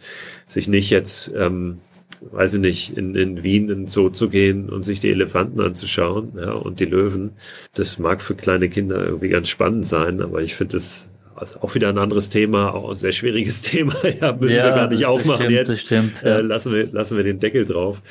sich 0.49 0.67
nicht 0.67 0.91
jetzt, 0.91 1.31
ähm, 1.37 1.79
weiß 2.21 2.55
ich 2.55 2.61
nicht, 2.61 2.97
in, 2.97 3.15
in 3.15 3.43
Wien 3.43 3.69
in 3.69 3.87
Zoo 3.87 4.11
zu 4.11 4.29
gehen 4.29 4.69
und 4.69 4.85
sich 4.85 5.01
die 5.01 5.11
Elefanten 5.11 5.61
anzuschauen 5.61 6.33
ja, 6.37 6.53
und 6.53 6.81
die 6.81 6.85
Löwen. 6.85 7.33
Das 7.75 7.99
mag 7.99 8.23
für 8.23 8.35
kleine 8.35 8.69
Kinder 8.69 9.05
irgendwie 9.05 9.29
ganz 9.29 9.49
spannend 9.49 9.87
sein, 9.87 10.23
aber 10.23 10.43
ich 10.43 10.55
finde 10.55 10.77
es 10.77 11.08
also 11.41 11.61
auch 11.61 11.75
wieder 11.75 11.89
ein 11.89 11.99
anderes 11.99 12.29
Thema, 12.29 12.75
auch 12.75 12.91
ein 12.91 12.97
sehr 12.97 13.13
schwieriges 13.13 13.63
Thema. 13.63 13.95
ja, 14.21 14.33
müssen 14.33 14.57
ja, 14.57 14.65
wir 14.65 14.73
gar 14.73 14.89
nicht 14.89 15.07
aufmachen 15.07 15.45
stimmt, 15.45 15.51
jetzt. 15.53 15.69
Das 15.69 15.81
stimmt, 15.81 16.23
ja. 16.23 16.39
äh, 16.39 16.41
lassen 16.41 16.73
wir 16.73 16.87
lassen 16.93 17.17
wir 17.17 17.25
den 17.25 17.41
Deckel 17.41 17.65
drauf. 17.65 18.03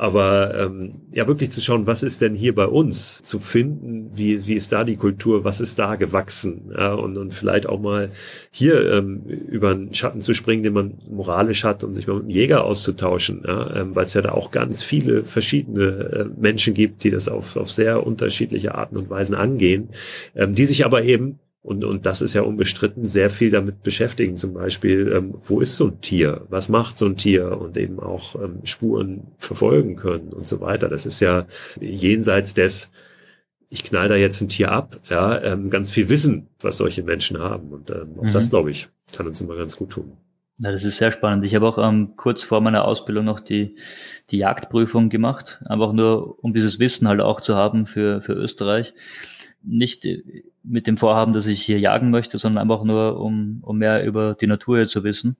Aber 0.00 0.54
ähm, 0.58 1.02
ja, 1.12 1.26
wirklich 1.28 1.50
zu 1.50 1.60
schauen, 1.60 1.86
was 1.86 2.02
ist 2.02 2.22
denn 2.22 2.34
hier 2.34 2.54
bei 2.54 2.64
uns 2.64 3.22
zu 3.22 3.38
finden? 3.38 4.08
Wie 4.14 4.46
wie 4.46 4.54
ist 4.54 4.72
da 4.72 4.82
die 4.82 4.96
Kultur? 4.96 5.44
Was 5.44 5.60
ist 5.60 5.78
da 5.78 5.96
gewachsen? 5.96 6.72
Ja, 6.74 6.94
und 6.94 7.18
und 7.18 7.34
vielleicht 7.34 7.66
auch 7.66 7.78
mal 7.78 8.08
hier 8.50 8.90
ähm, 8.92 9.24
über 9.26 9.72
einen 9.72 9.92
Schatten 9.92 10.22
zu 10.22 10.32
springen, 10.32 10.62
den 10.62 10.72
man 10.72 10.94
moralisch 11.10 11.64
hat, 11.64 11.84
um 11.84 11.92
sich 11.92 12.06
mal 12.06 12.14
mit 12.14 12.22
dem 12.22 12.30
Jäger 12.30 12.64
auszutauschen, 12.64 13.42
ja, 13.46 13.76
ähm, 13.76 13.94
weil 13.94 14.06
es 14.06 14.14
ja 14.14 14.22
da 14.22 14.32
auch 14.32 14.50
ganz 14.50 14.82
viele 14.82 15.24
verschiedene 15.24 15.82
äh, 15.82 16.24
Menschen 16.34 16.72
gibt, 16.72 17.04
die 17.04 17.10
das 17.10 17.28
auf 17.28 17.56
auf 17.56 17.70
sehr 17.70 18.06
unterschiedliche 18.06 18.74
Arten 18.74 18.96
und 18.96 19.10
Weisen 19.10 19.34
angehen, 19.34 19.90
ähm, 20.34 20.54
die 20.54 20.64
sich 20.64 20.86
aber 20.86 21.02
eben 21.02 21.40
und, 21.62 21.84
und 21.84 22.06
das 22.06 22.22
ist 22.22 22.32
ja 22.32 22.42
unbestritten, 22.42 23.04
sehr 23.04 23.28
viel 23.28 23.50
damit 23.50 23.82
beschäftigen. 23.82 24.36
Zum 24.36 24.54
Beispiel, 24.54 25.12
ähm, 25.14 25.34
wo 25.42 25.60
ist 25.60 25.76
so 25.76 25.88
ein 25.88 26.00
Tier? 26.00 26.46
Was 26.48 26.70
macht 26.70 26.96
so 26.96 27.04
ein 27.04 27.16
Tier? 27.16 27.60
Und 27.60 27.76
eben 27.76 28.00
auch 28.00 28.34
ähm, 28.36 28.60
Spuren 28.64 29.26
verfolgen 29.36 29.96
können 29.96 30.32
und 30.32 30.48
so 30.48 30.60
weiter. 30.60 30.88
Das 30.88 31.04
ist 31.04 31.20
ja 31.20 31.46
jenseits 31.78 32.54
des, 32.54 32.90
ich 33.68 33.84
knall 33.84 34.08
da 34.08 34.16
jetzt 34.16 34.40
ein 34.40 34.48
Tier 34.48 34.72
ab, 34.72 35.00
ja, 35.10 35.38
ähm, 35.42 35.68
ganz 35.68 35.90
viel 35.90 36.08
Wissen, 36.08 36.48
was 36.60 36.78
solche 36.78 37.02
Menschen 37.02 37.38
haben. 37.38 37.68
Und 37.72 37.90
ähm, 37.90 38.14
auch 38.18 38.24
mhm. 38.24 38.32
das, 38.32 38.48
glaube 38.48 38.70
ich, 38.70 38.88
kann 39.12 39.26
uns 39.26 39.42
immer 39.42 39.54
ganz 39.54 39.76
gut 39.76 39.90
tun. 39.90 40.12
Ja, 40.56 40.72
das 40.72 40.84
ist 40.84 40.96
sehr 40.96 41.12
spannend. 41.12 41.44
Ich 41.44 41.54
habe 41.54 41.68
auch 41.68 41.76
ähm, 41.76 42.14
kurz 42.16 42.42
vor 42.42 42.62
meiner 42.62 42.86
Ausbildung 42.86 43.26
noch 43.26 43.40
die, 43.40 43.76
die 44.30 44.38
Jagdprüfung 44.38 45.10
gemacht, 45.10 45.60
einfach 45.66 45.92
nur, 45.92 46.42
um 46.42 46.54
dieses 46.54 46.78
Wissen 46.78 47.06
halt 47.06 47.20
auch 47.20 47.42
zu 47.42 47.54
haben 47.54 47.84
für, 47.84 48.22
für 48.22 48.32
Österreich 48.32 48.94
nicht 49.62 50.06
mit 50.62 50.86
dem 50.86 50.96
Vorhaben, 50.96 51.32
dass 51.32 51.46
ich 51.46 51.62
hier 51.62 51.78
jagen 51.78 52.10
möchte, 52.10 52.38
sondern 52.38 52.62
einfach 52.62 52.84
nur, 52.84 53.20
um, 53.20 53.58
um 53.62 53.78
mehr 53.78 54.04
über 54.04 54.34
die 54.34 54.46
Natur 54.46 54.86
zu 54.88 55.04
wissen. 55.04 55.36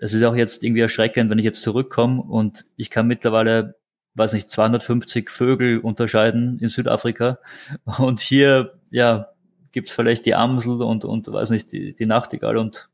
Es 0.00 0.14
ist 0.14 0.22
auch 0.22 0.36
jetzt 0.36 0.62
irgendwie 0.62 0.82
erschreckend, 0.82 1.30
wenn 1.30 1.38
ich 1.38 1.44
jetzt 1.44 1.62
zurückkomme 1.62 2.22
und 2.22 2.66
ich 2.76 2.90
kann 2.90 3.06
mittlerweile, 3.06 3.76
weiß 4.14 4.32
nicht, 4.32 4.50
250 4.50 5.30
Vögel 5.30 5.78
unterscheiden 5.78 6.58
in 6.60 6.68
Südafrika 6.68 7.38
und 7.98 8.20
hier, 8.20 8.78
ja, 8.90 9.28
gibt's 9.72 9.92
vielleicht 9.92 10.26
die 10.26 10.34
Amsel 10.34 10.82
und, 10.82 11.04
und 11.04 11.30
weiß 11.30 11.50
nicht, 11.50 11.72
die, 11.72 11.94
die 11.94 12.06
Nachtigall 12.06 12.56
und, 12.56 12.88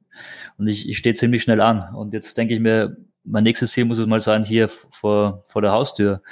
und 0.59 0.67
ich, 0.67 0.89
ich 0.89 0.99
stehe 0.99 1.15
ziemlich 1.15 1.43
schnell 1.43 1.61
an. 1.61 1.95
Und 1.95 2.13
jetzt 2.13 2.37
denke 2.37 2.55
ich 2.55 2.61
mir, 2.61 2.97
mein 3.25 3.45
nächstes 3.45 3.73
Ziel 3.73 3.87
muss 3.87 3.99
es 3.99 4.07
mal 4.07 4.21
sein, 4.21 4.45
hier 4.45 4.69
vor, 4.69 5.45
vor 5.47 5.63
der 5.63 5.73
Haustür 5.73 6.23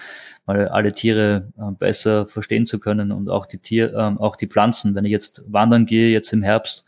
mal 0.47 0.69
alle 0.69 0.93
Tiere 0.93 1.53
äh, 1.57 1.73
besser 1.73 2.27
verstehen 2.27 2.67
zu 2.67 2.79
können 2.79 3.13
und 3.13 3.29
auch 3.31 3.47
die 3.47 3.59
Tier, 3.59 3.95
äh, 3.95 4.21
auch 4.21 4.37
die 4.37 4.47
Pflanzen. 4.47 4.95
Wenn 4.95 5.05
ich 5.05 5.13
jetzt 5.13 5.43
wandern 5.47 5.87
gehe, 5.87 6.11
jetzt 6.11 6.33
im 6.33 6.43
Herbst, 6.43 6.85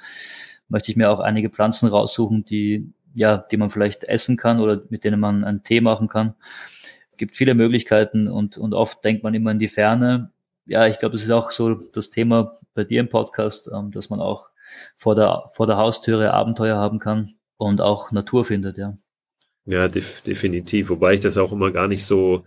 möchte 0.69 0.91
ich 0.91 0.97
mir 0.97 1.11
auch 1.11 1.21
einige 1.21 1.51
Pflanzen 1.51 1.89
raussuchen, 1.89 2.45
die, 2.45 2.93
ja, 3.15 3.39
die 3.39 3.57
man 3.57 3.71
vielleicht 3.71 4.05
essen 4.05 4.37
kann 4.37 4.61
oder 4.61 4.83
mit 4.91 5.05
denen 5.05 5.21
man 5.21 5.45
einen 5.45 5.63
Tee 5.63 5.81
machen 5.81 6.09
kann. 6.09 6.35
Es 7.13 7.17
gibt 7.17 7.37
viele 7.37 7.55
Möglichkeiten 7.55 8.29
und, 8.29 8.59
und 8.59 8.75
oft 8.75 9.05
denkt 9.05 9.23
man 9.23 9.35
immer 9.35 9.53
in 9.53 9.59
die 9.59 9.69
Ferne. 9.69 10.33
Ja, 10.67 10.87
ich 10.87 10.99
glaube, 10.99 11.13
das 11.13 11.23
ist 11.23 11.31
auch 11.31 11.51
so 11.51 11.75
das 11.75 12.11
Thema 12.11 12.55
bei 12.75 12.85
dir 12.85 13.01
im 13.01 13.09
Podcast, 13.09 13.71
ähm, 13.73 13.91
dass 13.93 14.11
man 14.11 14.21
auch 14.21 14.51
vor 14.97 15.15
der, 15.15 15.45
vor 15.53 15.67
der 15.67 15.77
Haustüre 15.77 16.33
Abenteuer 16.33 16.77
haben 16.77 16.99
kann 16.99 17.35
und 17.57 17.81
auch 17.81 18.11
Natur 18.11 18.45
findet, 18.45 18.79
ja. 18.79 18.97
Ja, 19.67 19.89
def 19.89 20.21
definitiv. 20.23 20.91
Wobei 20.91 21.15
ich 21.15 21.21
das 21.21 21.39
auch 21.39 21.53
immer 21.53 21.71
gar 21.71 21.89
nicht 21.89 22.05
so 22.05 22.45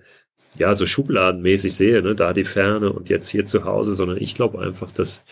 ja, 0.58 0.74
so 0.74 0.86
schubladenmäßig 0.86 1.76
sehe, 1.76 2.02
ne, 2.02 2.16
da 2.16 2.34
die 2.34 2.44
Ferne 2.44 2.92
und 2.92 3.10
jetzt 3.10 3.30
hier 3.30 3.46
zu 3.46 3.66
Hause, 3.66 3.94
sondern 3.94 4.18
ich 4.18 4.34
glaube 4.36 4.60
einfach, 4.60 4.92
dass 4.92 5.24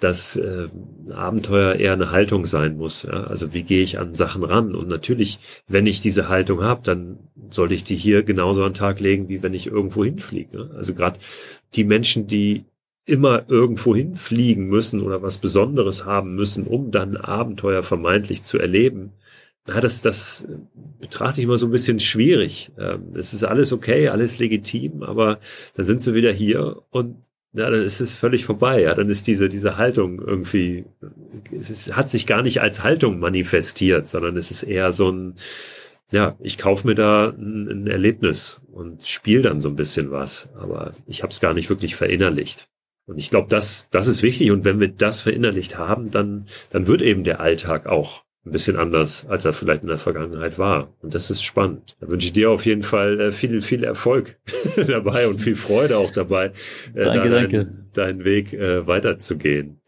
dass 0.00 0.36
äh, 0.36 0.68
Abenteuer 1.12 1.74
eher 1.74 1.92
eine 1.92 2.10
Haltung 2.10 2.46
sein 2.46 2.76
muss. 2.76 3.02
Ja? 3.02 3.24
Also 3.24 3.52
wie 3.52 3.62
gehe 3.62 3.82
ich 3.82 3.98
an 3.98 4.14
Sachen 4.14 4.42
ran? 4.42 4.74
Und 4.74 4.88
natürlich, 4.88 5.38
wenn 5.68 5.86
ich 5.86 6.00
diese 6.00 6.28
Haltung 6.28 6.62
habe, 6.62 6.80
dann 6.82 7.18
sollte 7.50 7.74
ich 7.74 7.84
die 7.84 7.96
hier 7.96 8.22
genauso 8.22 8.62
an 8.64 8.70
den 8.70 8.74
Tag 8.74 9.00
legen, 9.00 9.28
wie 9.28 9.42
wenn 9.42 9.54
ich 9.54 9.66
irgendwo 9.66 10.04
hinfliege. 10.04 10.56
Ne? 10.56 10.70
Also 10.74 10.94
gerade 10.94 11.20
die 11.74 11.84
Menschen, 11.84 12.26
die 12.26 12.64
immer 13.04 13.44
irgendwo 13.48 13.94
hinfliegen 13.94 14.68
müssen 14.68 15.00
oder 15.02 15.22
was 15.22 15.38
Besonderes 15.38 16.04
haben 16.04 16.34
müssen, 16.34 16.66
um 16.66 16.90
dann 16.90 17.16
Abenteuer 17.16 17.82
vermeintlich 17.82 18.42
zu 18.42 18.58
erleben, 18.58 19.12
ja, 19.68 19.80
das, 19.80 20.00
das 20.00 20.44
betrachte 21.00 21.40
ich 21.40 21.44
immer 21.44 21.58
so 21.58 21.66
ein 21.66 21.72
bisschen 21.72 22.00
schwierig. 22.00 22.72
Ähm, 22.78 23.12
es 23.14 23.34
ist 23.34 23.44
alles 23.44 23.72
okay, 23.72 24.08
alles 24.08 24.38
legitim, 24.38 25.02
aber 25.02 25.38
dann 25.74 25.84
sind 25.84 26.02
sie 26.02 26.14
wieder 26.14 26.32
hier 26.32 26.82
und 26.90 27.16
ja, 27.52 27.68
dann 27.68 27.82
ist 27.82 28.00
es 28.00 28.16
völlig 28.16 28.44
vorbei. 28.44 28.82
Ja, 28.82 28.94
dann 28.94 29.08
ist 29.08 29.26
diese, 29.26 29.48
diese 29.48 29.76
Haltung 29.76 30.20
irgendwie, 30.20 30.84
es 31.56 31.70
ist, 31.70 31.96
hat 31.96 32.08
sich 32.08 32.26
gar 32.26 32.42
nicht 32.42 32.60
als 32.60 32.82
Haltung 32.84 33.18
manifestiert, 33.18 34.08
sondern 34.08 34.36
es 34.36 34.50
ist 34.50 34.62
eher 34.62 34.92
so 34.92 35.10
ein, 35.10 35.34
ja, 36.12 36.36
ich 36.40 36.58
kaufe 36.58 36.86
mir 36.86 36.94
da 36.94 37.30
ein, 37.30 37.68
ein 37.68 37.86
Erlebnis 37.86 38.60
und 38.72 39.06
spiele 39.06 39.42
dann 39.42 39.60
so 39.60 39.68
ein 39.68 39.76
bisschen 39.76 40.10
was, 40.10 40.48
aber 40.54 40.92
ich 41.06 41.22
habe 41.22 41.32
es 41.32 41.40
gar 41.40 41.54
nicht 41.54 41.70
wirklich 41.70 41.96
verinnerlicht. 41.96 42.68
Und 43.06 43.18
ich 43.18 43.30
glaube, 43.30 43.48
das, 43.48 43.88
das 43.90 44.06
ist 44.06 44.22
wichtig. 44.22 44.52
Und 44.52 44.64
wenn 44.64 44.78
wir 44.78 44.88
das 44.88 45.20
verinnerlicht 45.20 45.78
haben, 45.78 46.12
dann, 46.12 46.46
dann 46.70 46.86
wird 46.86 47.02
eben 47.02 47.24
der 47.24 47.40
Alltag 47.40 47.86
auch 47.86 48.22
ein 48.46 48.52
bisschen 48.52 48.76
anders, 48.76 49.26
als 49.28 49.44
er 49.44 49.52
vielleicht 49.52 49.82
in 49.82 49.88
der 49.88 49.98
Vergangenheit 49.98 50.58
war. 50.58 50.94
Und 51.02 51.14
das 51.14 51.30
ist 51.30 51.42
spannend. 51.42 51.96
Da 52.00 52.10
wünsche 52.10 52.26
ich 52.26 52.32
dir 52.32 52.50
auf 52.50 52.64
jeden 52.64 52.82
Fall 52.82 53.20
äh, 53.20 53.32
viel, 53.32 53.60
viel 53.60 53.84
Erfolg 53.84 54.38
dabei 54.88 55.28
und 55.28 55.40
viel 55.40 55.56
Freude 55.56 55.98
auch 55.98 56.10
dabei, 56.10 56.52
äh, 56.94 57.04
danke, 57.04 57.28
da 57.28 57.40
danke. 57.40 57.70
deinen 57.92 58.24
Weg 58.24 58.52
äh, 58.52 58.86
weiterzugehen. 58.86 59.79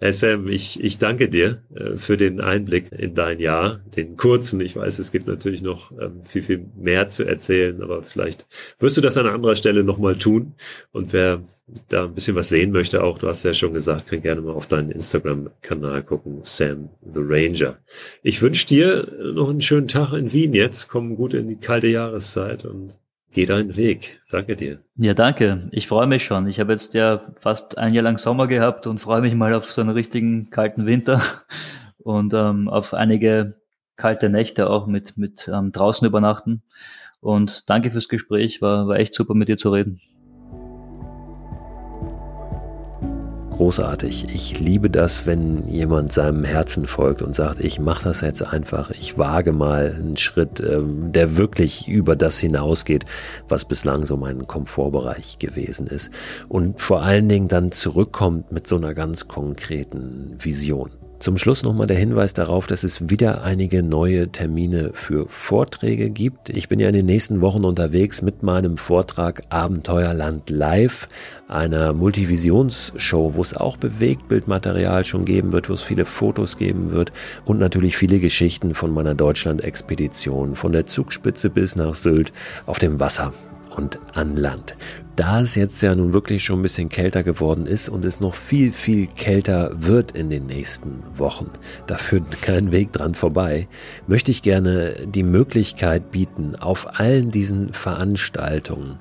Hey 0.00 0.12
Sam, 0.12 0.46
ich, 0.46 0.78
ich 0.80 0.98
danke 0.98 1.28
dir 1.28 1.60
äh, 1.74 1.96
für 1.96 2.16
den 2.16 2.40
Einblick 2.40 2.92
in 2.92 3.14
dein 3.14 3.40
Jahr, 3.40 3.80
den 3.96 4.16
kurzen. 4.16 4.60
Ich 4.60 4.76
weiß, 4.76 5.00
es 5.00 5.10
gibt 5.10 5.26
natürlich 5.26 5.60
noch 5.60 5.90
ähm, 6.00 6.22
viel, 6.22 6.44
viel 6.44 6.66
mehr 6.76 7.08
zu 7.08 7.24
erzählen, 7.24 7.82
aber 7.82 8.04
vielleicht 8.04 8.46
wirst 8.78 8.96
du 8.96 9.00
das 9.00 9.16
an 9.16 9.26
anderer 9.26 9.56
Stelle 9.56 9.82
nochmal 9.82 10.16
tun. 10.16 10.54
Und 10.92 11.12
wer 11.12 11.42
da 11.88 12.04
ein 12.04 12.14
bisschen 12.14 12.36
was 12.36 12.48
sehen 12.48 12.70
möchte, 12.70 13.02
auch, 13.02 13.18
du 13.18 13.26
hast 13.26 13.42
ja 13.42 13.52
schon 13.52 13.74
gesagt, 13.74 14.06
kann 14.06 14.22
gerne 14.22 14.40
mal 14.40 14.54
auf 14.54 14.68
deinen 14.68 14.92
Instagram-Kanal 14.92 16.04
gucken, 16.04 16.38
Sam 16.44 16.90
the 17.02 17.20
Ranger. 17.20 17.78
Ich 18.22 18.40
wünsche 18.40 18.68
dir 18.68 19.32
noch 19.34 19.50
einen 19.50 19.60
schönen 19.60 19.88
Tag 19.88 20.12
in 20.12 20.32
Wien 20.32 20.54
jetzt. 20.54 20.88
Komm 20.88 21.16
gut 21.16 21.34
in 21.34 21.48
die 21.48 21.56
kalte 21.56 21.88
Jahreszeit 21.88 22.64
und 22.64 22.94
Geh 23.30 23.44
deinen 23.44 23.76
Weg. 23.76 24.22
Danke 24.30 24.56
dir. 24.56 24.80
Ja, 24.96 25.14
danke. 25.14 25.68
Ich 25.70 25.86
freue 25.86 26.06
mich 26.06 26.24
schon. 26.24 26.46
Ich 26.46 26.60
habe 26.60 26.72
jetzt 26.72 26.94
ja 26.94 27.20
fast 27.38 27.76
ein 27.76 27.92
Jahr 27.92 28.04
lang 28.04 28.18
Sommer 28.18 28.46
gehabt 28.46 28.86
und 28.86 29.00
freue 29.00 29.20
mich 29.20 29.34
mal 29.34 29.52
auf 29.54 29.70
so 29.70 29.80
einen 29.82 29.90
richtigen 29.90 30.50
kalten 30.50 30.86
Winter 30.86 31.20
und 31.98 32.32
ähm, 32.32 32.68
auf 32.68 32.94
einige 32.94 33.60
kalte 33.96 34.30
Nächte 34.30 34.70
auch 34.70 34.86
mit, 34.86 35.18
mit 35.18 35.50
ähm, 35.52 35.72
draußen 35.72 36.06
übernachten. 36.06 36.62
Und 37.20 37.68
danke 37.68 37.90
fürs 37.90 38.08
Gespräch. 38.08 38.62
War, 38.62 38.88
war 38.88 38.96
echt 38.96 39.14
super 39.14 39.34
mit 39.34 39.48
dir 39.48 39.56
zu 39.56 39.70
reden. 39.70 40.00
Großartig. 43.58 44.26
Ich 44.32 44.60
liebe 44.60 44.88
das, 44.88 45.26
wenn 45.26 45.66
jemand 45.68 46.12
seinem 46.12 46.44
Herzen 46.44 46.86
folgt 46.86 47.22
und 47.22 47.34
sagt, 47.34 47.58
ich 47.58 47.80
mache 47.80 48.04
das 48.04 48.20
jetzt 48.20 48.42
einfach, 48.42 48.90
ich 48.90 49.18
wage 49.18 49.52
mal 49.52 49.96
einen 49.98 50.16
Schritt, 50.16 50.60
ähm, 50.60 51.10
der 51.10 51.36
wirklich 51.36 51.88
über 51.88 52.14
das 52.14 52.38
hinausgeht, 52.38 53.04
was 53.48 53.64
bislang 53.64 54.04
so 54.04 54.16
mein 54.16 54.46
Komfortbereich 54.46 55.40
gewesen 55.40 55.88
ist. 55.88 56.10
Und 56.48 56.80
vor 56.80 57.02
allen 57.02 57.28
Dingen 57.28 57.48
dann 57.48 57.72
zurückkommt 57.72 58.52
mit 58.52 58.68
so 58.68 58.76
einer 58.76 58.94
ganz 58.94 59.26
konkreten 59.26 60.36
Vision. 60.38 60.90
Zum 61.20 61.36
Schluss 61.36 61.64
nochmal 61.64 61.88
der 61.88 61.98
Hinweis 61.98 62.32
darauf, 62.32 62.68
dass 62.68 62.84
es 62.84 63.10
wieder 63.10 63.42
einige 63.42 63.82
neue 63.82 64.28
Termine 64.28 64.90
für 64.92 65.28
Vorträge 65.28 66.10
gibt. 66.10 66.48
Ich 66.48 66.68
bin 66.68 66.78
ja 66.78 66.86
in 66.86 66.94
den 66.94 67.06
nächsten 67.06 67.40
Wochen 67.40 67.64
unterwegs 67.64 68.22
mit 68.22 68.44
meinem 68.44 68.76
Vortrag 68.76 69.42
Abenteuerland 69.48 70.48
Live, 70.48 71.08
einer 71.48 71.92
Multivisionsshow, 71.92 73.34
wo 73.34 73.42
es 73.42 73.56
auch 73.56 73.76
Bewegtbildmaterial 73.76 75.04
schon 75.04 75.24
geben 75.24 75.50
wird, 75.50 75.68
wo 75.68 75.72
es 75.72 75.82
viele 75.82 76.04
Fotos 76.04 76.56
geben 76.56 76.92
wird 76.92 77.12
und 77.44 77.58
natürlich 77.58 77.96
viele 77.96 78.20
Geschichten 78.20 78.74
von 78.74 78.92
meiner 78.92 79.16
Deutschland-Expedition, 79.16 80.54
von 80.54 80.70
der 80.70 80.86
Zugspitze 80.86 81.50
bis 81.50 81.74
nach 81.74 81.94
Sylt 81.94 82.32
auf 82.64 82.78
dem 82.78 83.00
Wasser 83.00 83.32
und 83.76 83.98
an 84.14 84.36
Land. 84.36 84.76
Da 85.18 85.40
es 85.40 85.56
jetzt 85.56 85.82
ja 85.82 85.96
nun 85.96 86.12
wirklich 86.12 86.44
schon 86.44 86.60
ein 86.60 86.62
bisschen 86.62 86.88
kälter 86.88 87.24
geworden 87.24 87.66
ist 87.66 87.88
und 87.88 88.04
es 88.04 88.20
noch 88.20 88.36
viel, 88.36 88.70
viel 88.70 89.08
kälter 89.08 89.72
wird 89.74 90.12
in 90.12 90.30
den 90.30 90.46
nächsten 90.46 91.02
Wochen, 91.16 91.50
da 91.88 91.96
führt 91.96 92.40
kein 92.40 92.70
Weg 92.70 92.92
dran 92.92 93.16
vorbei, 93.16 93.66
möchte 94.06 94.30
ich 94.30 94.42
gerne 94.42 94.94
die 95.08 95.24
Möglichkeit 95.24 96.12
bieten, 96.12 96.54
auf 96.54 97.00
allen 97.00 97.32
diesen 97.32 97.72
Veranstaltungen 97.72 99.00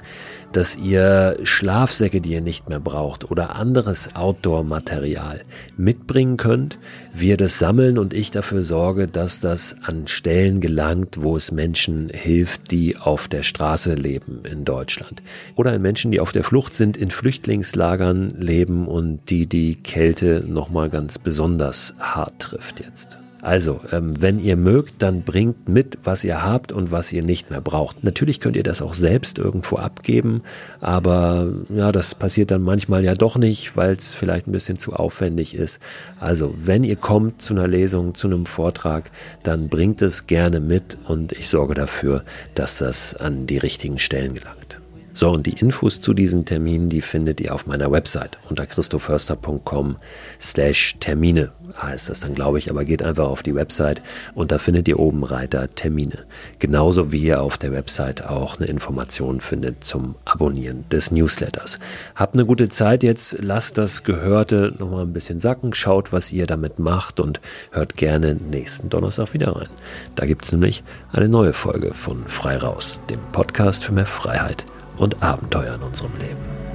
dass 0.52 0.78
ihr 0.78 1.38
Schlafsäcke, 1.44 2.22
die 2.22 2.32
ihr 2.32 2.42
nicht 2.42 2.70
mehr 2.70 2.80
braucht 2.80 3.30
oder 3.30 3.56
anderes 3.56 4.16
Outdoor-Material 4.16 5.42
mitbringen 5.76 6.38
könnt, 6.38 6.80
wir 7.14 7.38
das 7.38 7.60
sammeln 7.60 7.98
und 7.98 8.14
ich 8.14 8.32
dafür 8.32 8.62
sorge, 8.62 9.08
dass 9.08 9.40
das 9.40 9.76
an 9.84 10.08
Stellen 10.08 10.62
gelangt, 10.62 11.22
wo 11.22 11.36
es 11.36 11.52
Menschen 11.52 12.10
hilft, 12.10 12.72
die 12.72 12.98
auf 12.98 13.28
der 13.28 13.44
Straße 13.44 13.94
leben 13.94 14.42
in 14.50 14.66
Deutschland. 14.66 15.22
Oder 15.56 15.74
in 15.76 15.82
Menschen, 16.08 16.12
die 16.12 16.22
auf 16.22 16.32
der 16.32 16.44
Flucht 16.44 16.76
sind, 16.76 16.96
in 16.96 17.12
Flüchtlingslagern 17.12 18.30
leben 18.30 18.88
und 18.88 19.30
die 19.30 19.46
die 19.46 19.76
Kälte 19.76 20.44
nochmal 20.48 20.90
ganz 20.90 21.20
besonders 21.20 21.96
hart 22.00 22.40
trifft 22.40 22.80
jetzt. 22.80 23.20
Also, 23.42 23.82
ähm, 23.92 24.20
wenn 24.22 24.40
ihr 24.40 24.56
mögt, 24.56 25.02
dann 25.02 25.22
bringt 25.24 25.70
mit, 25.70 26.00
was 26.04 26.24
ihr 26.24 26.44
habt 26.44 26.72
und 26.72 26.92
was 26.92 27.12
ihr 27.14 27.24
nicht 27.24 27.50
mehr 27.50 27.62
braucht. 27.62 28.04
Natürlich 28.04 28.40
könnt 28.40 28.56
ihr 28.56 28.64
das 28.64 28.82
auch 28.82 28.94
selbst 28.94 29.38
irgendwo 29.38 29.76
abgeben, 29.76 30.42
aber 30.80 31.48
ja, 31.70 31.92
das 31.92 32.16
passiert 32.16 32.52
dann 32.52 32.64
manchmal 32.64 33.04
ja 33.04 33.14
doch 33.14 33.38
nicht, 33.38 33.78
weil 33.78 33.92
es 33.92 34.16
vielleicht 34.16 34.48
ein 34.48 34.54
bisschen 34.54 34.80
zu 34.80 34.94
aufwendig 34.94 35.56
ist. 35.56 35.80
Also, 36.20 36.54
wenn 36.58 36.84
ihr 36.84 36.96
kommt 36.96 37.42
zu 37.42 37.54
einer 37.54 37.68
Lesung, 37.68 38.16
zu 38.16 38.28
einem 38.28 38.46
Vortrag, 38.46 39.12
dann 39.44 39.70
bringt 39.70 40.02
es 40.02 40.26
gerne 40.26 40.60
mit 40.60 40.98
und 41.06 41.34
ich 41.34 41.50
sorge 41.50 41.74
dafür, 41.74 42.24
dass 42.56 42.78
das 42.78 43.14
an 43.14 43.46
die 43.46 43.58
richtigen 43.58 44.00
Stellen 44.00 44.34
gelangt. 44.34 44.80
So, 45.18 45.32
und 45.32 45.48
die 45.48 45.54
Infos 45.54 46.00
zu 46.00 46.14
diesen 46.14 46.46
Terminen, 46.46 46.90
die 46.90 47.02
findet 47.02 47.42
ihr 47.42 47.52
auf 47.56 47.66
meiner 47.66 47.92
Website 47.92 48.38
unter 48.52 48.68
christoförster.com 48.68 49.96
slash 50.40 50.98
Termine 51.00 51.50
heißt 51.82 52.12
das 52.12 52.20
dann, 52.20 52.36
glaube 52.36 52.60
ich, 52.60 52.70
aber 52.70 52.86
geht 52.86 53.02
einfach 53.02 53.26
auf 53.26 53.42
die 53.42 53.56
Website 53.56 54.04
und 54.36 54.52
da 54.52 54.60
findet 54.60 54.88
ihr 54.88 55.00
oben 55.00 55.24
Reiter 55.24 55.74
Termine. 55.74 56.20
Genauso 56.60 57.12
wie 57.12 57.24
ihr 57.24 57.42
auf 57.42 57.58
der 57.58 57.72
Website 57.72 58.28
auch 58.28 58.60
eine 58.60 58.68
Information 58.68 59.42
findet 59.42 59.84
zum 59.84 60.14
Abonnieren 60.24 60.86
des 60.92 61.10
Newsletters. 61.10 61.80
Habt 62.14 62.36
eine 62.36 62.46
gute 62.46 62.70
Zeit 62.70 63.02
jetzt, 63.02 63.38
lasst 63.42 63.80
das 63.80 64.04
Gehörte 64.04 64.76
nochmal 64.78 65.02
ein 65.02 65.14
bisschen 65.14 65.40
sacken, 65.40 65.74
schaut, 65.74 66.14
was 66.14 66.32
ihr 66.32 66.46
damit 66.46 66.78
macht 66.78 67.20
und 67.20 67.42
hört 67.72 67.98
gerne 67.98 68.36
nächsten 68.36 68.90
Donnerstag 68.90 69.34
wieder 69.34 69.56
rein. 69.56 69.70
Da 70.14 70.28
gibt 70.28 70.46
es 70.46 70.52
nämlich 70.52 70.84
eine 71.12 71.28
neue 71.28 71.54
Folge 71.54 71.96
von 71.96 72.28
Frei 72.28 72.58
Raus, 72.58 73.02
dem 73.10 73.20
Podcast 73.32 73.84
für 73.84 73.94
mehr 73.94 74.06
Freiheit 74.06 74.64
und 74.98 75.22
Abenteuer 75.22 75.76
in 75.76 75.84
unserem 75.84 76.14
Leben. 76.18 76.67